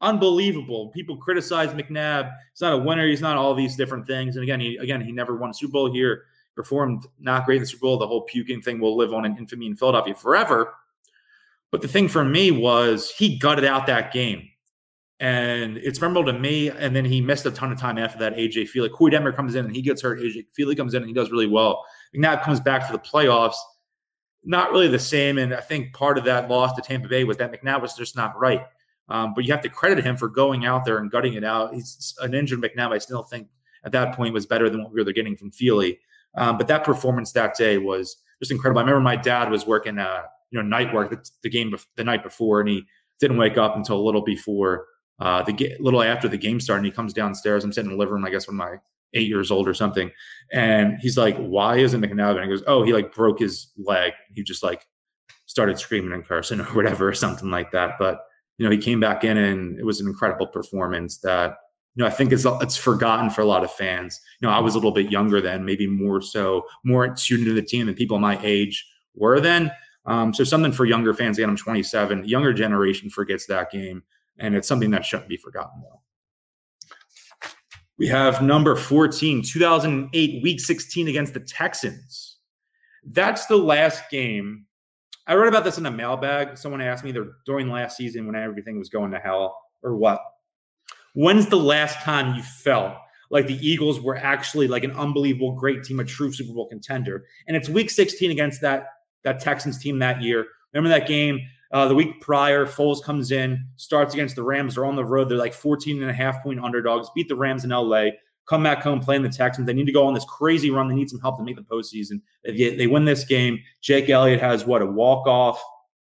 Unbelievable. 0.00 0.88
People 0.94 1.18
criticize 1.18 1.74
McNabb. 1.74 2.32
He's 2.54 2.62
not 2.62 2.72
a 2.72 2.78
winner. 2.78 3.06
He's 3.06 3.20
not 3.20 3.36
all 3.36 3.54
these 3.54 3.76
different 3.76 4.06
things. 4.06 4.36
And 4.36 4.42
again, 4.42 4.60
he 4.60 4.78
again 4.78 5.02
he 5.02 5.12
never 5.12 5.36
won 5.36 5.50
a 5.50 5.54
Super 5.54 5.72
Bowl 5.72 5.92
here. 5.92 6.24
Performed 6.54 7.04
not 7.18 7.44
great 7.44 7.56
in 7.56 7.62
the 7.64 7.66
Super 7.66 7.82
Bowl. 7.82 7.98
The 7.98 8.06
whole 8.06 8.22
puking 8.22 8.62
thing 8.62 8.80
will 8.80 8.96
live 8.96 9.12
on 9.12 9.26
in 9.26 9.36
infamy 9.36 9.66
in 9.66 9.76
Philadelphia 9.76 10.14
forever. 10.14 10.72
But 11.70 11.82
the 11.82 11.88
thing 11.88 12.08
for 12.08 12.24
me 12.24 12.50
was 12.50 13.10
he 13.10 13.38
gutted 13.38 13.66
out 13.66 13.86
that 13.88 14.10
game. 14.10 14.48
And 15.20 15.76
it's 15.76 16.00
memorable 16.00 16.32
to 16.32 16.38
me. 16.38 16.70
And 16.70 16.96
then 16.96 17.04
he 17.04 17.20
missed 17.20 17.44
a 17.44 17.50
ton 17.50 17.72
of 17.72 17.78
time 17.78 17.98
after 17.98 18.18
that. 18.20 18.36
AJ 18.36 18.70
Feeley, 18.70 18.90
Koy 18.90 19.10
Detmer 19.10 19.36
comes 19.36 19.54
in 19.54 19.66
and 19.66 19.76
he 19.76 19.82
gets 19.82 20.00
hurt. 20.00 20.18
AJ 20.20 20.46
Feeley 20.58 20.74
comes 20.74 20.94
in 20.94 21.02
and 21.02 21.08
he 21.08 21.14
does 21.14 21.30
really 21.30 21.46
well. 21.46 21.84
McNabb 22.16 22.42
comes 22.42 22.60
back 22.60 22.86
for 22.86 22.92
the 22.92 22.98
playoffs. 22.98 23.56
Not 24.44 24.70
really 24.70 24.88
the 24.88 24.98
same. 24.98 25.38
And 25.38 25.52
I 25.54 25.60
think 25.60 25.92
part 25.92 26.18
of 26.18 26.24
that 26.24 26.48
loss 26.48 26.74
to 26.74 26.82
Tampa 26.82 27.08
Bay 27.08 27.24
was 27.24 27.36
that 27.38 27.52
McNabb 27.52 27.82
was 27.82 27.94
just 27.94 28.16
not 28.16 28.38
right. 28.38 28.62
Um, 29.08 29.34
but 29.34 29.44
you 29.44 29.52
have 29.52 29.62
to 29.62 29.68
credit 29.68 30.04
him 30.04 30.16
for 30.16 30.28
going 30.28 30.66
out 30.66 30.84
there 30.84 30.98
and 30.98 31.10
gutting 31.10 31.34
it 31.34 31.44
out. 31.44 31.74
He's 31.74 32.14
an 32.20 32.34
injured 32.34 32.60
McNabb. 32.60 32.92
I 32.92 32.98
still 32.98 33.22
think 33.22 33.48
at 33.84 33.92
that 33.92 34.14
point 34.14 34.34
was 34.34 34.46
better 34.46 34.68
than 34.68 34.82
what 34.82 34.92
we 34.92 35.02
were 35.02 35.12
getting 35.12 35.36
from 35.36 35.50
Feeley. 35.50 35.98
Um, 36.36 36.58
but 36.58 36.68
that 36.68 36.84
performance 36.84 37.32
that 37.32 37.56
day 37.56 37.78
was 37.78 38.16
just 38.40 38.50
incredible. 38.50 38.80
I 38.80 38.82
remember 38.82 39.00
my 39.00 39.16
dad 39.16 39.50
was 39.50 39.66
working, 39.66 39.98
uh, 39.98 40.22
you 40.50 40.60
know, 40.60 40.66
night 40.66 40.92
work 40.92 41.10
the, 41.10 41.30
the 41.42 41.48
game 41.48 41.74
the 41.96 42.04
night 42.04 42.22
before, 42.22 42.60
and 42.60 42.68
he 42.68 42.84
didn't 43.20 43.38
wake 43.38 43.56
up 43.56 43.76
until 43.76 43.98
a 43.98 44.04
little 44.04 44.22
before 44.22 44.86
uh, 45.18 45.42
the 45.42 45.76
little 45.80 46.02
after 46.02 46.28
the 46.28 46.36
game 46.36 46.60
started, 46.60 46.80
and 46.80 46.86
he 46.86 46.92
comes 46.92 47.12
downstairs. 47.12 47.64
I'm 47.64 47.72
sitting 47.72 47.90
in 47.90 47.96
the 47.96 47.98
living 47.98 48.14
room, 48.14 48.24
I 48.24 48.30
guess, 48.30 48.46
when 48.46 48.56
my 48.56 48.76
eight 49.14 49.28
years 49.28 49.50
old 49.50 49.68
or 49.68 49.74
something, 49.74 50.10
and 50.52 50.98
he's 51.00 51.16
like, 51.16 51.36
"Why 51.36 51.76
isn't 51.76 52.00
the 52.00 52.08
McNabb?" 52.08 52.36
And 52.36 52.44
he 52.44 52.48
goes, 52.48 52.64
"Oh, 52.66 52.82
he 52.82 52.92
like 52.92 53.14
broke 53.14 53.38
his 53.38 53.68
leg. 53.76 54.12
He 54.34 54.42
just 54.42 54.62
like 54.62 54.86
started 55.46 55.78
screaming 55.78 56.12
and 56.12 56.24
cursing 56.24 56.60
or 56.62 56.64
whatever, 56.64 57.08
or 57.08 57.14
something 57.14 57.50
like 57.50 57.70
that." 57.72 57.94
But 57.98 58.20
you 58.58 58.64
know, 58.64 58.70
he 58.70 58.78
came 58.78 59.00
back 59.00 59.24
in, 59.24 59.36
and 59.36 59.78
it 59.78 59.84
was 59.84 60.00
an 60.00 60.06
incredible 60.06 60.46
performance 60.46 61.18
that 61.18 61.56
you 61.94 62.02
know 62.02 62.06
I 62.06 62.10
think 62.10 62.32
it's 62.32 62.44
it's 62.46 62.76
forgotten 62.76 63.30
for 63.30 63.42
a 63.42 63.46
lot 63.46 63.64
of 63.64 63.72
fans. 63.72 64.20
You 64.40 64.48
know, 64.48 64.54
I 64.54 64.60
was 64.60 64.74
a 64.74 64.78
little 64.78 64.92
bit 64.92 65.10
younger 65.10 65.40
then, 65.40 65.64
maybe 65.64 65.86
more 65.86 66.20
so, 66.20 66.64
more 66.84 67.08
tuned 67.08 67.44
to 67.46 67.54
the 67.54 67.62
team 67.62 67.86
than 67.86 67.94
people 67.94 68.18
my 68.18 68.38
age 68.42 68.86
were 69.14 69.40
then. 69.40 69.72
Um, 70.04 70.32
so 70.32 70.44
something 70.44 70.70
for 70.70 70.84
younger 70.84 71.12
fans. 71.12 71.36
Again, 71.36 71.50
I'm 71.50 71.56
27. 71.56 72.28
Younger 72.28 72.52
generation 72.52 73.10
forgets 73.10 73.46
that 73.46 73.72
game 73.72 74.04
and 74.38 74.54
it's 74.54 74.68
something 74.68 74.90
that 74.90 75.04
shouldn't 75.04 75.28
be 75.28 75.36
forgotten 75.36 75.82
though. 75.82 76.00
We 77.98 78.06
have 78.08 78.42
number 78.42 78.76
14, 78.76 79.42
2008, 79.42 80.42
week 80.42 80.60
16 80.60 81.08
against 81.08 81.32
the 81.32 81.40
Texans. 81.40 82.36
That's 83.04 83.46
the 83.46 83.56
last 83.56 84.10
game. 84.10 84.66
I 85.26 85.34
wrote 85.34 85.48
about 85.48 85.64
this 85.64 85.78
in 85.78 85.86
a 85.86 85.90
mailbag. 85.90 86.58
Someone 86.58 86.82
asked 86.82 87.04
me 87.04 87.14
during 87.46 87.70
last 87.70 87.96
season 87.96 88.26
when 88.26 88.36
everything 88.36 88.78
was 88.78 88.90
going 88.90 89.10
to 89.12 89.18
hell 89.18 89.58
or 89.82 89.96
what. 89.96 90.20
When's 91.14 91.46
the 91.46 91.56
last 91.56 91.98
time 92.02 92.36
you 92.36 92.42
felt 92.42 92.94
like 93.30 93.46
the 93.46 93.66
Eagles 93.66 94.00
were 94.00 94.16
actually 94.16 94.68
like 94.68 94.84
an 94.84 94.92
unbelievable 94.92 95.52
great 95.52 95.82
team, 95.82 95.98
a 95.98 96.04
true 96.04 96.32
Super 96.32 96.52
Bowl 96.52 96.68
contender? 96.68 97.24
And 97.48 97.56
it's 97.56 97.68
week 97.68 97.90
16 97.90 98.30
against 98.30 98.60
that 98.60 98.88
that 99.24 99.40
Texans 99.40 99.78
team 99.78 99.98
that 100.00 100.20
year. 100.20 100.46
Remember 100.72 100.90
that 100.90 101.08
game? 101.08 101.40
Uh, 101.72 101.88
the 101.88 101.94
week 101.94 102.20
prior, 102.20 102.64
Foles 102.64 103.02
comes 103.02 103.32
in, 103.32 103.66
starts 103.76 104.14
against 104.14 104.36
the 104.36 104.42
Rams. 104.42 104.74
They're 104.74 104.84
on 104.84 104.96
the 104.96 105.04
road. 105.04 105.28
They're 105.28 105.38
like 105.38 105.54
14 105.54 106.00
and 106.00 106.10
a 106.10 106.14
half 106.14 106.42
point 106.42 106.60
underdogs, 106.60 107.08
beat 107.14 107.28
the 107.28 107.36
Rams 107.36 107.64
in 107.64 107.70
LA, 107.70 108.10
come 108.46 108.62
back 108.62 108.82
home 108.82 109.00
playing 109.00 109.22
the 109.22 109.28
Texans. 109.28 109.66
They 109.66 109.72
need 109.72 109.86
to 109.86 109.92
go 109.92 110.06
on 110.06 110.14
this 110.14 110.24
crazy 110.24 110.70
run. 110.70 110.88
They 110.88 110.94
need 110.94 111.10
some 111.10 111.20
help 111.20 111.38
to 111.38 111.44
make 111.44 111.56
the 111.56 111.62
postseason. 111.62 112.20
If 112.44 112.78
they 112.78 112.86
win 112.86 113.04
this 113.04 113.24
game, 113.24 113.58
Jake 113.80 114.08
Elliott 114.08 114.40
has 114.40 114.64
what 114.64 114.82
a 114.82 114.86
walk 114.86 115.26
off 115.26 115.62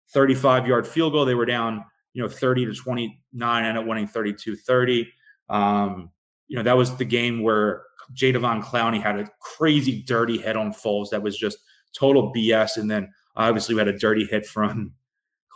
35 0.10 0.68
yard 0.68 0.88
field 0.88 1.14
goal. 1.14 1.26
They 1.26 1.36
were 1.36 1.46
down, 1.46 1.84
you 2.14 2.22
know, 2.22 2.30
30 2.30 2.66
to 2.66 2.74
29, 2.74 3.66
ended 3.66 3.82
up 3.82 3.88
winning 3.88 4.08
32 4.08 4.56
30. 4.58 5.12
Um, 5.50 6.12
you 6.48 6.58
know, 6.58 6.64
that 6.64 6.78
was 6.78 6.96
the 6.98 7.06
game 7.06 7.42
where 7.42 7.84
Jadeveon 8.14 8.64
Clowney 8.64 9.02
had 9.02 9.20
a 9.20 9.28
crazy 9.40 10.02
dirty 10.04 10.38
hit 10.38 10.56
on 10.56 10.74
Foles 10.74 11.10
that 11.10 11.22
was 11.22 11.38
just 11.38 11.58
total 11.94 12.34
BS. 12.34 12.78
And 12.78 12.90
then 12.90 13.12
obviously 13.36 13.76
we 13.76 13.80
had 13.80 13.88
a 13.88 13.98
dirty 13.98 14.26
hit 14.26 14.46
from 14.46 14.94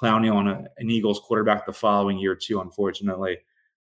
Clowney 0.01 0.33
on 0.33 0.47
a, 0.47 0.65
an 0.77 0.89
Eagles 0.89 1.19
quarterback 1.19 1.65
the 1.65 1.73
following 1.73 2.17
year 2.17 2.35
too, 2.35 2.61
unfortunately. 2.61 3.37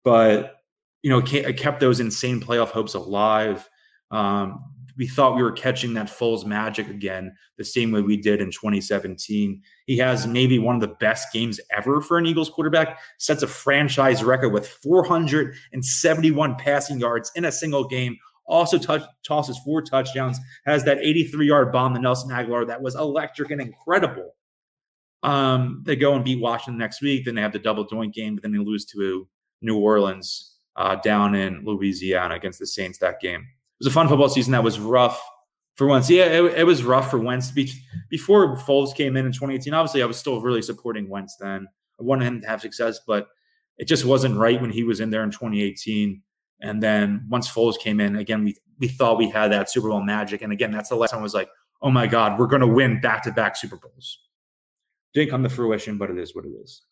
But 0.05 0.63
you 1.03 1.11
know, 1.11 1.19
it 1.19 1.57
kept 1.57 1.81
those 1.81 2.01
insane 2.01 2.41
playoff 2.41 2.69
hopes 2.69 2.95
alive. 2.95 3.69
Um, 4.11 4.65
we 4.97 5.07
thought 5.07 5.37
we 5.37 5.43
were 5.43 5.53
catching 5.53 5.95
that 5.95 6.07
Foles 6.07 6.47
magic 6.47 6.89
again, 6.89 7.35
the 7.59 7.65
same 7.65 7.93
way 7.93 8.01
we 8.01 8.17
did 8.17 8.41
in 8.41 8.51
2017. 8.51 9.63
He 9.87 9.99
has 9.99 10.27
maybe 10.27 10.59
one 10.59 10.75
of 10.75 10.81
the 10.81 10.97
best 10.99 11.33
games 11.33 11.61
ever 11.77 12.01
for 12.01 12.19
an 12.19 12.27
Eagles 12.27 12.49
quarterback, 12.49 12.99
sets 13.19 13.43
a 13.43 13.47
franchise 13.47 14.25
record 14.25 14.51
with 14.51 14.67
471 14.67 16.57
passing 16.57 16.99
yards 16.99 17.31
in 17.37 17.45
a 17.45 17.53
single 17.53 17.87
game. 17.87 18.17
Also 18.47 18.79
touch, 18.79 19.03
tosses 19.25 19.59
four 19.59 19.83
touchdowns, 19.83 20.39
has 20.65 20.85
that 20.85 20.99
83 20.99 21.47
yard 21.47 21.73
bomb 21.73 21.95
to 21.95 22.01
Nelson 22.01 22.31
Agholor 22.31 22.67
that 22.67 22.81
was 22.81 22.95
electric 22.95 23.51
and 23.51 23.61
incredible. 23.61 24.36
Um, 25.23 25.83
they 25.85 25.97
go 25.97 26.15
and 26.15 26.25
beat 26.25 26.41
Washington 26.41 26.79
next 26.79 27.03
week. 27.03 27.25
Then 27.25 27.35
they 27.35 27.41
have 27.41 27.53
the 27.53 27.59
double 27.59 27.87
doink 27.87 28.13
game, 28.13 28.37
but 28.37 28.43
then 28.43 28.53
they 28.53 28.59
lose 28.59 28.85
to 28.87 29.27
New 29.63 29.79
Orleans 29.79 30.57
uh, 30.77 30.97
down 30.97 31.35
in 31.35 31.65
Louisiana 31.65 32.35
against 32.35 32.59
the 32.59 32.67
Saints 32.67 32.99
that 32.99 33.21
game. 33.21 33.41
It 33.41 33.85
was 33.85 33.89
a 33.89 33.95
fun 33.95 34.09
football 34.09 34.29
season 34.29 34.53
that 34.53 34.65
was 34.65 34.79
rough 34.79 35.23
for 35.75 35.87
Wentz. 35.87 36.09
Yeah, 36.09 36.25
it, 36.25 36.59
it 36.59 36.65
was 36.65 36.83
rough 36.83 37.11
for 37.11 37.19
Wentz. 37.19 37.53
Before 38.09 38.57
Foles 38.57 38.95
came 38.95 39.17
in 39.17 39.27
in 39.27 39.33
2018, 39.33 39.75
obviously 39.75 40.03
I 40.03 40.07
was 40.07 40.17
still 40.17 40.41
really 40.41 40.63
supporting 40.63 41.09
Wentz 41.09 41.37
then. 41.37 41.67
I 41.99 42.03
wanted 42.03 42.27
him 42.27 42.41
to 42.43 42.47
have 42.47 42.61
success, 42.61 43.01
but 43.07 43.29
it 43.79 43.87
just 43.87 44.05
wasn't 44.05 44.37
right 44.37 44.61
when 44.61 44.71
he 44.71 44.85
was 44.85 45.01
in 45.01 45.11
there 45.11 45.23
in 45.23 45.31
2018. 45.31 46.23
And 46.63 46.83
then 46.83 47.27
once 47.29 47.51
Foles 47.51 47.79
came 47.79 48.01
in, 48.01 48.17
again, 48.17 48.45
we 48.45 48.57
we 48.79 48.89
thought 48.89 49.19
we 49.19 49.31
had 49.31 49.53
that 49.53 49.71
Super 49.71 49.89
Bowl 49.89 50.03
magic. 50.03 50.43
And 50.43 50.53
again, 50.53 50.71
that's 50.71 50.89
the 50.89 50.97
last 50.97 51.11
time 51.11 51.21
I 51.21 51.23
was 51.23 51.35
like, 51.35 51.49
oh 51.83 51.91
my 51.91 52.07
God, 52.07 52.39
we're 52.39 52.47
going 52.47 52.61
to 52.61 52.67
win 52.67 53.01
back 53.01 53.23
to 53.25 53.33
back 53.33 53.57
Super 53.57 53.77
Bowls. 53.77 54.19
Didn't 55.17 55.31
come 55.31 55.43
to 55.45 55.49
fruition, 55.49 55.97
but 55.97 56.11
it 56.11 56.19
is 56.19 56.35
what 56.35 56.45
it 56.45 56.51
is. 56.63 56.83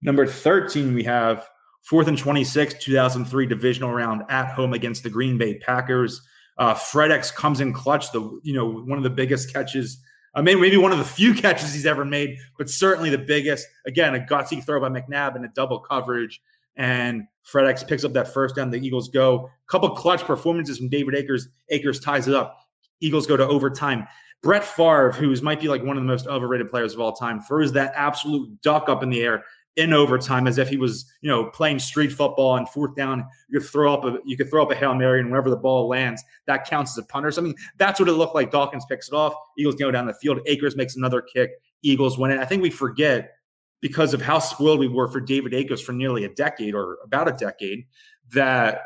Number 0.00 0.28
13, 0.28 0.94
we 0.94 1.02
have 1.02 1.48
fourth 1.82 2.06
and 2.06 2.16
26, 2.16 2.74
2003 2.74 3.46
divisional 3.46 3.92
round 3.92 4.22
at 4.28 4.52
home 4.52 4.72
against 4.72 5.02
the 5.02 5.10
Green 5.10 5.36
Bay 5.36 5.58
Packers. 5.58 6.22
Uh, 6.56 6.72
FredEx 6.72 7.34
comes 7.34 7.60
in 7.60 7.72
clutch, 7.72 8.12
the 8.12 8.20
you 8.44 8.54
know 8.54 8.64
one 8.64 8.96
of 8.96 9.02
the 9.02 9.10
biggest 9.10 9.52
catches. 9.52 9.98
I 10.36 10.42
mean, 10.42 10.60
maybe 10.60 10.76
one 10.76 10.92
of 10.92 10.98
the 10.98 11.04
few 11.04 11.34
catches 11.42 11.74
he's 11.74 11.84
ever 11.84 12.04
made, 12.04 12.38
but 12.56 12.70
certainly 12.70 13.10
the 13.10 13.18
biggest. 13.18 13.66
Again, 13.86 14.14
a 14.14 14.20
gutsy 14.20 14.64
throw 14.64 14.78
by 14.80 14.88
McNabb 14.88 15.34
in 15.34 15.44
a 15.44 15.48
double 15.48 15.80
coverage, 15.80 16.40
and 16.76 17.24
FredEx 17.52 17.88
picks 17.88 18.04
up 18.04 18.12
that 18.12 18.32
first 18.32 18.54
down. 18.54 18.70
The 18.70 18.78
Eagles 18.78 19.08
go. 19.08 19.50
Couple 19.66 19.90
clutch 19.96 20.22
performances 20.22 20.78
from 20.78 20.90
David 20.90 21.16
Akers. 21.16 21.48
Akers 21.70 21.98
ties 21.98 22.28
it 22.28 22.34
up. 22.34 22.56
Eagles 23.00 23.26
go 23.26 23.36
to 23.36 23.48
overtime. 23.48 24.06
Brett 24.42 24.64
Favre, 24.64 25.12
who 25.12 25.34
might 25.42 25.60
be 25.60 25.68
like 25.68 25.82
one 25.82 25.96
of 25.96 26.02
the 26.02 26.08
most 26.08 26.26
overrated 26.26 26.70
players 26.70 26.94
of 26.94 27.00
all 27.00 27.12
time, 27.12 27.40
throws 27.40 27.72
that 27.72 27.92
absolute 27.94 28.60
duck 28.62 28.88
up 28.88 29.02
in 29.02 29.10
the 29.10 29.22
air 29.22 29.44
in 29.76 29.92
overtime 29.92 30.46
as 30.46 30.58
if 30.58 30.68
he 30.68 30.76
was, 30.76 31.10
you 31.20 31.28
know, 31.28 31.44
playing 31.50 31.78
street 31.78 32.12
football 32.12 32.56
and 32.56 32.68
fourth 32.68 32.94
down. 32.96 33.24
You 33.48 33.60
could 33.60 33.68
throw 33.68 33.94
up 33.94 34.04
a 34.04 34.18
you 34.24 34.36
could 34.36 34.50
throw 34.50 34.62
up 34.62 34.70
a 34.70 34.74
hail 34.74 34.94
mary, 34.94 35.20
and 35.20 35.30
wherever 35.30 35.50
the 35.50 35.56
ball 35.56 35.88
lands, 35.88 36.24
that 36.46 36.66
counts 36.66 36.92
as 36.92 37.04
a 37.04 37.06
punter. 37.06 37.30
So 37.30 37.42
I 37.42 37.44
mean, 37.44 37.54
that's 37.76 38.00
what 38.00 38.08
it 38.08 38.12
looked 38.12 38.34
like. 38.34 38.50
Dawkins 38.50 38.84
picks 38.88 39.08
it 39.08 39.14
off. 39.14 39.34
Eagles 39.58 39.76
go 39.76 39.90
down 39.90 40.06
the 40.06 40.14
field. 40.14 40.40
Akers 40.46 40.76
makes 40.76 40.96
another 40.96 41.20
kick. 41.22 41.50
Eagles 41.82 42.18
win 42.18 42.30
it. 42.30 42.38
I 42.38 42.44
think 42.44 42.62
we 42.62 42.70
forget 42.70 43.32
because 43.80 44.12
of 44.12 44.20
how 44.20 44.38
spoiled 44.38 44.78
we 44.78 44.88
were 44.88 45.08
for 45.08 45.20
David 45.20 45.54
Akers 45.54 45.80
for 45.80 45.92
nearly 45.92 46.24
a 46.24 46.34
decade 46.34 46.74
or 46.74 46.98
about 47.04 47.28
a 47.28 47.32
decade 47.32 47.86
that 48.32 48.82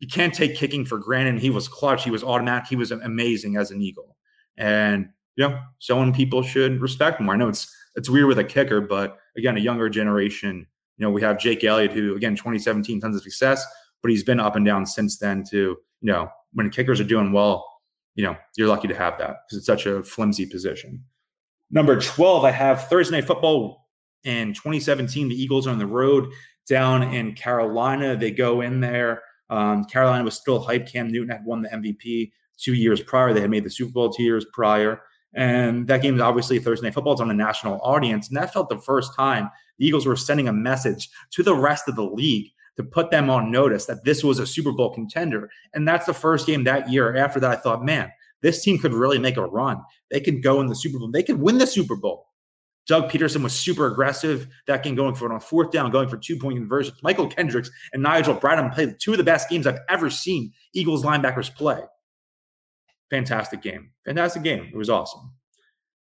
you 0.00 0.08
can't 0.08 0.34
take 0.34 0.54
kicking 0.56 0.84
for 0.84 0.98
granted. 0.98 1.40
He 1.40 1.50
was 1.50 1.68
clutch. 1.68 2.04
He 2.04 2.10
was 2.10 2.22
automatic. 2.22 2.68
He 2.68 2.76
was 2.76 2.90
amazing 2.90 3.56
as 3.56 3.70
an 3.70 3.80
Eagle. 3.80 4.13
And 4.56 5.08
you 5.36 5.48
know, 5.48 5.60
someone 5.78 6.12
people 6.12 6.42
should 6.42 6.80
respect 6.80 7.20
more. 7.20 7.34
I 7.34 7.36
know 7.38 7.48
it's 7.48 7.74
it's 7.96 8.08
weird 8.08 8.26
with 8.26 8.38
a 8.38 8.44
kicker, 8.44 8.80
but 8.80 9.18
again, 9.36 9.56
a 9.56 9.60
younger 9.60 9.88
generation. 9.88 10.66
You 10.96 11.06
know, 11.06 11.10
we 11.10 11.22
have 11.22 11.38
Jake 11.38 11.64
Elliott, 11.64 11.92
who 11.92 12.14
again, 12.14 12.36
2017, 12.36 13.00
tons 13.00 13.16
of 13.16 13.22
success, 13.22 13.64
but 14.02 14.10
he's 14.10 14.22
been 14.22 14.40
up 14.40 14.56
and 14.56 14.64
down 14.64 14.86
since 14.86 15.18
then. 15.18 15.44
To 15.50 15.56
you 15.56 15.78
know, 16.12 16.28
when 16.52 16.70
kickers 16.70 17.00
are 17.00 17.04
doing 17.04 17.32
well, 17.32 17.66
you 18.14 18.24
know, 18.24 18.36
you're 18.56 18.68
lucky 18.68 18.88
to 18.88 18.94
have 18.94 19.18
that 19.18 19.38
because 19.46 19.58
it's 19.58 19.66
such 19.66 19.86
a 19.86 20.02
flimsy 20.02 20.46
position. 20.46 21.04
Number 21.70 22.00
12, 22.00 22.44
I 22.44 22.50
have 22.50 22.88
Thursday 22.88 23.16
Night 23.16 23.26
Football 23.26 23.88
in 24.22 24.54
2017. 24.54 25.28
The 25.28 25.34
Eagles 25.34 25.66
are 25.66 25.70
on 25.70 25.78
the 25.78 25.86
road 25.86 26.28
down 26.68 27.02
in 27.02 27.34
Carolina. 27.34 28.16
They 28.16 28.30
go 28.30 28.60
in 28.60 28.80
there. 28.80 29.22
Um, 29.50 29.84
Carolina 29.84 30.24
was 30.24 30.34
still 30.34 30.60
hype. 30.60 30.86
Cam 30.86 31.08
Newton 31.08 31.30
had 31.30 31.44
won 31.44 31.62
the 31.62 31.68
MVP 31.68 32.30
two 32.58 32.74
years 32.74 33.02
prior. 33.02 33.32
They 33.32 33.40
had 33.40 33.50
made 33.50 33.64
the 33.64 33.70
Super 33.70 33.92
Bowl 33.92 34.12
two 34.12 34.22
years 34.22 34.46
prior. 34.52 35.02
And 35.34 35.86
that 35.88 36.02
game 36.02 36.14
is 36.14 36.20
obviously 36.20 36.58
Thursday 36.58 36.86
Night 36.86 36.94
Football. 36.94 37.14
It's 37.14 37.20
on 37.20 37.30
a 37.30 37.34
national 37.34 37.80
audience. 37.82 38.28
And 38.28 38.36
that 38.36 38.52
felt 38.52 38.68
the 38.68 38.78
first 38.78 39.14
time 39.16 39.50
the 39.78 39.86
Eagles 39.86 40.06
were 40.06 40.16
sending 40.16 40.48
a 40.48 40.52
message 40.52 41.10
to 41.32 41.42
the 41.42 41.54
rest 41.54 41.88
of 41.88 41.96
the 41.96 42.04
league 42.04 42.50
to 42.76 42.84
put 42.84 43.10
them 43.10 43.30
on 43.30 43.50
notice 43.50 43.86
that 43.86 44.04
this 44.04 44.22
was 44.24 44.38
a 44.38 44.46
Super 44.46 44.72
Bowl 44.72 44.92
contender. 44.94 45.50
And 45.74 45.86
that's 45.86 46.06
the 46.06 46.14
first 46.14 46.46
game 46.46 46.64
that 46.64 46.90
year. 46.90 47.16
After 47.16 47.40
that, 47.40 47.50
I 47.50 47.56
thought, 47.56 47.84
man, 47.84 48.10
this 48.42 48.62
team 48.62 48.78
could 48.78 48.92
really 48.92 49.18
make 49.18 49.36
a 49.36 49.46
run. 49.46 49.80
They 50.10 50.20
could 50.20 50.42
go 50.42 50.60
in 50.60 50.66
the 50.66 50.74
Super 50.74 50.98
Bowl. 50.98 51.10
They 51.10 51.22
could 51.22 51.40
win 51.40 51.58
the 51.58 51.66
Super 51.66 51.96
Bowl. 51.96 52.28
Doug 52.86 53.10
Pederson 53.10 53.42
was 53.42 53.58
super 53.58 53.86
aggressive 53.86 54.46
that 54.66 54.82
game, 54.82 54.94
going 54.94 55.14
for 55.14 55.30
it 55.30 55.32
on 55.32 55.40
fourth 55.40 55.70
down, 55.70 55.90
going 55.90 56.08
for 56.08 56.18
two 56.18 56.36
point 56.36 56.58
conversions. 56.58 57.00
Mychal 57.00 57.34
Kendricks 57.34 57.70
and 57.94 58.02
Nigel 58.02 58.36
Bradham 58.36 58.74
played 58.74 58.96
two 59.00 59.12
of 59.12 59.18
the 59.18 59.24
best 59.24 59.48
games 59.48 59.66
I've 59.66 59.78
ever 59.88 60.10
seen 60.10 60.52
Eagles 60.74 61.02
linebackers 61.02 61.54
play 61.54 61.80
fantastic 63.14 63.62
game. 63.62 63.90
Fantastic 64.04 64.42
game. 64.42 64.68
It 64.72 64.76
was 64.76 64.90
awesome. 64.90 65.30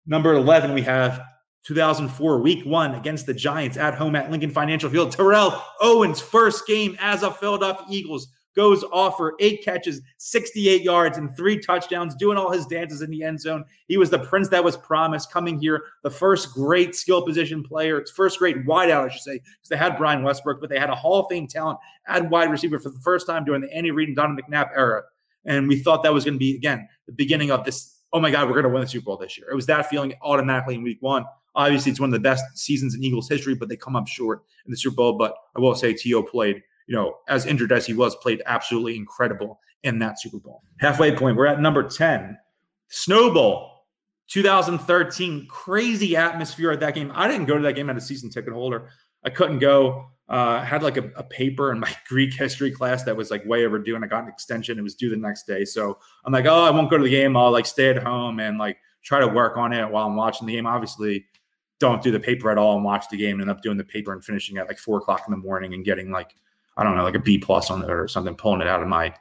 Number 0.05 0.33
11, 0.33 0.73
we 0.73 0.81
have 0.83 1.21
2004, 1.65 2.39
week 2.39 2.65
one 2.65 2.95
against 2.95 3.25
the 3.25 3.33
Giants 3.33 3.75
at 3.75 3.93
home 3.93 4.15
at 4.15 4.31
Lincoln 4.31 4.49
Financial 4.49 4.89
Field. 4.89 5.11
Terrell 5.11 5.61
Owens' 5.81 6.21
first 6.21 6.65
game 6.65 6.97
as 7.01 7.23
a 7.23 7.29
Philadelphia 7.29 7.85
Eagles 7.89 8.29
goes 8.55 8.83
off 8.85 9.17
for 9.17 9.35
eight 9.39 9.63
catches, 9.63 10.01
68 10.17 10.81
yards, 10.81 11.17
and 11.17 11.35
three 11.35 11.59
touchdowns, 11.59 12.15
doing 12.15 12.37
all 12.37 12.49
his 12.49 12.65
dances 12.65 13.01
in 13.01 13.11
the 13.11 13.23
end 13.23 13.39
zone. 13.39 13.65
He 13.87 13.97
was 13.97 14.09
the 14.09 14.19
prince 14.19 14.47
that 14.49 14.63
was 14.63 14.77
promised 14.77 15.31
coming 15.31 15.59
here, 15.59 15.83
the 16.03 16.09
first 16.09 16.53
great 16.53 16.95
skill 16.95 17.21
position 17.21 17.61
player, 17.61 17.97
its 17.97 18.11
first 18.11 18.39
great 18.39 18.65
wideout, 18.65 19.05
I 19.05 19.09
should 19.09 19.21
say, 19.21 19.39
because 19.39 19.69
they 19.69 19.77
had 19.77 19.97
Brian 19.97 20.23
Westbrook, 20.23 20.61
but 20.61 20.69
they 20.69 20.79
had 20.79 20.89
a 20.89 20.95
Hall 20.95 21.19
of 21.19 21.27
Fame 21.29 21.47
talent 21.47 21.77
at 22.07 22.29
wide 22.29 22.51
receiver 22.51 22.79
for 22.79 22.89
the 22.89 22.99
first 22.99 23.27
time 23.27 23.43
during 23.43 23.61
the 23.61 23.73
Andy 23.73 23.91
Reid 23.91 24.07
and 24.07 24.15
Donovan 24.15 24.43
McNabb 24.49 24.69
era. 24.75 25.03
And 25.45 25.67
we 25.67 25.79
thought 25.79 26.03
that 26.03 26.13
was 26.13 26.25
going 26.25 26.35
to 26.35 26.39
be, 26.39 26.55
again, 26.55 26.87
the 27.05 27.13
beginning 27.13 27.51
of 27.51 27.63
this. 27.65 27.97
Oh 28.13 28.19
my 28.19 28.31
God, 28.31 28.47
we're 28.47 28.53
going 28.53 28.65
to 28.65 28.69
win 28.69 28.81
the 28.81 28.87
Super 28.87 29.05
Bowl 29.05 29.17
this 29.17 29.37
year. 29.37 29.49
It 29.49 29.55
was 29.55 29.65
that 29.67 29.89
feeling 29.89 30.13
automatically 30.21 30.75
in 30.75 30.83
week 30.83 30.97
one. 31.01 31.25
Obviously, 31.55 31.91
it's 31.91 31.99
one 31.99 32.09
of 32.09 32.13
the 32.13 32.19
best 32.19 32.43
seasons 32.55 32.95
in 32.95 33.03
Eagles 33.03 33.27
history, 33.27 33.55
but 33.55 33.69
they 33.69 33.75
come 33.75 33.95
up 33.95 34.07
short 34.07 34.43
in 34.65 34.71
the 34.71 34.77
Super 34.77 34.95
Bowl. 34.95 35.17
But 35.17 35.35
I 35.55 35.59
will 35.59 35.75
say, 35.75 35.93
T.O. 35.93 36.23
played, 36.23 36.61
you 36.87 36.95
know, 36.95 37.15
as 37.27 37.45
injured 37.45 37.71
as 37.71 37.85
he 37.85 37.93
was, 37.93 38.15
played 38.17 38.41
absolutely 38.45 38.95
incredible 38.95 39.59
in 39.83 39.99
that 39.99 40.19
Super 40.19 40.39
Bowl. 40.39 40.61
Halfway 40.79 41.15
point, 41.15 41.35
we're 41.37 41.47
at 41.47 41.59
number 41.59 41.83
10. 41.83 42.37
Snowball, 42.89 43.85
2013. 44.29 45.47
Crazy 45.49 46.15
atmosphere 46.15 46.71
at 46.71 46.79
that 46.81 46.95
game. 46.95 47.11
I 47.13 47.27
didn't 47.27 47.47
go 47.47 47.57
to 47.57 47.63
that 47.63 47.73
game 47.73 47.89
as 47.89 48.03
a 48.03 48.05
season 48.05 48.29
ticket 48.29 48.53
holder. 48.53 48.89
I 49.25 49.29
couldn't 49.29 49.59
go 49.59 50.09
uh, 50.31 50.63
had 50.63 50.81
like 50.81 50.95
a, 50.95 51.11
a, 51.17 51.23
paper 51.23 51.73
in 51.73 51.79
my 51.79 51.93
Greek 52.07 52.33
history 52.33 52.71
class 52.71 53.03
that 53.03 53.15
was 53.15 53.29
like 53.29 53.45
way 53.45 53.65
overdue, 53.65 53.95
and 53.95 54.03
I 54.03 54.07
got 54.07 54.23
an 54.23 54.29
extension. 54.29 54.79
It 54.79 54.81
was 54.81 54.95
due 54.95 55.09
the 55.09 55.17
next 55.17 55.45
day, 55.45 55.65
so 55.65 55.99
I'm 56.23 56.31
like, 56.31 56.45
oh, 56.45 56.63
I 56.63 56.71
won't 56.71 56.89
go 56.89 56.97
to 56.97 57.03
the 57.03 57.09
game. 57.09 57.35
I'll 57.35 57.51
like 57.51 57.65
stay 57.65 57.89
at 57.89 58.01
home 58.01 58.39
and 58.39 58.57
like 58.57 58.77
try 59.03 59.19
to 59.19 59.27
work 59.27 59.57
on 59.57 59.73
it 59.73 59.91
while 59.91 60.07
I'm 60.07 60.15
watching 60.15 60.47
the 60.47 60.53
game. 60.53 60.65
Obviously, 60.65 61.25
don't 61.79 62.01
do 62.01 62.11
the 62.11 62.19
paper 62.19 62.49
at 62.49 62.57
all 62.57 62.75
and 62.75 62.85
watch 62.85 63.09
the 63.09 63.17
game. 63.17 63.41
And 63.41 63.41
end 63.41 63.51
up 63.51 63.61
doing 63.61 63.77
the 63.77 63.83
paper 63.83 64.13
and 64.13 64.23
finishing 64.23 64.57
at 64.57 64.69
like 64.69 64.77
four 64.77 64.99
o'clock 64.99 65.23
in 65.27 65.31
the 65.31 65.37
morning 65.37 65.73
and 65.73 65.83
getting 65.83 66.11
like 66.11 66.33
I 66.77 66.85
don't 66.85 66.95
know, 66.95 67.03
like 67.03 67.15
a 67.15 67.19
B 67.19 67.37
plus 67.37 67.69
on 67.69 67.83
it 67.83 67.91
or 67.91 68.07
something, 68.07 68.33
pulling 68.33 68.61
it 68.61 68.67
out 68.67 68.81
of 68.81 68.87
my 68.87 69.13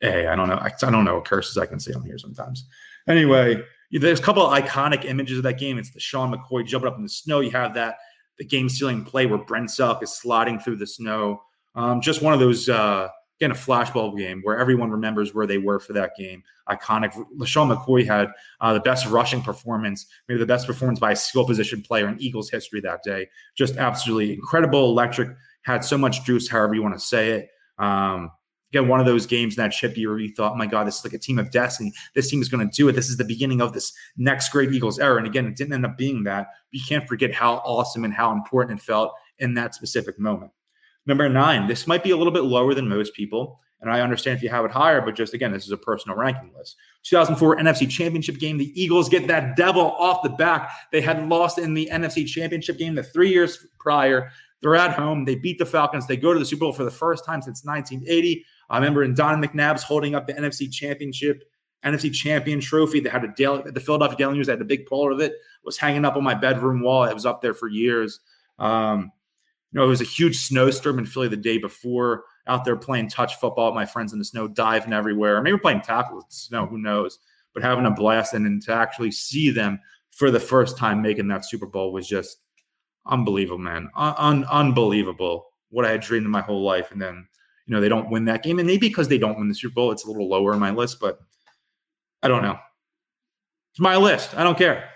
A. 0.00 0.26
I 0.26 0.34
don't 0.36 0.48
know. 0.48 0.56
I, 0.56 0.70
I 0.82 0.90
don't 0.90 1.04
know 1.04 1.16
what 1.16 1.26
curses 1.26 1.58
I 1.58 1.66
can 1.66 1.78
say 1.78 1.92
on 1.92 2.02
here 2.02 2.16
sometimes. 2.16 2.66
Anyway, 3.06 3.62
there's 3.92 4.20
a 4.20 4.22
couple 4.22 4.46
of 4.46 4.58
iconic 4.58 5.04
images 5.04 5.36
of 5.36 5.44
that 5.44 5.58
game. 5.58 5.76
It's 5.76 5.90
LeSean 5.90 6.34
McCoy 6.34 6.66
jumping 6.66 6.88
up 6.88 6.96
in 6.96 7.02
the 7.02 7.10
snow. 7.10 7.40
You 7.40 7.50
have 7.50 7.74
that 7.74 7.98
the 8.38 8.44
game 8.44 8.68
sealing 8.68 9.04
play 9.04 9.26
where 9.26 9.38
Brent 9.38 9.68
Celek 9.68 10.02
is 10.02 10.12
sliding 10.12 10.58
through 10.58 10.76
the 10.76 10.86
snow. 10.86 11.42
Um, 11.74 12.00
just 12.00 12.22
one 12.22 12.32
of 12.34 12.40
those 12.40 12.68
uh, 12.68 13.08
again 13.38 13.50
a 13.50 13.54
flashball 13.54 14.16
game 14.16 14.40
where 14.42 14.58
everyone 14.58 14.90
remembers 14.90 15.34
where 15.34 15.46
they 15.46 15.58
were 15.58 15.78
for 15.78 15.92
that 15.92 16.12
game. 16.18 16.42
Iconic. 16.68 17.12
LeSean 17.36 17.74
McCoy 17.74 18.06
had 18.06 18.28
uh, 18.60 18.72
the 18.72 18.80
best 18.80 19.06
rushing 19.06 19.42
performance, 19.42 20.06
maybe 20.28 20.38
the 20.38 20.46
best 20.46 20.66
performance 20.66 20.98
by 20.98 21.12
a 21.12 21.16
skill 21.16 21.46
position 21.46 21.82
player 21.82 22.08
in 22.08 22.20
Eagles 22.20 22.50
history 22.50 22.80
that 22.80 23.02
day. 23.02 23.28
Just 23.54 23.76
absolutely 23.76 24.34
incredible, 24.34 24.90
electric. 24.90 25.36
Had 25.62 25.84
so 25.84 25.98
much 25.98 26.24
juice, 26.24 26.48
however 26.48 26.74
you 26.74 26.82
want 26.82 26.94
to 26.94 27.00
say 27.00 27.30
it. 27.30 27.50
Um, 27.78 28.30
again, 28.70 28.88
one 28.88 29.00
of 29.00 29.06
those 29.06 29.26
games 29.26 29.56
in 29.56 29.62
that 29.62 29.72
chip 29.72 29.96
year 29.96 30.10
where 30.10 30.18
you 30.18 30.32
thought, 30.34 30.52
oh 30.52 30.56
my 30.56 30.66
God, 30.66 30.86
this 30.86 30.98
is 30.98 31.04
like 31.04 31.14
a 31.14 31.18
team 31.18 31.38
of 31.38 31.50
destiny. 31.50 31.92
This 32.14 32.30
team 32.30 32.40
is 32.40 32.48
going 32.48 32.68
to 32.68 32.74
do 32.74 32.88
it. 32.88 32.92
This 32.92 33.08
is 33.08 33.16
the 33.16 33.24
beginning 33.24 33.60
of 33.60 33.72
this 33.72 33.92
next 34.16 34.50
great 34.50 34.72
Eagles 34.72 34.98
era. 34.98 35.18
And 35.18 35.26
again, 35.26 35.46
it 35.46 35.56
didn't 35.56 35.72
end 35.72 35.86
up 35.86 35.96
being 35.96 36.24
that. 36.24 36.48
you 36.70 36.80
can't 36.86 37.06
forget 37.08 37.32
how 37.32 37.56
awesome 37.64 38.04
and 38.04 38.12
how 38.12 38.32
important 38.32 38.78
it 38.78 38.82
felt 38.82 39.12
in 39.38 39.54
that 39.54 39.74
specific 39.74 40.18
moment. 40.18 40.52
Number 41.06 41.28
nine, 41.28 41.68
this 41.68 41.86
might 41.86 42.02
be 42.02 42.10
a 42.10 42.16
little 42.16 42.32
bit 42.32 42.44
lower 42.44 42.74
than 42.74 42.88
most 42.88 43.14
people. 43.14 43.60
And 43.80 43.90
I 43.90 44.00
understand 44.00 44.38
if 44.38 44.42
you 44.42 44.48
have 44.48 44.64
it 44.64 44.70
higher, 44.70 45.00
but 45.02 45.14
just 45.14 45.34
again, 45.34 45.52
this 45.52 45.64
is 45.64 45.70
a 45.70 45.76
personal 45.76 46.16
ranking 46.16 46.50
list. 46.56 46.76
2004 47.04 47.58
NFC 47.58 47.88
Championship 47.88 48.38
game. 48.38 48.56
The 48.56 48.72
Eagles 48.80 49.08
get 49.08 49.28
that 49.28 49.54
devil 49.54 49.92
off 49.92 50.22
the 50.22 50.30
back. 50.30 50.70
They 50.92 51.00
had 51.00 51.28
lost 51.28 51.58
in 51.58 51.74
the 51.74 51.88
NFC 51.92 52.26
Championship 52.26 52.78
game 52.78 52.94
the 52.94 53.02
three 53.02 53.30
years 53.30 53.66
prior. 53.78 54.30
They're 54.62 54.76
at 54.76 54.94
home. 54.94 55.24
They 55.24 55.34
beat 55.36 55.58
the 55.58 55.66
Falcons. 55.66 56.06
They 56.06 56.16
go 56.16 56.32
to 56.32 56.38
the 56.38 56.44
Super 56.44 56.60
Bowl 56.60 56.72
for 56.72 56.84
the 56.84 56.90
first 56.90 57.24
time 57.24 57.42
since 57.42 57.64
1980. 57.64 58.44
I 58.68 58.76
remember 58.76 59.04
in 59.04 59.14
Don 59.14 59.42
McNabb's 59.42 59.82
holding 59.82 60.14
up 60.14 60.26
the 60.26 60.34
NFC 60.34 60.72
Championship, 60.72 61.44
NFC 61.84 62.12
Champion 62.12 62.60
trophy. 62.60 63.00
They 63.00 63.10
had 63.10 63.24
a 63.24 63.28
daily, 63.28 63.70
the 63.70 63.80
Philadelphia 63.80 64.18
Daily 64.18 64.34
News. 64.34 64.48
Had 64.48 64.60
a 64.60 64.64
big 64.64 64.86
pole 64.86 65.12
of 65.12 65.20
it. 65.20 65.32
it. 65.32 65.38
Was 65.64 65.76
hanging 65.76 66.04
up 66.04 66.16
on 66.16 66.24
my 66.24 66.34
bedroom 66.34 66.80
wall. 66.82 67.04
It 67.04 67.14
was 67.14 67.26
up 67.26 67.42
there 67.42 67.54
for 67.54 67.68
years. 67.68 68.20
Um, 68.58 69.12
you 69.72 69.78
know, 69.78 69.84
it 69.84 69.88
was 69.88 70.00
a 70.00 70.04
huge 70.04 70.36
snowstorm 70.36 70.98
in 70.98 71.06
Philly 71.06 71.28
the 71.28 71.36
day 71.36 71.58
before. 71.58 72.24
Out 72.46 72.64
there 72.64 72.76
playing 72.76 73.08
touch 73.08 73.36
football 73.36 73.66
with 73.66 73.74
my 73.74 73.86
friends 73.86 74.12
in 74.12 74.18
the 74.18 74.24
snow, 74.24 74.46
diving 74.46 74.92
everywhere. 74.92 75.36
Or 75.36 75.42
maybe 75.42 75.58
playing 75.58 75.80
tackle 75.82 76.16
with 76.16 76.26
snow. 76.28 76.66
Who 76.66 76.78
knows? 76.78 77.18
But 77.52 77.62
having 77.62 77.86
a 77.86 77.90
blast 77.90 78.34
and, 78.34 78.46
and 78.46 78.62
to 78.62 78.72
actually 78.72 79.10
see 79.10 79.50
them 79.50 79.80
for 80.10 80.30
the 80.30 80.40
first 80.40 80.78
time 80.78 81.02
making 81.02 81.28
that 81.28 81.44
Super 81.44 81.66
Bowl 81.66 81.92
was 81.92 82.08
just 82.08 82.38
unbelievable, 83.06 83.58
man. 83.58 83.90
Un- 83.96 84.44
unbelievable. 84.44 85.48
What 85.70 85.84
I 85.84 85.90
had 85.90 86.00
dreamed 86.00 86.26
in 86.26 86.30
my 86.30 86.40
whole 86.40 86.62
life, 86.62 86.92
and 86.92 87.02
then 87.02 87.26
you 87.66 87.74
know 87.74 87.80
they 87.80 87.88
don't 87.88 88.10
win 88.10 88.24
that 88.26 88.42
game, 88.42 88.58
and 88.58 88.66
maybe 88.66 88.88
because 88.88 89.08
they 89.08 89.18
don't 89.18 89.38
win 89.38 89.48
the 89.48 89.54
Super 89.54 89.74
Bowl, 89.74 89.92
it's 89.92 90.04
a 90.04 90.08
little 90.08 90.28
lower 90.28 90.52
in 90.52 90.60
my 90.60 90.70
list. 90.70 91.00
But 91.00 91.20
I 92.22 92.28
don't 92.28 92.42
know. 92.42 92.58
It's 93.72 93.80
my 93.80 93.96
list. 93.96 94.36
I 94.36 94.44
don't 94.44 94.56
care. 94.56 94.88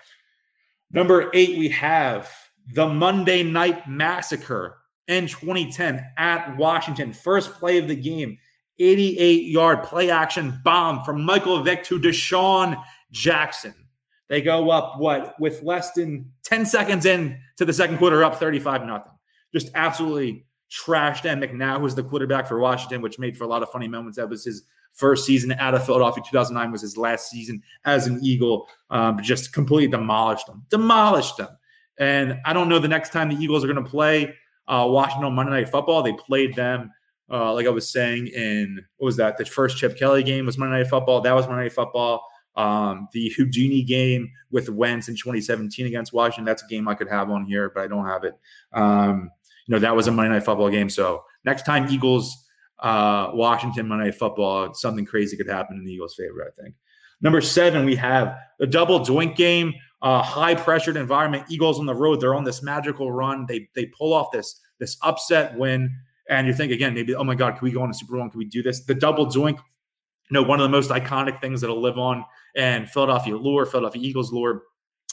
Number 0.92 1.30
eight, 1.34 1.58
we 1.58 1.68
have 1.68 2.30
the 2.74 2.86
Monday 2.86 3.42
Night 3.42 3.88
Massacre 3.88 4.78
in 5.08 5.26
2010 5.26 6.04
at 6.16 6.56
Washington. 6.56 7.12
First 7.12 7.52
play 7.54 7.78
of 7.78 7.88
the 7.88 7.96
game, 7.96 8.38
88 8.78 9.44
yard 9.46 9.82
play 9.82 10.10
action 10.10 10.60
bomb 10.64 11.04
from 11.04 11.22
Michael 11.22 11.62
Vick 11.62 11.84
to 11.84 11.98
DeSean 11.98 12.82
Jackson. 13.10 13.74
They 14.28 14.40
go 14.40 14.70
up 14.70 14.98
what 14.98 15.34
with 15.40 15.62
less 15.62 15.92
than 15.92 16.30
10 16.44 16.64
seconds 16.64 17.04
in 17.04 17.38
to 17.56 17.64
the 17.64 17.72
second 17.72 17.98
quarter, 17.98 18.22
up 18.22 18.36
35 18.36 18.86
nothing. 18.86 19.12
Just 19.52 19.70
absolutely 19.74 20.46
trashed. 20.70 21.24
And 21.24 21.42
McNabb 21.42 21.80
was 21.80 21.94
the 21.94 22.02
quarterback 22.02 22.46
for 22.46 22.58
Washington, 22.58 23.02
which 23.02 23.18
made 23.18 23.36
for 23.36 23.44
a 23.44 23.48
lot 23.48 23.62
of 23.62 23.70
funny 23.70 23.88
moments. 23.88 24.16
That 24.16 24.28
was 24.28 24.44
his 24.44 24.62
first 24.92 25.24
season 25.24 25.52
out 25.52 25.74
of 25.74 25.84
Philadelphia. 25.84 26.22
2009 26.28 26.72
was 26.72 26.82
his 26.82 26.96
last 26.96 27.30
season 27.30 27.62
as 27.84 28.06
an 28.06 28.20
Eagle. 28.22 28.68
Um, 28.90 29.20
just 29.22 29.52
completely 29.52 29.88
demolished 29.88 30.46
them. 30.46 30.64
Demolished 30.68 31.36
them. 31.36 31.48
And 31.98 32.38
I 32.44 32.52
don't 32.52 32.68
know 32.68 32.78
the 32.78 32.88
next 32.88 33.12
time 33.12 33.28
the 33.28 33.36
Eagles 33.36 33.62
are 33.64 33.72
going 33.72 33.84
to 33.84 33.90
play 33.90 34.34
uh, 34.68 34.86
Washington 34.88 35.26
on 35.26 35.34
Monday 35.34 35.52
Night 35.52 35.68
Football. 35.68 36.02
They 36.02 36.14
played 36.14 36.54
them, 36.54 36.90
uh, 37.30 37.52
like 37.52 37.66
I 37.66 37.70
was 37.70 37.92
saying, 37.92 38.28
in 38.28 38.80
what 38.96 39.06
was 39.06 39.16
that? 39.16 39.36
The 39.36 39.44
first 39.44 39.76
Chip 39.76 39.98
Kelly 39.98 40.22
game 40.22 40.46
was 40.46 40.56
Monday 40.56 40.78
Night 40.78 40.88
Football. 40.88 41.20
That 41.20 41.34
was 41.34 41.46
Monday 41.46 41.64
Night 41.64 41.72
Football. 41.72 42.24
Um, 42.56 43.08
the 43.12 43.28
Houdini 43.36 43.82
game 43.82 44.30
with 44.50 44.68
Wentz 44.68 45.08
in 45.08 45.14
2017 45.14 45.86
against 45.86 46.12
Washington. 46.12 46.44
That's 46.44 46.62
a 46.62 46.66
game 46.66 46.88
I 46.88 46.94
could 46.94 47.08
have 47.08 47.30
on 47.30 47.44
here, 47.44 47.70
but 47.74 47.82
I 47.82 47.86
don't 47.86 48.06
have 48.06 48.24
it. 48.24 48.34
Um, 48.72 49.30
you 49.70 49.76
know, 49.76 49.78
that 49.78 49.94
was 49.94 50.08
a 50.08 50.10
Monday 50.10 50.32
Night 50.32 50.42
Football 50.42 50.68
game. 50.68 50.90
So 50.90 51.22
next 51.44 51.62
time 51.62 51.86
Eagles, 51.88 52.44
uh, 52.80 53.30
Washington 53.32 53.86
Monday 53.86 54.06
Night 54.06 54.16
Football, 54.16 54.74
something 54.74 55.04
crazy 55.04 55.36
could 55.36 55.46
happen 55.46 55.76
in 55.76 55.84
the 55.84 55.92
Eagles' 55.92 56.16
favor, 56.16 56.44
I 56.44 56.60
think. 56.60 56.74
Number 57.20 57.40
seven, 57.40 57.84
we 57.84 57.94
have 57.94 58.36
the 58.58 58.66
double 58.66 58.98
doink 58.98 59.36
game 59.36 59.72
uh, 60.02 60.22
high 60.22 60.56
pressured 60.56 60.96
environment. 60.96 61.44
Eagles 61.48 61.78
on 61.78 61.86
the 61.86 61.94
road, 61.94 62.20
they're 62.20 62.34
on 62.34 62.42
this 62.42 62.64
magical 62.64 63.12
run. 63.12 63.46
They 63.46 63.68
they 63.76 63.86
pull 63.86 64.12
off 64.12 64.32
this 64.32 64.60
this 64.80 64.96
upset 65.02 65.56
win, 65.56 65.94
and 66.28 66.48
you 66.48 66.52
think 66.52 66.72
again, 66.72 66.92
maybe 66.92 67.14
oh 67.14 67.22
my 67.22 67.36
god, 67.36 67.56
can 67.56 67.64
we 67.64 67.70
go 67.70 67.82
on 67.82 67.90
a 67.90 67.94
Super 67.94 68.16
Bowl? 68.16 68.28
Can 68.28 68.38
we 68.38 68.46
do 68.46 68.64
this? 68.64 68.80
The 68.80 68.94
double 68.94 69.26
doink, 69.26 69.58
you 69.58 70.32
know, 70.32 70.42
one 70.42 70.58
of 70.58 70.64
the 70.64 70.70
most 70.70 70.90
iconic 70.90 71.40
things 71.40 71.60
that'll 71.60 71.80
live 71.80 71.96
on 71.96 72.24
and 72.56 72.90
Philadelphia 72.90 73.36
lore, 73.36 73.66
Philadelphia 73.66 74.02
Eagles 74.02 74.32
lore. 74.32 74.62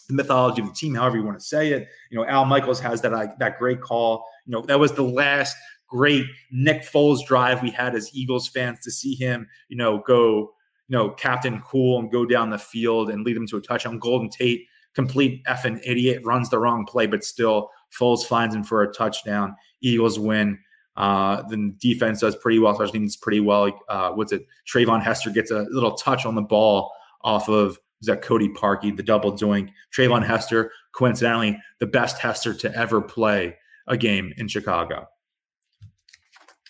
The 0.08 0.14
mythology 0.14 0.62
of 0.62 0.70
the 0.70 0.74
team, 0.74 0.96
however 0.96 1.18
you 1.18 1.24
want 1.24 1.38
to 1.38 1.46
say 1.46 1.74
it. 1.74 1.90
You 2.10 2.18
know, 2.18 2.26
Al 2.26 2.46
Michaels 2.46 2.80
has 2.80 3.02
that 3.02 3.14
uh, 3.14 3.28
that 3.40 3.60
great 3.60 3.82
call. 3.82 4.26
You 4.48 4.54
know, 4.54 4.62
that 4.64 4.80
was 4.80 4.94
the 4.94 5.04
last 5.04 5.56
great 5.88 6.26
Nick 6.52 6.82
Foles 6.84 7.26
drive 7.26 7.62
we 7.62 7.70
had 7.70 7.96
as 7.96 8.14
Eagles 8.14 8.48
fans 8.48 8.80
to 8.84 8.92
see 8.92 9.14
him, 9.14 9.48
you 9.70 9.78
know, 9.78 10.00
go, 10.00 10.54
you 10.88 10.98
know, 10.98 11.10
captain 11.12 11.62
cool 11.62 12.00
and 12.00 12.12
go 12.12 12.26
down 12.26 12.50
the 12.50 12.58
field 12.58 13.10
and 13.10 13.24
lead 13.24 13.36
them 13.36 13.48
to 13.48 13.58
a 13.58 13.62
touchdown. 13.62 14.00
Golden 14.00 14.30
Tate 14.30 14.66
complete 14.98 15.44
effing 15.46 15.80
idiot, 15.86 16.26
runs 16.26 16.50
the 16.50 16.58
wrong 16.58 16.84
play, 16.86 17.06
but 17.06 17.24
still 17.24 17.70
Foles 17.98 18.26
finds 18.26 18.56
him 18.56 18.64
for 18.64 18.82
a 18.82 18.92
touchdown. 18.92 19.56
Eagles 19.82 20.18
win. 20.20 20.58
Uh, 20.96 21.44
the 21.44 21.72
defense 21.78 22.22
does 22.22 22.36
pretty 22.36 22.58
well. 22.58 22.74
Special 22.74 22.94
teams 22.94 23.16
pretty 23.16 23.40
well. 23.40 23.72
Uh, 23.88 24.10
what's 24.12 24.32
it? 24.32 24.48
Treyvon 24.68 25.04
Hester 25.04 25.30
gets 25.30 25.52
a 25.52 25.68
little 25.70 25.94
touch 25.94 26.26
on 26.26 26.34
the 26.34 26.42
ball 26.42 26.92
off 27.22 27.48
of 27.48 27.78
is 28.02 28.08
that 28.08 28.24
Cody 28.24 28.50
Parkey, 28.50 28.96
the 28.96 29.04
double 29.04 29.32
doink. 29.32 29.70
Treyvon 29.96 30.26
Hester, 30.26 30.72
coincidentally, 30.94 31.60
the 31.80 31.86
best 31.86 32.18
Hester 32.18 32.54
to 32.56 32.76
ever 32.76 33.02
play 33.02 33.56
a 33.88 33.98
game 33.98 34.34
in 34.38 34.48
Chicago. 34.48 35.08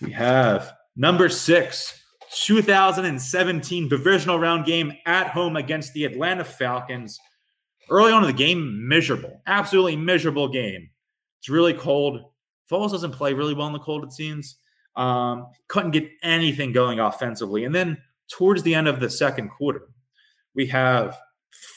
We 0.01 0.11
have 0.11 0.73
number 0.95 1.29
six, 1.29 2.03
2017 2.45 3.89
divisional 3.89 4.39
round 4.39 4.65
game 4.65 4.93
at 5.05 5.27
home 5.27 5.55
against 5.55 5.93
the 5.93 6.05
Atlanta 6.05 6.43
Falcons. 6.43 7.19
Early 7.89 8.11
on 8.11 8.23
in 8.23 8.27
the 8.27 8.37
game, 8.37 8.87
miserable, 8.87 9.41
absolutely 9.47 9.95
miserable 9.95 10.49
game. 10.49 10.89
It's 11.39 11.49
really 11.49 11.73
cold. 11.73 12.21
Foles 12.69 12.91
doesn't 12.91 13.11
play 13.11 13.33
really 13.33 13.53
well 13.53 13.67
in 13.67 13.73
the 13.73 13.79
cold, 13.79 14.03
it 14.03 14.11
seems. 14.11 14.57
Um, 14.95 15.47
couldn't 15.67 15.91
get 15.91 16.09
anything 16.21 16.73
going 16.73 16.99
offensively. 16.99 17.63
And 17.63 17.73
then 17.73 17.97
towards 18.29 18.63
the 18.63 18.75
end 18.75 18.87
of 18.87 18.99
the 18.99 19.09
second 19.09 19.49
quarter, 19.49 19.87
we 20.53 20.65
have 20.67 21.17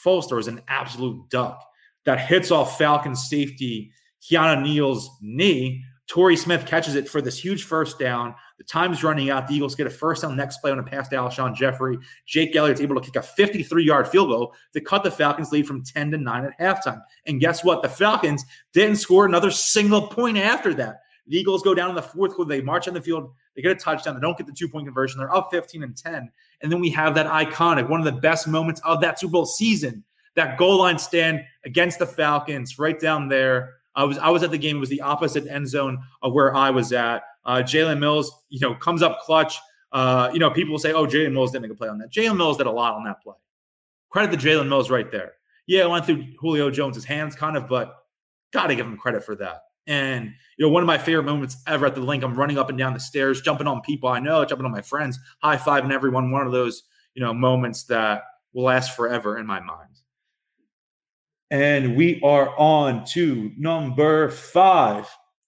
Foster 0.03 0.37
is 0.37 0.47
an 0.47 0.61
absolute 0.67 1.29
duck 1.29 1.63
that 2.05 2.19
hits 2.19 2.51
off 2.51 2.77
Falcons 2.77 3.29
safety 3.29 3.91
Keanu 4.21 4.61
Neal's 4.61 5.09
knee 5.21 5.83
Torrey 6.11 6.35
Smith 6.35 6.65
catches 6.65 6.95
it 6.95 7.07
for 7.07 7.21
this 7.21 7.39
huge 7.39 7.63
first 7.63 7.97
down. 7.97 8.35
The 8.57 8.65
time's 8.65 9.01
running 9.01 9.29
out. 9.29 9.47
The 9.47 9.55
Eagles 9.55 9.75
get 9.75 9.87
a 9.87 9.89
first 9.89 10.23
down 10.23 10.35
next 10.35 10.57
play 10.57 10.69
on 10.69 10.77
a 10.77 10.83
pass 10.83 11.07
to 11.07 11.15
Alshon 11.15 11.55
Jeffrey. 11.55 11.97
Jake 12.25 12.53
Elliott's 12.53 12.81
able 12.81 12.95
to 12.95 13.01
kick 13.01 13.15
a 13.15 13.21
53 13.21 13.85
yard 13.85 14.09
field 14.09 14.27
goal 14.27 14.53
to 14.73 14.81
cut 14.81 15.05
the 15.05 15.09
Falcons' 15.09 15.53
lead 15.53 15.65
from 15.65 15.85
10 15.85 16.11
to 16.11 16.17
9 16.17 16.45
at 16.45 16.59
halftime. 16.59 17.01
And 17.27 17.39
guess 17.39 17.63
what? 17.63 17.81
The 17.81 17.87
Falcons 17.87 18.43
didn't 18.73 18.97
score 18.97 19.25
another 19.25 19.51
single 19.51 20.09
point 20.09 20.37
after 20.37 20.73
that. 20.73 20.97
The 21.27 21.37
Eagles 21.37 21.61
go 21.61 21.73
down 21.73 21.87
in 21.87 21.95
the 21.95 22.01
fourth 22.01 22.33
quarter. 22.33 22.49
They 22.49 22.59
march 22.59 22.89
on 22.89 22.93
the 22.93 22.99
field. 22.99 23.31
They 23.55 23.61
get 23.61 23.71
a 23.71 23.75
touchdown. 23.75 24.15
They 24.15 24.19
don't 24.19 24.37
get 24.37 24.47
the 24.47 24.53
two 24.53 24.67
point 24.67 24.87
conversion. 24.87 25.17
They're 25.17 25.33
up 25.33 25.47
15 25.49 25.81
and 25.81 25.95
10. 25.95 26.29
And 26.61 26.69
then 26.69 26.81
we 26.81 26.89
have 26.89 27.15
that 27.15 27.27
iconic, 27.27 27.87
one 27.87 28.05
of 28.05 28.13
the 28.13 28.19
best 28.19 28.49
moments 28.49 28.81
of 28.83 28.99
that 28.99 29.17
Super 29.17 29.31
Bowl 29.31 29.45
season, 29.45 30.03
that 30.35 30.57
goal 30.57 30.79
line 30.79 30.99
stand 30.99 31.39
against 31.63 31.99
the 31.99 32.05
Falcons 32.05 32.77
right 32.77 32.99
down 32.99 33.29
there 33.29 33.75
I 33.95 34.03
was 34.03 34.17
I 34.17 34.29
was 34.29 34.43
at 34.43 34.51
the 34.51 34.57
game. 34.57 34.77
It 34.77 34.79
was 34.79 34.89
the 34.89 35.01
opposite 35.01 35.47
end 35.47 35.67
zone 35.67 35.99
of 36.21 36.33
where 36.33 36.55
I 36.55 36.69
was 36.69 36.93
at. 36.93 37.23
Uh, 37.45 37.57
Jalen 37.57 37.99
Mills, 37.99 38.31
you 38.49 38.59
know, 38.59 38.75
comes 38.75 39.01
up 39.01 39.19
clutch. 39.21 39.57
Uh, 39.91 40.29
you 40.33 40.39
know, 40.39 40.49
people 40.49 40.77
say, 40.77 40.93
"Oh, 40.93 41.05
Jalen 41.05 41.33
Mills 41.33 41.51
didn't 41.51 41.63
make 41.63 41.71
a 41.71 41.75
play 41.75 41.89
on 41.89 41.97
that." 41.99 42.11
Jalen 42.11 42.37
Mills 42.37 42.57
did 42.57 42.67
a 42.67 42.71
lot 42.71 42.93
on 42.93 43.03
that 43.05 43.21
play. 43.21 43.35
Credit 44.09 44.37
to 44.37 44.47
Jalen 44.47 44.67
Mills 44.67 44.89
right 44.89 45.11
there. 45.11 45.33
Yeah, 45.67 45.83
it 45.83 45.89
went 45.89 46.05
through 46.05 46.25
Julio 46.39 46.69
Jones's 46.69 47.05
hands, 47.05 47.35
kind 47.35 47.55
of, 47.55 47.67
but 47.67 47.95
got 48.51 48.67
to 48.67 48.75
give 48.75 48.85
him 48.85 48.97
credit 48.97 49.23
for 49.23 49.35
that. 49.35 49.63
And 49.87 50.33
you 50.57 50.65
know, 50.65 50.71
one 50.71 50.83
of 50.83 50.87
my 50.87 50.97
favorite 50.97 51.23
moments 51.23 51.57
ever 51.67 51.85
at 51.85 51.95
the 51.95 52.01
Linc, 52.01 52.23
I'm 52.23 52.35
running 52.35 52.57
up 52.57 52.69
and 52.69 52.77
down 52.77 52.93
the 52.93 52.99
stairs, 52.99 53.41
jumping 53.41 53.67
on 53.67 53.81
people 53.81 54.09
I 54.09 54.19
know, 54.19 54.45
jumping 54.45 54.65
on 54.65 54.71
my 54.71 54.81
friends, 54.81 55.19
high 55.41 55.57
fiving 55.57 55.91
everyone. 55.91 56.31
One 56.31 56.45
of 56.45 56.51
those, 56.51 56.83
you 57.13 57.23
know, 57.23 57.33
moments 57.33 57.83
that 57.85 58.23
will 58.53 58.65
last 58.65 58.95
forever 58.95 59.37
in 59.37 59.45
my 59.45 59.59
mind. 59.59 59.90
And 61.51 61.97
we 61.97 62.21
are 62.23 62.57
on 62.57 63.03
to 63.07 63.51
number 63.57 64.29
five, 64.29 65.07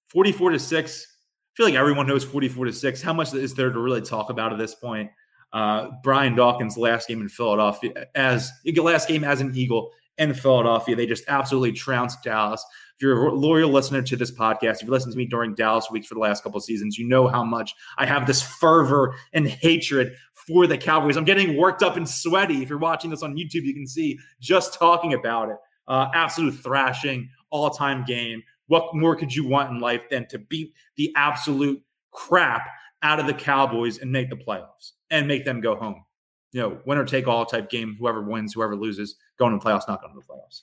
44 0.09 0.51
to 0.51 0.59
6. 0.59 1.07
I 1.07 1.55
feel 1.55 1.65
like 1.65 1.75
everyone 1.75 2.07
knows 2.07 2.25
44 2.25 2.65
to 2.65 2.73
6. 2.73 3.01
How 3.01 3.13
much 3.13 3.33
is 3.33 3.55
there 3.55 3.71
to 3.71 3.79
really 3.79 4.01
talk 4.01 4.29
about 4.29 4.51
at 4.51 4.59
this 4.59 4.75
point? 4.75 5.09
Uh, 5.53 5.91
Brian 6.03 6.35
Dawkins' 6.35 6.77
last 6.77 7.07
game 7.07 7.21
in 7.21 7.29
Philadelphia, 7.29 8.07
as 8.15 8.51
last 8.75 9.07
game 9.07 9.23
as 9.23 9.39
an 9.39 9.55
Eagle 9.55 9.91
in 10.17 10.33
Philadelphia, 10.33 10.95
they 10.95 11.05
just 11.05 11.23
absolutely 11.27 11.71
trounced 11.71 12.21
Dallas. 12.21 12.65
If 12.95 13.01
you're 13.01 13.27
a 13.27 13.33
loyal 13.33 13.71
listener 13.71 14.01
to 14.01 14.15
this 14.17 14.31
podcast, 14.31 14.77
if 14.77 14.83
you 14.83 14.91
listened 14.91 15.13
to 15.13 15.17
me 15.17 15.25
during 15.25 15.55
Dallas 15.55 15.89
weeks 15.89 16.07
for 16.07 16.15
the 16.15 16.19
last 16.19 16.43
couple 16.43 16.59
seasons, 16.59 16.97
you 16.97 17.07
know 17.07 17.27
how 17.27 17.43
much 17.43 17.73
I 17.97 18.05
have 18.05 18.27
this 18.27 18.41
fervor 18.41 19.15
and 19.31 19.47
hatred 19.47 20.13
for 20.33 20.67
the 20.67 20.77
Cowboys. 20.77 21.15
I'm 21.15 21.23
getting 21.23 21.57
worked 21.57 21.81
up 21.81 21.95
and 21.95 22.07
sweaty. 22.07 22.61
If 22.61 22.69
you're 22.69 22.77
watching 22.77 23.09
this 23.09 23.23
on 23.23 23.35
YouTube, 23.35 23.63
you 23.63 23.73
can 23.73 23.87
see 23.87 24.19
just 24.39 24.73
talking 24.73 25.13
about 25.13 25.49
it. 25.49 25.57
Uh, 25.87 26.09
absolute 26.13 26.53
thrashing, 26.53 27.29
all 27.49 27.69
time 27.69 28.03
game. 28.05 28.41
What 28.67 28.95
more 28.95 29.15
could 29.15 29.33
you 29.33 29.47
want 29.47 29.71
in 29.71 29.79
life 29.79 30.03
than 30.09 30.27
to 30.27 30.39
beat 30.39 30.73
the 30.95 31.11
absolute 31.15 31.81
crap 32.11 32.67
out 33.01 33.19
of 33.19 33.27
the 33.27 33.33
Cowboys 33.33 33.99
and 33.99 34.11
make 34.11 34.29
the 34.29 34.35
playoffs 34.35 34.91
and 35.09 35.27
make 35.27 35.45
them 35.45 35.61
go 35.61 35.75
home? 35.75 36.03
You 36.51 36.61
know, 36.61 36.79
winner 36.85 37.03
take 37.03 37.27
all 37.27 37.45
type 37.45 37.69
game. 37.69 37.97
Whoever 37.99 38.21
wins, 38.21 38.53
whoever 38.53 38.75
loses, 38.75 39.15
going 39.37 39.51
to 39.51 39.63
the 39.63 39.69
playoffs, 39.69 39.87
not 39.87 40.01
going 40.01 40.13
to 40.13 40.19
the 40.19 40.33
playoffs. 40.33 40.61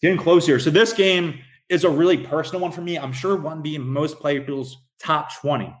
Getting 0.00 0.18
close 0.18 0.46
here. 0.46 0.58
So 0.58 0.70
this 0.70 0.92
game 0.92 1.40
is 1.68 1.84
a 1.84 1.90
really 1.90 2.18
personal 2.18 2.60
one 2.60 2.72
for 2.72 2.82
me. 2.82 2.98
I'm 2.98 3.12
sure 3.12 3.36
one 3.36 3.62
being 3.62 3.82
most 3.82 4.22
people's 4.22 4.76
top 4.98 5.34
20, 5.40 5.74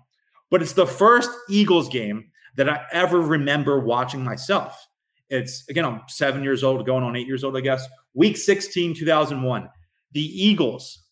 but 0.50 0.62
it's 0.62 0.72
the 0.72 0.86
first 0.86 1.30
Eagles 1.48 1.88
game 1.88 2.30
that 2.56 2.68
I 2.68 2.84
ever 2.92 3.20
remember 3.20 3.80
watching 3.80 4.22
myself. 4.22 4.86
It's 5.30 5.68
again, 5.68 5.84
I'm 5.84 6.02
seven 6.08 6.42
years 6.42 6.62
old, 6.62 6.84
going 6.86 7.04
on 7.04 7.16
eight 7.16 7.26
years 7.26 7.44
old, 7.44 7.56
I 7.56 7.60
guess. 7.60 7.86
Week 8.14 8.36
16, 8.36 8.94
2001. 8.94 9.68
The 10.12 10.20
Eagles 10.20 11.04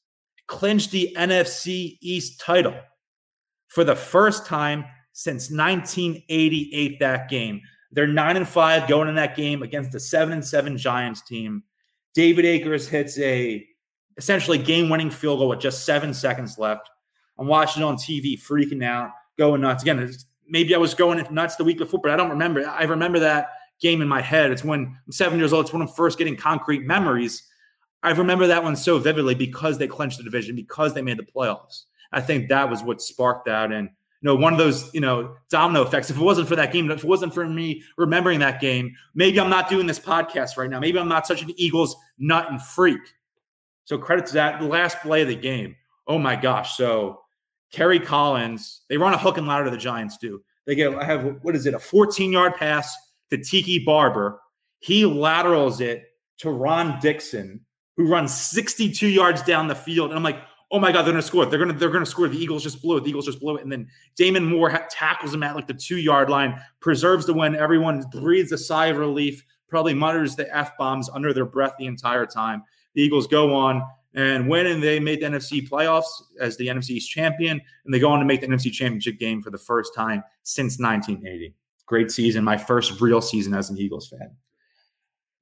clinched 0.46 0.90
the 0.90 1.14
NFC 1.18 1.98
East 2.00 2.40
title 2.40 2.74
for 3.68 3.84
the 3.84 3.96
first 3.96 4.46
time 4.46 4.84
since 5.12 5.50
1988. 5.50 7.00
That 7.00 7.28
game, 7.28 7.60
they're 7.90 8.06
nine 8.06 8.36
and 8.36 8.46
five 8.46 8.88
going 8.88 9.08
in 9.08 9.14
that 9.16 9.36
game 9.36 9.62
against 9.62 9.92
the 9.92 10.00
seven 10.00 10.34
and 10.34 10.44
seven 10.44 10.76
Giants 10.76 11.22
team. 11.22 11.62
David 12.14 12.44
Akers 12.44 12.86
hits 12.86 13.18
a 13.18 13.66
essentially 14.18 14.58
game-winning 14.58 15.10
field 15.10 15.38
goal 15.38 15.48
with 15.48 15.60
just 15.60 15.86
seven 15.86 16.12
seconds 16.12 16.58
left. 16.58 16.88
I'm 17.38 17.46
watching 17.46 17.82
it 17.82 17.86
on 17.86 17.96
TV, 17.96 18.38
freaking 18.38 18.84
out, 18.84 19.10
going 19.38 19.62
nuts. 19.62 19.82
Again, 19.82 20.12
maybe 20.46 20.74
I 20.74 20.78
was 20.78 20.94
going 20.94 21.26
nuts 21.30 21.56
the 21.56 21.64
week 21.64 21.78
before, 21.78 22.00
but 22.02 22.12
I 22.12 22.16
don't 22.16 22.30
remember. 22.30 22.68
I 22.68 22.84
remember 22.84 23.18
that 23.20 23.48
game 23.82 24.00
in 24.00 24.08
my 24.08 24.22
head. 24.22 24.50
It's 24.50 24.64
when 24.64 24.96
I'm 25.06 25.12
seven 25.12 25.38
years 25.38 25.52
old. 25.52 25.66
It's 25.66 25.72
when 25.72 25.82
I'm 25.82 25.88
first 25.88 26.16
getting 26.16 26.36
concrete 26.36 26.86
memories. 26.86 27.42
I 28.02 28.12
remember 28.12 28.46
that 28.46 28.62
one 28.62 28.76
so 28.76 28.98
vividly 28.98 29.34
because 29.34 29.76
they 29.78 29.86
clinched 29.86 30.18
the 30.18 30.24
division, 30.24 30.56
because 30.56 30.94
they 30.94 31.02
made 31.02 31.18
the 31.18 31.24
playoffs. 31.24 31.84
I 32.12 32.20
think 32.20 32.48
that 32.48 32.70
was 32.70 32.82
what 32.82 33.02
sparked 33.02 33.46
that. 33.46 33.72
And 33.72 33.88
you 33.88 34.26
know, 34.26 34.36
one 34.36 34.52
of 34.52 34.58
those, 34.58 34.92
you 34.94 35.00
know, 35.00 35.34
domino 35.50 35.82
effects. 35.82 36.08
If 36.10 36.16
it 36.16 36.22
wasn't 36.22 36.48
for 36.48 36.56
that 36.56 36.72
game, 36.72 36.90
if 36.90 37.02
it 37.02 37.08
wasn't 37.08 37.34
for 37.34 37.46
me 37.46 37.82
remembering 37.96 38.38
that 38.38 38.60
game, 38.60 38.94
maybe 39.14 39.40
I'm 39.40 39.50
not 39.50 39.68
doing 39.68 39.86
this 39.86 39.98
podcast 39.98 40.56
right 40.56 40.70
now. 40.70 40.78
Maybe 40.78 40.98
I'm 40.98 41.08
not 41.08 41.26
such 41.26 41.42
an 41.42 41.50
Eagles 41.56 41.96
nut 42.18 42.50
and 42.50 42.62
freak. 42.62 43.00
So 43.84 43.98
credit 43.98 44.26
to 44.26 44.34
that. 44.34 44.60
The 44.60 44.66
last 44.66 44.98
play 45.00 45.22
of 45.22 45.28
the 45.28 45.34
game. 45.34 45.74
Oh 46.06 46.18
my 46.18 46.36
gosh. 46.36 46.76
So 46.76 47.22
Kerry 47.72 47.98
Collins, 47.98 48.82
they 48.88 48.96
run 48.96 49.12
a 49.12 49.18
hook 49.18 49.38
and 49.38 49.46
ladder 49.46 49.64
to 49.64 49.70
the 49.70 49.76
Giants 49.76 50.18
do. 50.18 50.42
They 50.66 50.76
get 50.76 50.94
I 50.94 51.04
have 51.04 51.38
what 51.42 51.56
is 51.56 51.66
it, 51.66 51.74
a 51.74 51.78
14-yard 51.78 52.54
pass 52.54 52.94
to 53.32 53.38
Tiki 53.42 53.78
Barber. 53.78 54.40
He 54.80 55.06
laterals 55.06 55.80
it 55.80 56.04
to 56.38 56.50
Ron 56.50 57.00
Dixon, 57.00 57.60
who 57.96 58.06
runs 58.06 58.34
62 58.34 59.08
yards 59.08 59.42
down 59.42 59.68
the 59.68 59.74
field. 59.74 60.10
And 60.10 60.18
I'm 60.18 60.22
like, 60.22 60.40
oh 60.70 60.78
my 60.78 60.92
god, 60.92 61.02
they're 61.02 61.12
gonna 61.12 61.22
score. 61.22 61.46
They're 61.46 61.58
gonna 61.58 61.72
they're 61.72 61.90
gonna 61.90 62.04
score. 62.04 62.28
The 62.28 62.38
Eagles 62.38 62.62
just 62.62 62.82
blew 62.82 62.98
it. 62.98 63.04
The 63.04 63.10
Eagles 63.10 63.24
just 63.24 63.40
blew 63.40 63.56
it. 63.56 63.62
And 63.62 63.72
then 63.72 63.88
Damon 64.16 64.44
Moore 64.44 64.68
ha- 64.68 64.86
tackles 64.90 65.32
him 65.32 65.42
at 65.42 65.56
like 65.56 65.66
the 65.66 65.74
two 65.74 65.96
yard 65.96 66.28
line, 66.28 66.60
preserves 66.80 67.24
the 67.24 67.32
win. 67.32 67.56
Everyone 67.56 68.04
breathes 68.12 68.52
a 68.52 68.58
sigh 68.58 68.86
of 68.86 68.98
relief. 68.98 69.42
Probably 69.66 69.94
mutters 69.94 70.36
the 70.36 70.54
f 70.54 70.76
bombs 70.76 71.08
under 71.08 71.32
their 71.32 71.46
breath 71.46 71.72
the 71.78 71.86
entire 71.86 72.26
time. 72.26 72.62
The 72.94 73.02
Eagles 73.02 73.26
go 73.26 73.54
on 73.54 73.82
and 74.14 74.46
win, 74.46 74.66
and 74.66 74.82
they 74.82 75.00
made 75.00 75.22
the 75.22 75.26
NFC 75.26 75.66
playoffs 75.66 76.10
as 76.38 76.58
the 76.58 76.66
NFC 76.66 76.90
East 76.90 77.10
champion, 77.10 77.58
and 77.86 77.94
they 77.94 77.98
go 77.98 78.10
on 78.10 78.18
to 78.18 78.26
make 78.26 78.42
the 78.42 78.46
NFC 78.46 78.70
Championship 78.70 79.18
game 79.18 79.40
for 79.40 79.48
the 79.48 79.56
first 79.56 79.94
time 79.94 80.22
since 80.42 80.78
1980. 80.78 81.54
Great 81.86 82.10
season, 82.10 82.44
my 82.44 82.56
first 82.56 83.00
real 83.00 83.20
season 83.20 83.54
as 83.54 83.70
an 83.70 83.78
Eagles 83.78 84.08
fan. 84.08 84.30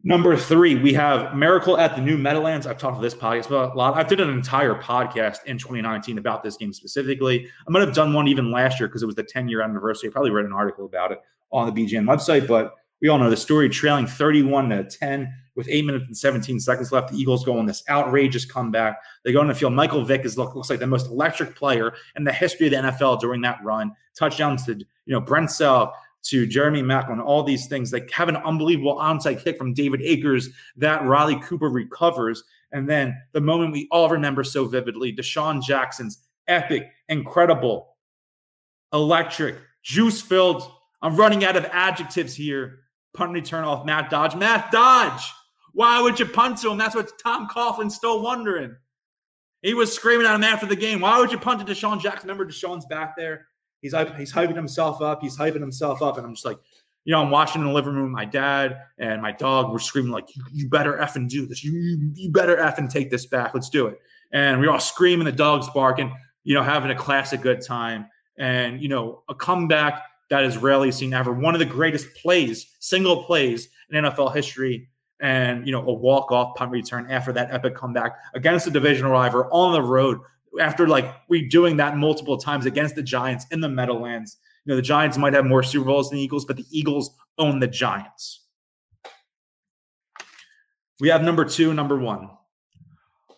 Number 0.03 0.35
three, 0.35 0.76
we 0.76 0.94
have 0.94 1.37
Miracle 1.37 1.76
at 1.76 1.94
the 1.94 2.00
New 2.00 2.16
Meadowlands. 2.16 2.66
I've 2.66 2.79
talked 2.79 2.96
to 2.96 3.03
this 3.03 3.14
podcast 3.14 3.50
a 3.50 3.76
lot. 3.76 3.94
I've 3.94 4.09
did 4.09 4.18
an 4.18 4.31
entire 4.31 4.74
podcast 4.74 5.44
in 5.44 5.59
2019 5.59 6.16
about 6.16 6.42
this 6.42 6.57
game 6.57 6.72
specifically. 6.72 7.46
I 7.46 7.70
might 7.70 7.81
have 7.81 7.94
done 7.94 8.14
one 8.14 8.26
even 8.26 8.50
last 8.50 8.81
year 8.81 8.88
because 8.88 9.03
it 9.03 9.07
was 9.07 9.14
the 9.14 9.22
10 9.22 9.48
year 9.48 9.61
anniversary. 9.61 10.09
I 10.09 10.12
probably 10.12 10.31
read 10.31 10.46
an 10.46 10.55
article 10.55 10.87
about 10.87 11.12
it 11.12 11.20
on 11.53 11.72
the 11.72 11.87
BGN 11.87 12.05
website, 12.05 12.48
but 12.48 12.76
we 13.03 13.09
all 13.09 13.18
know 13.18 13.29
the 13.29 13.37
story 13.37 13.68
trailing 13.68 14.07
31 14.07 14.70
to 14.70 14.85
10 14.85 15.35
with 15.55 15.68
eight 15.68 15.85
minutes 15.85 16.07
and 16.07 16.16
17 16.16 16.61
seconds 16.61 16.92
left. 16.92 17.12
The 17.12 17.18
Eagles 17.18 17.44
go 17.44 17.59
on 17.59 17.66
this 17.66 17.83
outrageous 17.90 18.46
comeback. 18.46 18.98
They 19.24 19.33
go 19.33 19.40
on 19.40 19.48
the 19.48 19.55
field. 19.55 19.74
Michael 19.74 20.05
Vick 20.05 20.24
is 20.24 20.38
look, 20.38 20.55
looks 20.55 20.70
like 20.70 20.79
the 20.79 20.87
most 20.87 21.09
electric 21.09 21.55
player 21.55 21.92
in 22.16 22.24
the 22.24 22.33
history 22.33 22.66
of 22.66 22.72
the 22.72 22.90
NFL 22.90 23.20
during 23.20 23.42
that 23.42 23.59
run. 23.62 23.92
Touchdowns 24.14 24.64
to 24.66 24.74
you 24.74 24.87
know 25.07 25.20
Brent 25.20 25.50
Celek, 25.50 25.92
to 26.23 26.47
Jeremy 26.47 26.83
Maclin, 26.83 27.23
all 27.23 27.43
these 27.43 27.67
things. 27.67 27.91
They 27.91 28.07
have 28.13 28.29
an 28.29 28.37
unbelievable 28.37 28.97
onside 28.97 29.43
kick 29.43 29.57
from 29.57 29.73
David 29.73 30.03
Akers 30.03 30.51
that 30.77 31.05
Riley 31.05 31.41
Cooper 31.41 31.69
recovers. 31.69 32.45
And 32.73 32.89
then 32.89 33.17
the 33.33 33.41
moment 33.41 33.73
we 33.73 33.89
all 33.91 34.09
remember 34.09 34.45
so 34.45 34.65
vividly, 34.67 35.15
DeSean 35.15 35.63
Jackson's 35.63 36.19
epic, 36.47 36.91
incredible, 37.09 37.97
electric, 38.93 39.57
juice 39.83 40.21
filled. 40.21 40.71
I'm 41.03 41.17
running 41.17 41.45
out 41.45 41.57
of 41.57 41.65
adjectives 41.73 42.35
here. 42.35 42.81
Punt 43.15 43.33
return 43.33 43.65
off 43.65 43.87
Matt 43.87 44.11
Dodge. 44.11 44.37
Matt 44.37 44.71
Dodge, 44.71 45.23
why 45.73 46.01
would 46.01 46.21
you 46.21 46.27
punt 46.27 46.59
to 46.59 46.71
him? 46.71 46.79
That's 46.79 46.95
what 46.95 47.11
Tom 47.23 47.49
Coughlin's 47.49 47.97
still 47.97 48.23
wondering. 48.23 48.77
He 49.63 49.75
was 49.75 49.93
screaming 49.93 50.27
at 50.27 50.35
him 50.35 50.45
after 50.45 50.67
the 50.67 50.77
game. 50.77 51.01
Why 51.01 51.19
would 51.19 51.33
you 51.33 51.39
punt 51.39 51.67
to 51.67 51.71
DeSean 51.71 52.01
Jackson? 52.01 52.29
Remember, 52.29 52.51
DeSean's 52.51 52.87
back 52.87 53.15
there. 53.17 53.47
He's 53.81 53.95
he's 54.19 54.33
hyping 54.33 54.57
himself 54.57 55.01
up. 55.01 55.23
He's 55.23 55.37
hyping 55.37 55.61
himself 55.61 56.03
up, 56.03 56.16
and 56.16 56.27
I'm 56.27 56.35
just 56.35 56.45
like, 56.45 56.59
you 57.05 57.12
know, 57.12 57.23
I'm 57.23 57.31
watching 57.31 57.62
in 57.62 57.69
the 57.69 57.73
living 57.73 57.95
room. 57.95 58.11
My 58.11 58.25
dad 58.25 58.83
and 58.99 59.23
my 59.23 59.33
dog 59.33 59.73
were 59.73 59.79
screaming 59.79 60.12
like, 60.12 60.35
"You, 60.37 60.45
you 60.53 60.69
better 60.69 60.99
effing 60.99 61.29
do 61.29 61.47
this. 61.47 61.64
You, 61.64 61.73
you 61.73 62.12
you 62.14 62.31
better 62.31 62.57
effing 62.57 62.90
take 62.90 63.11
this 63.11 63.27
back. 63.27 63.55
Let's 63.55 63.71
do 63.71 63.87
it." 63.87 63.99
And 64.33 64.61
we 64.61 64.66
are 64.66 64.73
all 64.73 64.81
screaming. 64.81 65.25
The 65.25 65.33
dog's 65.33 65.69
barking. 65.71 66.14
You 66.45 66.55
know, 66.55 66.62
having 66.62 66.90
a 66.90 66.95
classic 66.95 67.40
good 67.40 67.62
time, 67.62 68.07
and 68.38 68.83
you 68.83 68.88
know, 68.88 69.23
a 69.29 69.35
comeback 69.35 70.03
that 70.29 70.45
is 70.45 70.57
rarely 70.59 70.93
seen 70.93 71.12
ever. 71.12 71.33
One 71.33 71.55
of 71.55 71.59
the 71.59 71.66
greatest 71.66 72.14
plays, 72.14 72.75
single 72.81 73.25
plays 73.25 73.69
in 73.90 74.05
NFL 74.05 74.35
history, 74.35 74.88
and 75.21 75.66
you 75.66 75.73
know, 75.73 75.81
a 75.87 75.93
walk 75.93 76.33
off 76.33 76.55
punt 76.57 76.71
return 76.71 77.07
after 77.11 77.33
that 77.33 77.53
epic 77.53 77.75
comeback 77.75 78.16
against 78.35 78.66
a 78.66 78.71
divisional 78.71 79.12
rival 79.12 79.49
on 79.51 79.73
the 79.73 79.83
road 79.83 80.21
after 80.59 80.89
like 80.89 81.15
redoing 81.29 81.77
that 81.77 81.97
multiple 81.97 82.37
times 82.37 82.67
against 82.67 82.95
the 82.95 83.03
Giants 83.03 83.47
in 83.51 83.61
the 83.61 83.69
Meadowlands. 83.69 84.39
You 84.65 84.71
know, 84.71 84.77
the 84.77 84.83
Giants 84.83 85.17
might 85.17 85.33
have 85.35 85.45
more 85.45 85.63
Super 85.63 85.87
Bowls 85.87 86.11
than 86.11 86.19
the 86.19 86.25
Eagles, 86.25 86.45
but 86.45 86.57
the 86.57 86.67
Eagles 86.71 87.17
own 87.39 87.61
the 87.61 87.69
Giants. 87.69 88.47
We 91.01 91.09
have 91.09 91.23
number 91.23 91.45
two, 91.45 91.73
number 91.73 91.97
one. 91.97 92.31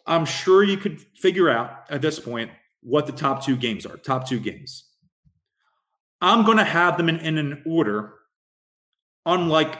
I'm 0.06 0.24
sure 0.24 0.64
you 0.64 0.76
could 0.76 1.00
figure 1.16 1.48
out 1.48 1.84
at 1.90 2.02
this 2.02 2.18
point 2.18 2.50
what 2.82 3.06
the 3.06 3.12
top 3.12 3.44
two 3.44 3.56
games 3.56 3.86
are. 3.86 3.96
Top 3.96 4.28
two 4.28 4.40
games. 4.40 4.84
I'm 6.20 6.44
going 6.44 6.58
to 6.58 6.64
have 6.64 6.96
them 6.96 7.08
in, 7.08 7.18
in 7.18 7.38
an 7.38 7.62
order, 7.66 8.14
unlike 9.26 9.78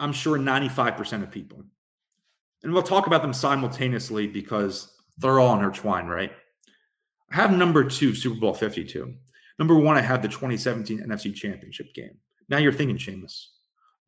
I'm 0.00 0.12
sure 0.12 0.38
95% 0.38 1.22
of 1.22 1.30
people. 1.30 1.64
And 2.62 2.72
we'll 2.72 2.82
talk 2.82 3.06
about 3.06 3.22
them 3.22 3.32
simultaneously 3.32 4.26
because 4.26 4.92
they're 5.18 5.40
all 5.40 5.54
intertwined, 5.54 6.10
right? 6.10 6.32
I 7.34 7.38
have 7.38 7.50
number 7.50 7.82
two, 7.82 8.14
Super 8.14 8.38
Bowl 8.38 8.54
52. 8.54 9.12
Number 9.58 9.74
one, 9.74 9.96
I 9.96 10.02
have 10.02 10.22
the 10.22 10.28
2017 10.28 11.00
NFC 11.00 11.34
Championship 11.34 11.92
game. 11.92 12.16
Now 12.48 12.58
you're 12.58 12.72
thinking, 12.72 12.96
Shamus, 12.96 13.46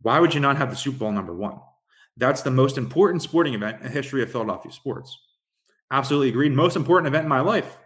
why 0.01 0.21
would 0.21 0.33
you 0.33 0.39
not 0.39 0.57
have 0.59 0.71
the 0.71 0.77
Super 0.77 0.99
Bowl 0.99 1.11
number 1.11 1.35
one? 1.35 1.59
That's 2.17 2.43
the 2.43 2.53
most 2.53 2.79
important 2.79 3.23
sporting 3.23 3.55
event 3.55 3.79
in 3.79 3.83
the 3.83 3.89
history 3.89 4.23
of 4.23 4.31
Philadelphia 4.31 4.71
sports. 4.71 5.19
Absolutely 5.91 6.29
agreed. 6.29 6.53
Most 6.53 6.77
important 6.77 7.09
event 7.09 7.25
in 7.25 7.29
my 7.29 7.41
life. 7.41 7.79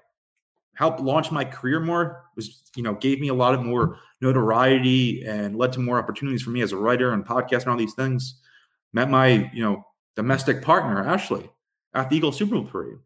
Helped 0.74 1.00
launch 1.00 1.33
my 1.33 1.46
career 1.46 1.81
more, 1.81 2.26
was, 2.37 2.62
you 2.76 2.83
know, 2.83 2.92
gave 2.92 3.18
me 3.18 3.29
a 3.29 3.35
lot 3.35 3.55
of 3.55 3.64
more 3.64 3.96
notoriety 4.20 5.24
and 5.24 5.57
led 5.57 5.72
to 5.72 5.81
more 5.81 5.98
opportunities 5.98 6.42
for 6.42 6.50
me 6.50 6.61
as 6.61 6.72
a 6.72 6.76
writer 6.76 7.14
and 7.14 7.24
podcast 7.24 7.62
and 7.62 7.68
all 7.68 7.79
these 7.79 7.94
things. 7.94 8.42
Met 8.92 9.09
my, 9.09 9.50
you 9.55 9.62
know, 9.64 9.87
domestic 10.16 10.61
partner, 10.61 11.03
Ashley, 11.03 11.48
at 11.94 12.11
the 12.11 12.16
Eagle 12.16 12.31
Super 12.31 12.57
Bowl 12.57 12.65
parade 12.65 12.98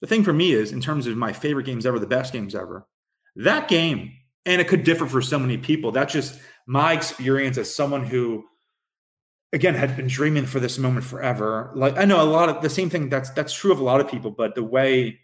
the 0.00 0.06
thing 0.06 0.24
for 0.24 0.32
me 0.32 0.52
is, 0.52 0.72
in 0.72 0.80
terms 0.80 1.06
of 1.06 1.16
my 1.16 1.32
favorite 1.32 1.66
games 1.66 1.86
ever, 1.86 1.98
the 1.98 2.06
best 2.06 2.32
games 2.32 2.54
ever, 2.54 2.86
that 3.36 3.68
game, 3.68 4.12
and 4.46 4.60
it 4.60 4.68
could 4.68 4.84
differ 4.84 5.06
for 5.06 5.20
so 5.20 5.38
many 5.38 5.58
people. 5.58 5.92
That's 5.92 6.12
just 6.12 6.40
my 6.66 6.92
experience 6.92 7.58
as 7.58 7.74
someone 7.74 8.04
who, 8.04 8.44
again, 9.52 9.74
had 9.74 9.96
been 9.96 10.06
dreaming 10.06 10.46
for 10.46 10.60
this 10.60 10.78
moment 10.78 11.04
forever. 11.04 11.72
Like 11.74 11.98
I 11.98 12.04
know 12.04 12.22
a 12.22 12.24
lot 12.24 12.48
of 12.48 12.62
the 12.62 12.70
same 12.70 12.90
thing. 12.90 13.08
That's 13.08 13.30
that's 13.30 13.52
true 13.52 13.72
of 13.72 13.80
a 13.80 13.84
lot 13.84 14.00
of 14.00 14.08
people, 14.08 14.30
but 14.30 14.54
the 14.54 14.64
way 14.64 15.20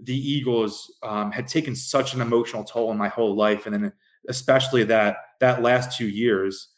the 0.00 0.16
Eagles 0.16 0.92
um, 1.02 1.32
had 1.32 1.48
taken 1.48 1.74
such 1.74 2.14
an 2.14 2.20
emotional 2.20 2.64
toll 2.64 2.90
on 2.90 2.98
my 2.98 3.08
whole 3.08 3.34
life, 3.34 3.66
and 3.66 3.74
then 3.74 3.92
especially 4.28 4.84
that 4.84 5.16
that 5.40 5.62
last 5.62 5.96
two 5.96 6.08
years, 6.08 6.68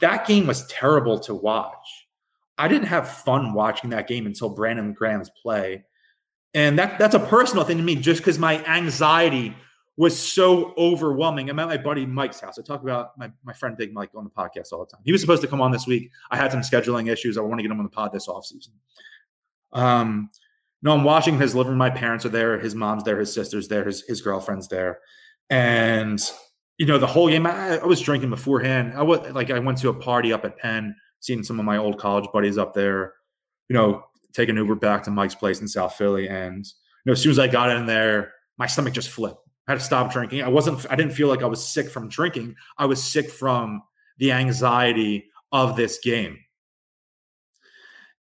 that 0.00 0.26
game 0.26 0.46
was 0.46 0.66
terrible 0.66 1.18
to 1.20 1.34
watch. 1.34 2.06
I 2.56 2.66
didn't 2.66 2.88
have 2.88 3.08
fun 3.08 3.52
watching 3.54 3.90
that 3.90 4.08
game 4.08 4.26
until 4.26 4.48
Brandon 4.48 4.92
Graham's 4.92 5.30
play. 5.30 5.84
And 6.54 6.78
that 6.78 6.98
that's 6.98 7.14
a 7.14 7.20
personal 7.20 7.64
thing 7.64 7.76
to 7.76 7.82
me, 7.82 7.94
just 7.94 8.20
because 8.20 8.38
my 8.38 8.64
anxiety 8.64 9.54
was 9.98 10.16
so 10.16 10.74
overwhelming. 10.78 11.50
I'm 11.50 11.58
at 11.58 11.66
my 11.66 11.76
buddy 11.76 12.06
Mike's 12.06 12.38
house. 12.40 12.56
I 12.56 12.62
talk 12.62 12.82
about 12.82 13.18
my, 13.18 13.30
my 13.44 13.52
friend 13.52 13.76
Big 13.76 13.92
Mike 13.92 14.10
on 14.14 14.22
the 14.22 14.30
podcast 14.30 14.72
all 14.72 14.78
the 14.78 14.86
time. 14.86 15.00
He 15.04 15.10
was 15.10 15.20
supposed 15.20 15.42
to 15.42 15.48
come 15.48 15.60
on 15.60 15.72
this 15.72 15.88
week. 15.88 16.10
I 16.30 16.36
had 16.36 16.52
some 16.52 16.60
scheduling 16.60 17.10
issues. 17.10 17.36
I 17.36 17.40
want 17.40 17.58
to 17.58 17.62
get 17.64 17.72
him 17.72 17.78
on 17.78 17.84
the 17.84 17.90
pod 17.90 18.12
this 18.12 18.28
offseason. 18.28 18.70
Um, 19.72 20.30
no, 20.82 20.92
I'm 20.92 21.02
watching 21.02 21.38
his 21.38 21.56
living 21.56 21.70
room. 21.70 21.78
My 21.78 21.90
parents 21.90 22.24
are 22.24 22.28
there. 22.28 22.58
His 22.60 22.76
mom's 22.76 23.02
there. 23.02 23.18
His 23.18 23.34
sister's 23.34 23.66
there. 23.66 23.84
His, 23.84 24.02
his 24.02 24.22
girlfriend's 24.22 24.68
there. 24.68 25.00
And, 25.50 26.20
you 26.78 26.86
know, 26.86 26.98
the 26.98 27.06
whole 27.08 27.28
game, 27.28 27.44
I, 27.44 27.78
I 27.78 27.84
was 27.84 28.00
drinking 28.00 28.30
beforehand. 28.30 28.92
I 28.94 29.02
was 29.02 29.32
like, 29.32 29.50
I 29.50 29.58
went 29.58 29.78
to 29.78 29.88
a 29.88 29.94
party 29.94 30.32
up 30.32 30.44
at 30.44 30.56
Penn, 30.58 30.94
seeing 31.18 31.42
some 31.42 31.58
of 31.58 31.66
my 31.66 31.76
old 31.76 31.98
college 31.98 32.28
buddies 32.32 32.56
up 32.56 32.72
there, 32.72 33.14
you 33.68 33.74
know, 33.74 34.04
taking 34.32 34.56
an 34.56 34.64
Uber 34.64 34.76
back 34.76 35.02
to 35.04 35.10
Mike's 35.10 35.34
place 35.34 35.60
in 35.60 35.68
South 35.68 35.94
Philly. 35.94 36.28
And, 36.28 36.64
you 36.66 36.72
know, 37.06 37.12
as 37.12 37.22
soon 37.22 37.30
as 37.30 37.38
I 37.38 37.48
got 37.48 37.70
in 37.70 37.86
there, 37.86 38.32
my 38.58 38.66
stomach 38.66 38.94
just 38.94 39.10
flipped. 39.10 39.40
I 39.66 39.72
had 39.72 39.80
to 39.80 39.84
stop 39.84 40.12
drinking. 40.12 40.42
I 40.42 40.48
wasn't, 40.48 40.86
I 40.90 40.96
didn't 40.96 41.12
feel 41.12 41.28
like 41.28 41.42
I 41.42 41.46
was 41.46 41.66
sick 41.66 41.88
from 41.88 42.08
drinking. 42.08 42.56
I 42.78 42.86
was 42.86 43.02
sick 43.02 43.30
from 43.30 43.82
the 44.18 44.32
anxiety 44.32 45.26
of 45.52 45.76
this 45.76 45.98
game. 46.02 46.38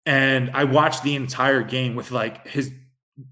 And 0.07 0.51
I 0.55 0.65
watched 0.65 1.03
the 1.03 1.15
entire 1.15 1.63
game 1.63 1.95
with 1.95 2.11
like 2.11 2.47
his 2.47 2.73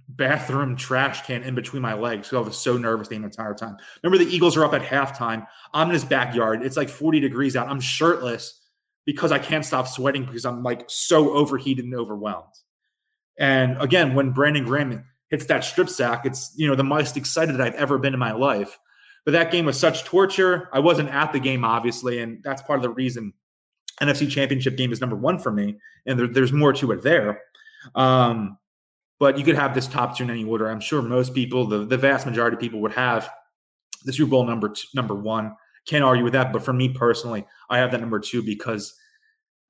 bathroom 0.09 0.77
trash 0.77 1.27
can 1.27 1.43
in 1.43 1.55
between 1.55 1.83
my 1.83 1.95
legs. 1.95 2.29
So 2.29 2.37
I 2.37 2.45
was 2.45 2.57
so 2.57 2.77
nervous 2.77 3.09
the 3.09 3.17
entire 3.17 3.55
time. 3.55 3.77
Remember, 4.03 4.23
the 4.23 4.31
Eagles 4.31 4.57
are 4.57 4.65
up 4.65 4.75
at 4.75 4.83
halftime. 4.83 5.47
I'm 5.73 5.89
in 5.89 5.95
his 5.95 6.05
backyard. 6.05 6.63
It's 6.63 6.77
like 6.77 6.89
40 6.89 7.21
degrees 7.21 7.57
out. 7.57 7.69
I'm 7.69 7.81
shirtless 7.81 8.60
because 9.11 9.33
I 9.33 9.41
can't 9.41 9.65
stop 9.65 9.89
sweating 9.89 10.25
because 10.25 10.45
I'm 10.45 10.63
like 10.63 10.85
so 10.87 11.33
overheated 11.33 11.85
and 11.85 11.97
overwhelmed. 11.97 12.55
And 13.37 13.77
again, 13.83 14.15
when 14.15 14.31
Brandon 14.31 14.65
Graham 14.65 15.05
hits 15.31 15.47
that 15.47 15.65
strip 15.65 15.89
sack, 15.89 16.27
it's 16.27 16.53
you 16.57 16.69
know 16.69 16.77
the 16.77 16.85
most 16.85 17.17
excited 17.17 17.61
I've 17.61 17.75
ever 17.75 17.99
been 17.99 18.15
in 18.15 18.21
my 18.21 18.31
life. 18.31 18.79
But 19.25 19.33
that 19.33 19.51
game 19.51 19.65
was 19.65 19.79
such 19.79 20.05
torture. 20.05 20.69
I 20.73 20.79
wasn't 20.79 21.09
at 21.09 21.33
the 21.33 21.41
game, 21.41 21.65
obviously, 21.65 22.21
and 22.21 22.41
that's 22.45 22.63
part 22.63 22.79
of 22.79 22.85
the 22.85 22.91
reason 22.91 23.33
NFC 24.01 24.31
Championship 24.31 24.77
game 24.77 24.93
is 24.93 25.01
number 25.01 25.17
one 25.17 25.41
for 25.41 25.51
me. 25.51 25.79
And 26.07 26.17
there, 26.17 26.29
there's 26.29 26.53
more 26.53 26.73
to 26.75 26.93
it 26.93 27.03
there. 27.03 27.43
Um, 27.97 28.59
but 29.19 29.37
you 29.37 29.45
could 29.45 29.57
have 29.57 29.75
this 29.75 29.89
top 29.89 30.17
two 30.17 30.23
in 30.23 30.31
any 30.31 30.45
order. 30.45 30.71
I'm 30.71 30.81
sure 30.81 31.03
most 31.03 31.35
people, 31.35 31.67
the, 31.67 31.85
the 31.85 31.99
vast 31.99 32.27
majority 32.27 32.55
of 32.55 32.61
people, 32.61 32.81
would 32.81 32.93
have 32.93 33.29
the 34.05 34.13
Super 34.13 34.31
Bowl 34.31 34.47
number 34.47 34.71
two, 34.71 34.87
number 34.95 35.15
one. 35.15 35.57
Can't 35.87 36.05
argue 36.05 36.25
with 36.25 36.33
that. 36.35 36.53
But 36.53 36.65
for 36.65 36.73
me 36.73 36.89
personally, 36.89 37.45
I 37.69 37.79
have 37.79 37.91
that 37.91 38.01
number 38.01 38.21
two 38.21 38.43
because 38.43 38.95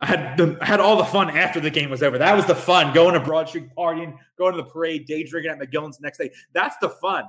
I 0.00 0.06
had 0.06 0.36
the, 0.38 0.56
I 0.60 0.64
had 0.64 0.80
all 0.80 0.96
the 0.96 1.04
fun 1.04 1.30
after 1.30 1.60
the 1.60 1.70
game 1.70 1.90
was 1.90 2.02
over. 2.02 2.16
That 2.16 2.34
was 2.34 2.46
the 2.46 2.54
fun. 2.54 2.94
Going 2.94 3.14
to 3.14 3.20
Broad 3.20 3.48
Street 3.48 3.68
partying, 3.76 4.16
going 4.38 4.56
to 4.56 4.62
the 4.62 4.68
parade, 4.68 5.06
day 5.06 5.24
drinking 5.24 5.52
at 5.52 5.58
McGillin's 5.58 5.98
the 5.98 6.02
next 6.02 6.18
day. 6.18 6.30
That's 6.54 6.76
the 6.78 6.88
fun. 6.88 7.24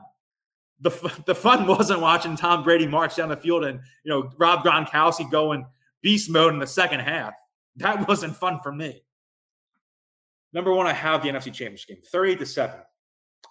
The, 0.80 0.90
the 1.26 1.36
fun 1.36 1.68
wasn't 1.68 2.00
watching 2.00 2.36
Tom 2.38 2.64
Brady 2.64 2.88
march 2.88 3.16
down 3.18 3.30
the 3.30 3.38
field 3.38 3.66
and 3.66 3.80
you 4.04 4.10
know 4.10 4.32
Rob 4.38 4.64
Gronkowski 4.64 5.30
going 5.30 5.66
beast 6.02 6.30
mode 6.30 6.54
in 6.54 6.60
the 6.60 6.68
second 6.68 7.02
half. 7.02 7.34
That 7.76 8.08
wasn't 8.08 8.36
fun 8.36 8.60
for 8.64 8.72
me. 8.72 9.04
Number 10.54 10.74
one, 10.74 10.88
I 10.88 10.94
have 10.94 11.24
the 11.24 11.30
NFC 11.30 11.46
Championship 11.46 11.88
game, 11.88 11.98
38 12.12 12.40
to 12.40 12.46
7. 12.46 12.80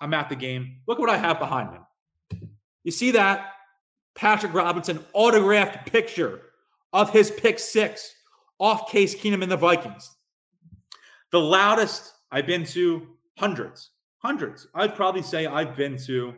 I'm 0.00 0.14
at 0.14 0.28
the 0.28 0.36
game. 0.36 0.80
Look 0.86 0.98
what 0.98 1.10
I 1.10 1.16
have 1.16 1.38
behind 1.38 1.72
me. 1.72 2.48
You 2.84 2.90
see 2.90 3.10
that? 3.12 3.52
Patrick 4.14 4.52
Robinson 4.52 5.04
autographed 5.12 5.90
picture 5.90 6.42
of 6.92 7.10
his 7.10 7.30
pick 7.30 7.58
six 7.58 8.14
off 8.60 8.92
Case 8.92 9.16
Keenum 9.16 9.42
and 9.42 9.50
the 9.50 9.56
Vikings. 9.56 10.14
The 11.32 11.40
loudest 11.40 12.12
I've 12.30 12.46
been 12.46 12.64
to 12.66 13.08
hundreds, 13.38 13.90
hundreds. 14.18 14.68
I'd 14.74 14.94
probably 14.94 15.22
say 15.22 15.46
I've 15.46 15.74
been 15.74 15.96
to 16.04 16.34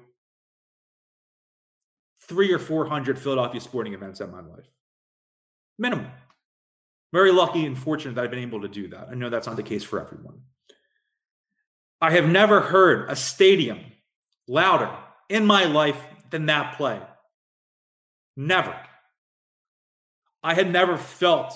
three 2.23 2.53
or 2.53 2.59
400 2.59 3.19
Philadelphia 3.19 3.61
sporting 3.61 3.95
events 3.95 4.21
in 4.21 4.31
my 4.31 4.41
life. 4.41 4.71
Minimum. 5.79 6.07
Very 7.13 7.33
lucky 7.33 7.67
and 7.67 7.77
fortunate 7.77 8.15
that 8.15 8.25
I've 8.25 8.31
been 8.31 8.39
able 8.39 8.63
to 8.63 8.69
do 8.69 8.89
that. 8.89 9.09
I 9.11 9.15
know 9.15 9.29
that's 9.29 9.47
not 9.47 9.57
the 9.57 9.63
case 9.63 9.83
for 9.83 10.01
everyone. 10.01 10.41
I 12.01 12.13
have 12.13 12.29
never 12.29 12.61
heard 12.61 13.11
a 13.11 13.17
stadium 13.17 13.81
louder 14.49 14.91
in 15.29 15.45
my 15.45 15.65
life 15.65 16.01
than 16.31 16.47
that 16.47 16.77
play. 16.77 17.01
Never. 18.37 18.75
I 20.43 20.55
had 20.55 20.73
never 20.73 20.97
felt 20.97 21.55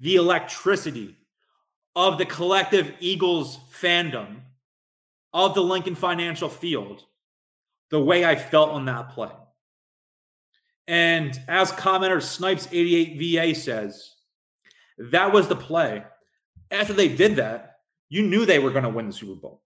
the 0.00 0.16
electricity 0.16 1.16
of 1.96 2.18
the 2.18 2.26
collective 2.26 2.92
Eagles 3.00 3.58
fandom 3.72 4.40
of 5.32 5.54
the 5.54 5.62
Lincoln 5.62 5.94
Financial 5.94 6.48
Field 6.48 7.04
the 7.90 8.00
way 8.00 8.24
I 8.24 8.36
felt 8.36 8.70
on 8.70 8.86
that 8.86 9.10
play. 9.10 9.30
And 10.86 11.38
as 11.48 11.72
commenter 11.72 12.16
Snipes88VA 12.16 13.56
says, 13.56 14.14
that 14.98 15.32
was 15.32 15.48
the 15.48 15.56
play. 15.56 16.04
After 16.70 16.92
they 16.92 17.08
did 17.08 17.36
that, 17.36 17.78
you 18.08 18.22
knew 18.22 18.44
they 18.44 18.58
were 18.58 18.70
going 18.70 18.84
to 18.84 18.90
win 18.90 19.06
the 19.06 19.12
Super 19.12 19.40
Bowl. 19.40 19.62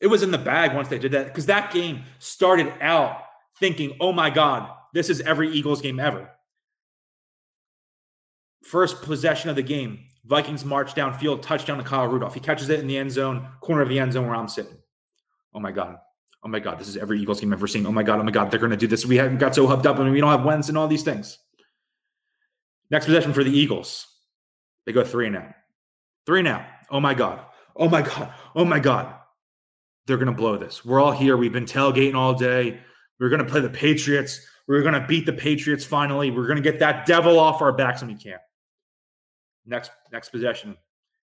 It 0.00 0.06
was 0.06 0.22
in 0.22 0.30
the 0.30 0.38
bag 0.38 0.74
once 0.74 0.88
they 0.88 0.98
did 0.98 1.12
that 1.12 1.26
because 1.26 1.46
that 1.46 1.72
game 1.72 2.02
started 2.18 2.72
out 2.80 3.22
thinking, 3.58 3.96
oh 4.00 4.12
my 4.12 4.30
God, 4.30 4.70
this 4.92 5.10
is 5.10 5.20
every 5.20 5.50
Eagles 5.50 5.80
game 5.80 6.00
ever. 6.00 6.28
First 8.62 9.02
possession 9.02 9.50
of 9.50 9.56
the 9.56 9.62
game, 9.62 10.00
Vikings 10.24 10.64
march 10.64 10.94
downfield, 10.94 11.42
touchdown 11.42 11.78
to 11.78 11.84
Kyle 11.84 12.06
Rudolph. 12.06 12.34
He 12.34 12.40
catches 12.40 12.68
it 12.68 12.80
in 12.80 12.86
the 12.86 12.96
end 12.96 13.10
zone, 13.10 13.48
corner 13.60 13.82
of 13.82 13.88
the 13.88 13.98
end 13.98 14.12
zone 14.12 14.26
where 14.26 14.36
I'm 14.36 14.48
sitting. 14.48 14.76
Oh 15.54 15.60
my 15.60 15.72
God 15.72 15.98
oh 16.44 16.48
my 16.48 16.58
God, 16.58 16.78
this 16.78 16.88
is 16.88 16.96
every 16.96 17.20
Eagles 17.20 17.40
game 17.40 17.52
I've 17.52 17.58
ever 17.58 17.66
seen. 17.66 17.86
Oh 17.86 17.92
my 17.92 18.02
God, 18.02 18.20
oh 18.20 18.22
my 18.22 18.30
God, 18.30 18.50
they're 18.50 18.60
going 18.60 18.70
to 18.70 18.76
do 18.76 18.86
this. 18.86 19.06
We 19.06 19.16
haven't 19.16 19.38
got 19.38 19.54
so 19.54 19.66
hubbed 19.66 19.86
up 19.86 19.98
I 19.98 20.02
and 20.02 20.12
we 20.12 20.20
don't 20.20 20.30
have 20.30 20.44
Wentz 20.44 20.68
and 20.68 20.76
all 20.76 20.88
these 20.88 21.02
things. 21.02 21.38
Next 22.90 23.06
possession 23.06 23.32
for 23.32 23.44
the 23.44 23.50
Eagles. 23.50 24.06
They 24.84 24.92
go 24.92 25.04
three 25.04 25.28
and 25.28 25.36
out. 25.36 25.54
Three 26.26 26.42
now. 26.42 26.66
Oh 26.90 27.00
my 27.00 27.14
God. 27.14 27.40
Oh 27.76 27.88
my 27.88 28.02
God. 28.02 28.32
Oh 28.54 28.64
my 28.64 28.80
God. 28.80 29.14
They're 30.06 30.16
going 30.16 30.26
to 30.26 30.32
blow 30.32 30.56
this. 30.56 30.84
We're 30.84 31.00
all 31.00 31.12
here. 31.12 31.36
We've 31.36 31.52
been 31.52 31.64
tailgating 31.64 32.14
all 32.14 32.34
day. 32.34 32.80
We're 33.20 33.28
going 33.28 33.44
to 33.44 33.50
play 33.50 33.60
the 33.60 33.70
Patriots. 33.70 34.44
We're 34.66 34.82
going 34.82 35.00
to 35.00 35.06
beat 35.06 35.26
the 35.26 35.32
Patriots 35.32 35.84
finally. 35.84 36.30
We're 36.30 36.46
going 36.46 36.56
to 36.56 36.62
get 36.62 36.80
that 36.80 37.06
devil 37.06 37.38
off 37.38 37.62
our 37.62 37.72
backs 37.72 38.02
and 38.02 38.10
we 38.10 38.18
can't. 38.18 38.40
Next, 39.66 39.90
next 40.12 40.30
possession. 40.30 40.76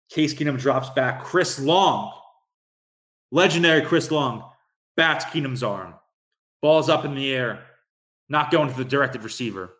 Case 0.09 0.33
Keenum 0.33 0.59
drops 0.59 0.89
back. 0.91 1.23
Chris 1.23 1.59
Long, 1.59 2.13
legendary 3.31 3.81
Chris 3.81 4.11
Long, 4.11 4.49
bats 4.95 5.25
Keenum's 5.25 5.63
arm. 5.63 5.95
Ball's 6.61 6.89
up 6.89 7.05
in 7.05 7.15
the 7.15 7.33
air, 7.33 7.63
not 8.29 8.51
going 8.51 8.69
to 8.69 8.77
the 8.77 8.85
directed 8.85 9.23
receiver. 9.23 9.73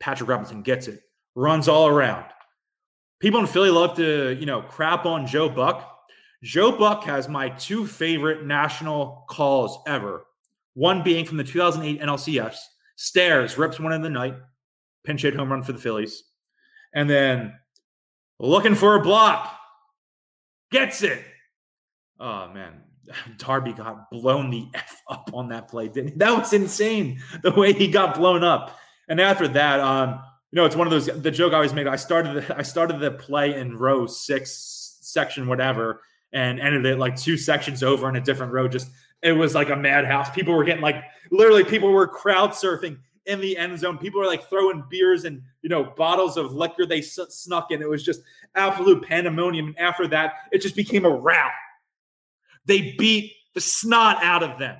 Patrick 0.00 0.28
Robinson 0.28 0.62
gets 0.62 0.86
it, 0.86 1.02
runs 1.34 1.68
all 1.68 1.88
around. 1.88 2.24
People 3.20 3.40
in 3.40 3.46
Philly 3.46 3.70
love 3.70 3.96
to, 3.96 4.36
you 4.38 4.46
know, 4.46 4.62
crap 4.62 5.06
on 5.06 5.26
Joe 5.26 5.48
Buck. 5.48 5.96
Joe 6.42 6.70
Buck 6.70 7.02
has 7.04 7.28
my 7.28 7.48
two 7.48 7.84
favorite 7.84 8.46
national 8.46 9.24
calls 9.28 9.78
ever. 9.88 10.24
One 10.74 11.02
being 11.02 11.24
from 11.24 11.36
the 11.36 11.44
2008 11.44 12.00
NLCS. 12.00 12.58
Stairs 12.94 13.58
rips 13.58 13.80
one 13.80 13.92
in 13.92 14.02
the 14.02 14.10
night, 14.10 14.36
pinch 15.04 15.22
hit 15.22 15.34
home 15.34 15.50
run 15.50 15.64
for 15.64 15.72
the 15.72 15.78
Phillies. 15.78 16.22
And 16.94 17.10
then 17.10 17.54
looking 18.38 18.74
for 18.74 18.96
a 18.96 19.00
block, 19.00 19.54
gets 20.70 21.02
it. 21.02 21.22
Oh, 22.18 22.48
man. 22.48 22.82
Darby 23.38 23.72
got 23.72 24.10
blown 24.10 24.50
the 24.50 24.66
F 24.74 25.02
up 25.08 25.30
on 25.32 25.48
that 25.48 25.68
play, 25.68 25.88
didn't 25.88 26.12
he? 26.12 26.18
That 26.18 26.36
was 26.36 26.52
insane 26.52 27.20
the 27.42 27.52
way 27.52 27.72
he 27.72 27.88
got 27.88 28.16
blown 28.16 28.44
up. 28.44 28.78
And 29.08 29.20
after 29.20 29.48
that, 29.48 29.80
um, 29.80 30.20
you 30.50 30.56
know, 30.56 30.64
it's 30.64 30.76
one 30.76 30.86
of 30.86 30.90
those 30.90 31.06
the 31.06 31.30
joke 31.30 31.52
I 31.52 31.56
always 31.56 31.74
made. 31.74 31.86
I 31.86 31.96
started 31.96 32.42
the, 32.42 32.58
I 32.58 32.62
started 32.62 33.00
the 33.00 33.10
play 33.10 33.58
in 33.58 33.76
row 33.76 34.06
six, 34.06 34.98
section 35.00 35.46
whatever, 35.46 36.02
and 36.32 36.60
ended 36.60 36.86
it 36.86 36.98
like 36.98 37.16
two 37.16 37.36
sections 37.36 37.82
over 37.82 38.08
in 38.08 38.16
a 38.16 38.20
different 38.20 38.52
row. 38.52 38.68
Just 38.68 38.90
it 39.22 39.32
was 39.32 39.54
like 39.54 39.70
a 39.70 39.76
madhouse. 39.76 40.30
People 40.30 40.54
were 40.54 40.64
getting 40.64 40.82
like 40.82 41.02
literally 41.30 41.64
people 41.64 41.90
were 41.90 42.06
crowd 42.06 42.50
surfing 42.50 42.98
in 43.28 43.40
the 43.40 43.56
end 43.56 43.78
zone. 43.78 43.98
People 43.98 44.20
were 44.20 44.26
like 44.26 44.48
throwing 44.48 44.82
beers 44.90 45.24
and 45.24 45.42
you 45.62 45.68
know 45.68 45.84
bottles 45.96 46.36
of 46.36 46.52
liquor 46.52 46.84
they 46.84 47.00
snuck 47.00 47.70
in. 47.70 47.80
It 47.80 47.88
was 47.88 48.02
just 48.02 48.22
absolute 48.56 49.06
pandemonium. 49.06 49.68
And 49.68 49.78
after 49.78 50.08
that, 50.08 50.34
it 50.50 50.60
just 50.60 50.74
became 50.74 51.04
a 51.04 51.10
rout. 51.10 51.52
They 52.64 52.94
beat 52.98 53.32
the 53.54 53.60
snot 53.60 54.22
out 54.22 54.42
of 54.42 54.58
them, 54.58 54.76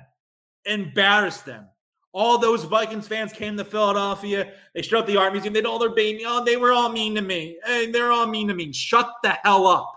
embarrassed 0.65 1.45
them. 1.45 1.67
All 2.11 2.39
those 2.39 2.63
Vikings 2.63 3.07
fans 3.07 3.31
came 3.31 3.55
to 3.57 3.63
Philadelphia. 3.63 4.51
They 4.73 4.81
up 4.97 5.05
the 5.05 5.17
art 5.17 5.31
museum. 5.31 5.53
They 5.53 5.61
all 5.61 5.77
their 5.77 5.91
baby. 5.91 6.23
Oh, 6.25 6.43
they 6.43 6.57
were 6.57 6.73
all 6.73 6.89
mean 6.89 7.13
to 7.15 7.21
me. 7.21 7.59
Hey, 7.63 7.91
they're 7.91 8.11
all 8.11 8.25
mean 8.25 8.47
to 8.47 8.55
me. 8.55 8.73
Shut 8.73 9.11
the 9.21 9.37
hell 9.43 9.67
up. 9.67 9.93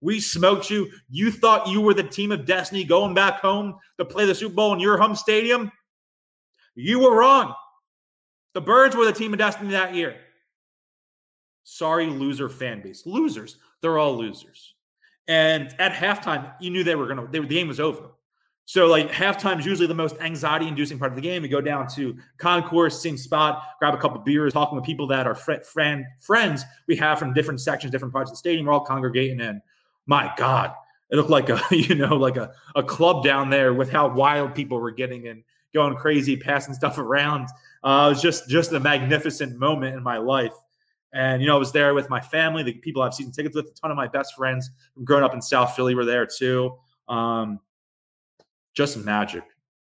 We 0.00 0.20
smoked 0.20 0.70
you. 0.70 0.88
You 1.10 1.32
thought 1.32 1.66
you 1.66 1.80
were 1.80 1.94
the 1.94 2.04
team 2.04 2.30
of 2.30 2.46
destiny 2.46 2.84
going 2.84 3.14
back 3.14 3.40
home 3.40 3.78
to 3.98 4.04
play 4.04 4.26
the 4.26 4.34
Super 4.34 4.54
Bowl 4.54 4.72
in 4.72 4.78
your 4.78 4.96
home 4.96 5.16
stadium? 5.16 5.72
You 6.78 7.00
were 7.00 7.16
wrong. 7.16 7.54
The 8.54 8.60
Birds 8.60 8.94
were 8.94 9.04
the 9.04 9.12
team 9.12 9.32
of 9.32 9.38
destiny 9.40 9.70
that 9.72 9.96
year. 9.96 10.14
Sorry, 11.64 12.06
loser 12.06 12.48
fan 12.48 12.82
base. 12.82 13.04
Losers. 13.04 13.56
They're 13.82 13.98
all 13.98 14.16
losers. 14.16 14.74
And 15.26 15.74
at 15.80 15.92
halftime, 15.92 16.54
you 16.60 16.70
knew 16.70 16.84
they 16.84 16.94
were 16.94 17.12
going 17.12 17.18
to, 17.18 17.26
the 17.26 17.46
game 17.46 17.66
was 17.66 17.80
over. 17.80 18.10
So, 18.64 18.86
like, 18.86 19.10
halftime 19.10 19.58
is 19.58 19.66
usually 19.66 19.88
the 19.88 19.94
most 19.94 20.20
anxiety 20.20 20.68
inducing 20.68 21.00
part 21.00 21.10
of 21.10 21.16
the 21.16 21.22
game. 21.22 21.42
We 21.42 21.48
go 21.48 21.60
down 21.60 21.88
to 21.96 22.16
concourse, 22.36 23.02
same 23.02 23.16
spot, 23.16 23.62
grab 23.80 23.94
a 23.94 23.98
couple 23.98 24.20
beers, 24.20 24.52
talking 24.52 24.76
with 24.76 24.84
people 24.84 25.08
that 25.08 25.26
are 25.26 25.34
fr- 25.34 25.62
friend, 25.64 26.04
friends 26.20 26.64
we 26.86 26.94
have 26.96 27.18
from 27.18 27.34
different 27.34 27.60
sections, 27.60 27.90
different 27.90 28.14
parts 28.14 28.30
of 28.30 28.34
the 28.34 28.38
stadium. 28.38 28.66
We're 28.66 28.72
all 28.72 28.84
congregating. 28.84 29.40
And 29.40 29.62
my 30.06 30.32
God, 30.36 30.74
it 31.10 31.16
looked 31.16 31.30
like 31.30 31.48
a, 31.48 31.60
you 31.74 31.96
know, 31.96 32.14
like 32.14 32.36
a, 32.36 32.52
a 32.76 32.84
club 32.84 33.24
down 33.24 33.50
there 33.50 33.74
with 33.74 33.90
how 33.90 34.08
wild 34.08 34.54
people 34.54 34.78
were 34.78 34.92
getting 34.92 35.26
and 35.26 35.42
going 35.74 35.96
crazy, 35.96 36.36
passing 36.36 36.74
stuff 36.74 36.98
around. 36.98 37.48
Uh, 37.84 38.06
it 38.06 38.14
was 38.14 38.22
just, 38.22 38.48
just 38.48 38.72
a 38.72 38.80
magnificent 38.80 39.58
moment 39.58 39.96
in 39.96 40.02
my 40.02 40.18
life. 40.18 40.54
And, 41.12 41.40
you 41.40 41.48
know, 41.48 41.56
I 41.56 41.58
was 41.58 41.72
there 41.72 41.94
with 41.94 42.10
my 42.10 42.20
family, 42.20 42.62
the 42.62 42.74
people 42.74 43.02
I've 43.02 43.14
seen 43.14 43.32
tickets 43.32 43.56
with, 43.56 43.66
a 43.66 43.72
ton 43.72 43.90
of 43.90 43.96
my 43.96 44.08
best 44.08 44.34
friends 44.34 44.70
growing 45.04 45.24
up 45.24 45.34
in 45.34 45.40
South 45.40 45.74
Philly 45.74 45.94
were 45.94 46.04
there 46.04 46.26
too. 46.26 46.76
Um, 47.08 47.60
just 48.74 48.96
magic. 48.98 49.44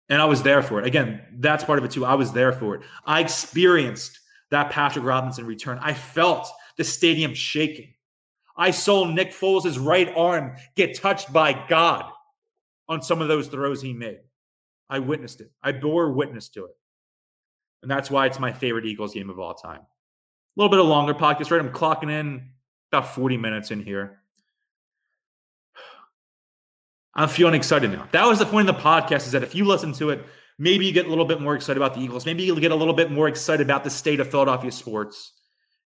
And 0.08 0.20
I 0.20 0.24
was 0.24 0.42
there 0.42 0.62
for 0.62 0.80
it. 0.80 0.86
Again, 0.86 1.22
that's 1.38 1.64
part 1.64 1.78
of 1.78 1.84
it 1.84 1.90
too. 1.90 2.04
I 2.04 2.14
was 2.14 2.32
there 2.32 2.52
for 2.52 2.76
it. 2.76 2.82
I 3.04 3.20
experienced 3.20 4.20
that 4.50 4.70
Patrick 4.70 5.04
Robinson 5.04 5.46
return. 5.46 5.78
I 5.80 5.94
felt 5.94 6.48
the 6.76 6.84
stadium 6.84 7.34
shaking. 7.34 7.94
I 8.56 8.70
saw 8.70 9.04
Nick 9.04 9.32
Foles' 9.32 9.82
right 9.82 10.12
arm 10.14 10.56
get 10.76 10.98
touched 10.98 11.32
by 11.32 11.52
God 11.68 12.10
on 12.88 13.00
some 13.02 13.22
of 13.22 13.28
those 13.28 13.48
throws 13.48 13.80
he 13.80 13.92
made. 13.92 14.20
I 14.92 14.98
witnessed 14.98 15.40
it. 15.40 15.50
I 15.62 15.72
bore 15.72 16.12
witness 16.12 16.50
to 16.50 16.66
it. 16.66 16.76
And 17.80 17.90
that's 17.90 18.10
why 18.10 18.26
it's 18.26 18.38
my 18.38 18.52
favorite 18.52 18.84
Eagles 18.84 19.14
game 19.14 19.30
of 19.30 19.38
all 19.38 19.54
time. 19.54 19.80
A 19.80 20.54
little 20.54 20.68
bit 20.68 20.78
of 20.78 20.86
longer 20.86 21.14
podcast, 21.14 21.50
right? 21.50 21.58
I'm 21.62 21.72
clocking 21.72 22.10
in 22.10 22.50
about 22.92 23.14
40 23.14 23.38
minutes 23.38 23.70
in 23.70 23.82
here. 23.82 24.20
I'm 27.14 27.30
feeling 27.30 27.54
excited 27.54 27.90
now. 27.90 28.06
That 28.12 28.26
was 28.26 28.38
the 28.38 28.44
point 28.44 28.68
of 28.68 28.76
the 28.76 28.82
podcast 28.82 29.24
is 29.24 29.32
that 29.32 29.42
if 29.42 29.54
you 29.54 29.64
listen 29.64 29.94
to 29.94 30.10
it, 30.10 30.26
maybe 30.58 30.84
you 30.84 30.92
get 30.92 31.06
a 31.06 31.08
little 31.08 31.24
bit 31.24 31.40
more 31.40 31.54
excited 31.54 31.78
about 31.78 31.94
the 31.94 32.02
Eagles. 32.02 32.26
Maybe 32.26 32.42
you'll 32.42 32.56
get 32.56 32.70
a 32.70 32.76
little 32.76 32.92
bit 32.92 33.10
more 33.10 33.28
excited 33.28 33.64
about 33.64 33.84
the 33.84 33.90
state 33.90 34.20
of 34.20 34.30
Philadelphia 34.30 34.70
sports. 34.70 35.32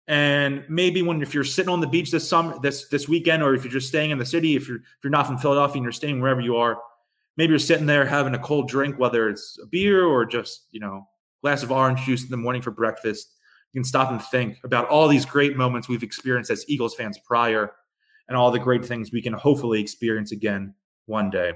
And 0.08 0.66
maybe 0.68 1.04
when 1.04 1.22
if 1.22 1.36
you're 1.36 1.44
sitting 1.44 1.70
on 1.70 1.80
the 1.80 1.88
beach 1.88 2.10
this 2.10 2.28
summer, 2.28 2.58
this 2.60 2.88
this 2.88 3.08
weekend, 3.08 3.44
or 3.44 3.54
if 3.54 3.64
you're 3.64 3.72
just 3.72 3.88
staying 3.88 4.10
in 4.10 4.18
the 4.18 4.26
city, 4.26 4.56
if 4.56 4.68
you're 4.68 4.78
if 4.78 5.04
you're 5.04 5.12
not 5.12 5.28
from 5.28 5.38
Philadelphia 5.38 5.76
and 5.76 5.84
you're 5.84 5.92
staying 5.92 6.22
wherever 6.22 6.42
you 6.42 6.56
are, 6.56 6.80
maybe 7.38 7.52
you're 7.52 7.60
sitting 7.60 7.86
there 7.86 8.06
having 8.06 8.34
a 8.34 8.40
cold 8.40 8.68
drink, 8.68 8.98
whether 8.98 9.30
it's 9.30 9.58
a 9.62 9.66
beer 9.68 10.06
or 10.06 10.26
just 10.26 10.68
you 10.72 10.80
know 10.80 11.08
glass 11.42 11.64
of 11.64 11.72
orange 11.72 12.02
juice 12.02 12.24
in 12.24 12.30
the 12.30 12.38
morning 12.38 12.62
for 12.62 12.72
breakfast. 12.72 13.34
You 13.74 13.82
can 13.82 13.86
stop 13.86 14.10
and 14.10 14.22
think 14.22 14.58
about 14.64 14.88
all 14.88 15.08
these 15.08 15.26
great 15.26 15.58
moments 15.58 15.90
we've 15.90 16.04
experienced 16.04 16.50
as 16.50 16.66
Eagles 16.68 16.96
fans 16.96 17.20
prior, 17.26 17.74
and 18.28 18.38
all 18.38 18.52
the 18.52 18.60
great 18.60 18.86
things 18.86 19.12
we 19.12 19.22
can 19.22 19.34
hopefully 19.34 19.82
experience 19.82 20.32
again 20.32 20.74
one 21.06 21.30
day. 21.30 21.54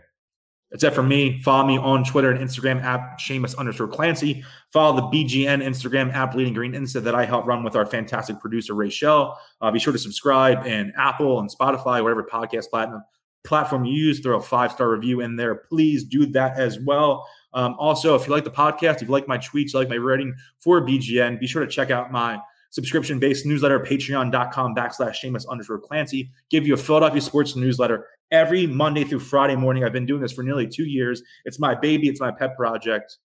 That's 0.72 0.84
it 0.84 0.94
for 0.94 1.02
me. 1.02 1.42
Follow 1.42 1.66
me 1.66 1.80
on 1.80 2.04
Twitter 2.04 2.30
and 2.30 2.48
Instagram 2.48 2.84
app 2.84 3.18
Shamus 3.18 3.58
underscore 3.58 3.88
Clancy. 3.88 4.44
Follow 4.72 4.98
the 4.98 5.18
BGN 5.18 5.64
Instagram 5.64 6.14
app 6.14 6.34
Bleeding 6.34 6.54
Green 6.54 6.74
Insta 6.74 7.02
that 7.02 7.16
I 7.16 7.26
help 7.26 7.48
run 7.48 7.64
with 7.64 7.76
our 7.76 7.88
fantastic 7.88 8.40
producer, 8.40 8.76
Ray 8.76 8.92
Shell. 8.92 9.40
Uh, 9.62 9.72
be 9.72 9.80
sure 9.80 9.94
to 9.94 9.98
subscribe 9.98 10.68
in 10.68 10.94
Apple 10.96 11.40
and 11.40 11.50
Spotify, 11.50 12.04
whatever 12.04 12.24
podcast 12.24 12.70
platform 12.70 13.02
platform 13.50 13.84
you 13.84 13.94
use. 13.94 14.22
Throw 14.22 14.38
a 14.38 14.42
five 14.42 14.72
star 14.72 14.90
review 14.90 15.20
in 15.20 15.36
there. 15.36 15.56
Please 15.56 16.06
do 16.06 16.26
that 16.28 16.58
as 16.58 16.80
well. 16.80 17.28
Um, 17.54 17.76
also, 17.80 18.16
if 18.16 18.28
you 18.28 18.34
like 18.34 18.44
the 18.44 18.52
podcast, 18.52 18.98
if 18.98 19.04
you 19.04 19.08
like 19.10 19.28
my 19.28 19.38
tweets, 19.38 19.74
like 19.74 19.90
my 19.90 19.98
writing 19.98 20.34
for 20.60 20.82
BGN, 20.82 21.40
be 21.40 21.48
sure 21.48 21.66
to 21.66 21.70
check 21.70 21.92
out 21.92 22.12
my 22.12 22.40
subscription 22.70 23.20
based 23.20 23.46
newsletter, 23.46 23.80
patreon.com 23.80 24.76
backslash 24.76 25.16
Shamus 25.24 25.50
underscore 25.50 25.80
Clancy. 25.80 26.32
Give 26.50 26.68
you 26.68 26.76
a 26.76 26.78
Philadelphia 26.78 27.22
sports 27.22 27.56
newsletter 27.56 28.06
every 28.32 28.68
Monday 28.68 29.04
through 29.04 29.20
Friday 29.20 29.56
morning. 29.56 29.84
I've 29.84 29.94
been 29.94 30.06
doing 30.06 30.22
this 30.22 30.32
for 30.32 30.44
nearly 30.44 30.68
two 30.68 30.86
years. 30.86 31.24
It's 31.46 31.60
my 31.60 31.74
baby, 31.74 32.08
it's 32.08 32.22
my 32.22 32.32
pet 32.32 32.56
project. 32.56 33.18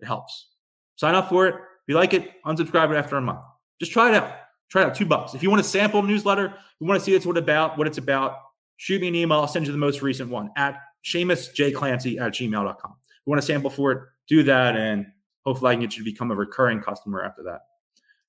It 0.00 0.06
helps. 0.06 0.48
Sign 0.96 1.14
up 1.14 1.28
for 1.28 1.46
it. 1.46 1.54
If 1.54 1.88
you 1.88 1.94
like 1.94 2.14
it, 2.14 2.30
unsubscribe 2.44 2.90
it 2.90 2.96
after 2.96 3.16
a 3.16 3.20
month. 3.20 3.44
Just 3.80 3.92
try 3.92 4.08
it 4.08 4.14
out. 4.14 4.32
Try 4.68 4.82
it 4.82 4.86
out. 4.86 4.94
Two 4.94 5.06
bucks. 5.06 5.34
If 5.34 5.42
you 5.42 5.50
want 5.50 5.60
a 5.60 5.64
sample 5.64 6.02
newsletter, 6.02 6.54
you 6.80 6.86
want 6.86 6.98
to 6.98 7.04
see 7.04 7.12
what 7.12 7.36
it's 7.36 7.38
about, 7.38 7.78
what 7.78 7.86
it's 7.86 7.98
about, 7.98 8.36
shoot 8.82 9.00
me 9.00 9.06
an 9.06 9.14
email. 9.14 9.38
I'll 9.38 9.46
send 9.46 9.64
you 9.64 9.70
the 9.70 9.78
most 9.78 10.02
recent 10.02 10.28
one 10.28 10.50
at 10.56 10.76
ShamusJClancy 11.04 12.20
at 12.20 12.32
gmail.com. 12.32 12.94
If 13.00 13.26
you 13.26 13.30
want 13.30 13.38
a 13.38 13.42
sample 13.42 13.70
for 13.70 13.92
it, 13.92 13.98
do 14.26 14.42
that. 14.42 14.74
And 14.74 15.06
hopefully 15.46 15.70
I 15.70 15.74
can 15.74 15.82
get 15.82 15.96
you 15.96 16.02
to 16.02 16.10
become 16.10 16.32
a 16.32 16.34
recurring 16.34 16.80
customer 16.80 17.22
after 17.22 17.44
that. 17.44 17.60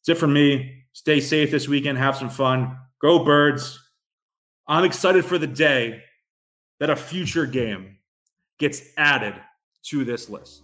That's 0.06 0.16
it 0.16 0.20
for 0.20 0.28
me. 0.28 0.84
Stay 0.94 1.22
safe 1.22 1.50
this 1.50 1.68
weekend. 1.68 1.98
Have 1.98 2.16
some 2.16 2.30
fun. 2.30 2.78
Go 3.02 3.26
birds. 3.26 3.80
I'm 4.68 4.84
excited 4.84 5.26
for 5.26 5.40
the 5.40 5.48
day 5.48 6.04
that 6.80 6.92
a 6.92 6.96
future 6.96 7.48
game 7.48 7.98
gets 8.60 8.84
added 8.96 9.34
to 9.86 10.06
this 10.06 10.30
list. 10.30 10.62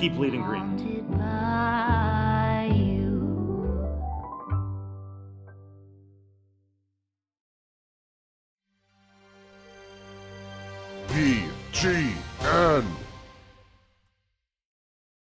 Keep 0.00 0.18
leading 0.18 0.42
green. 0.42 1.99
BGN. 11.80 13.09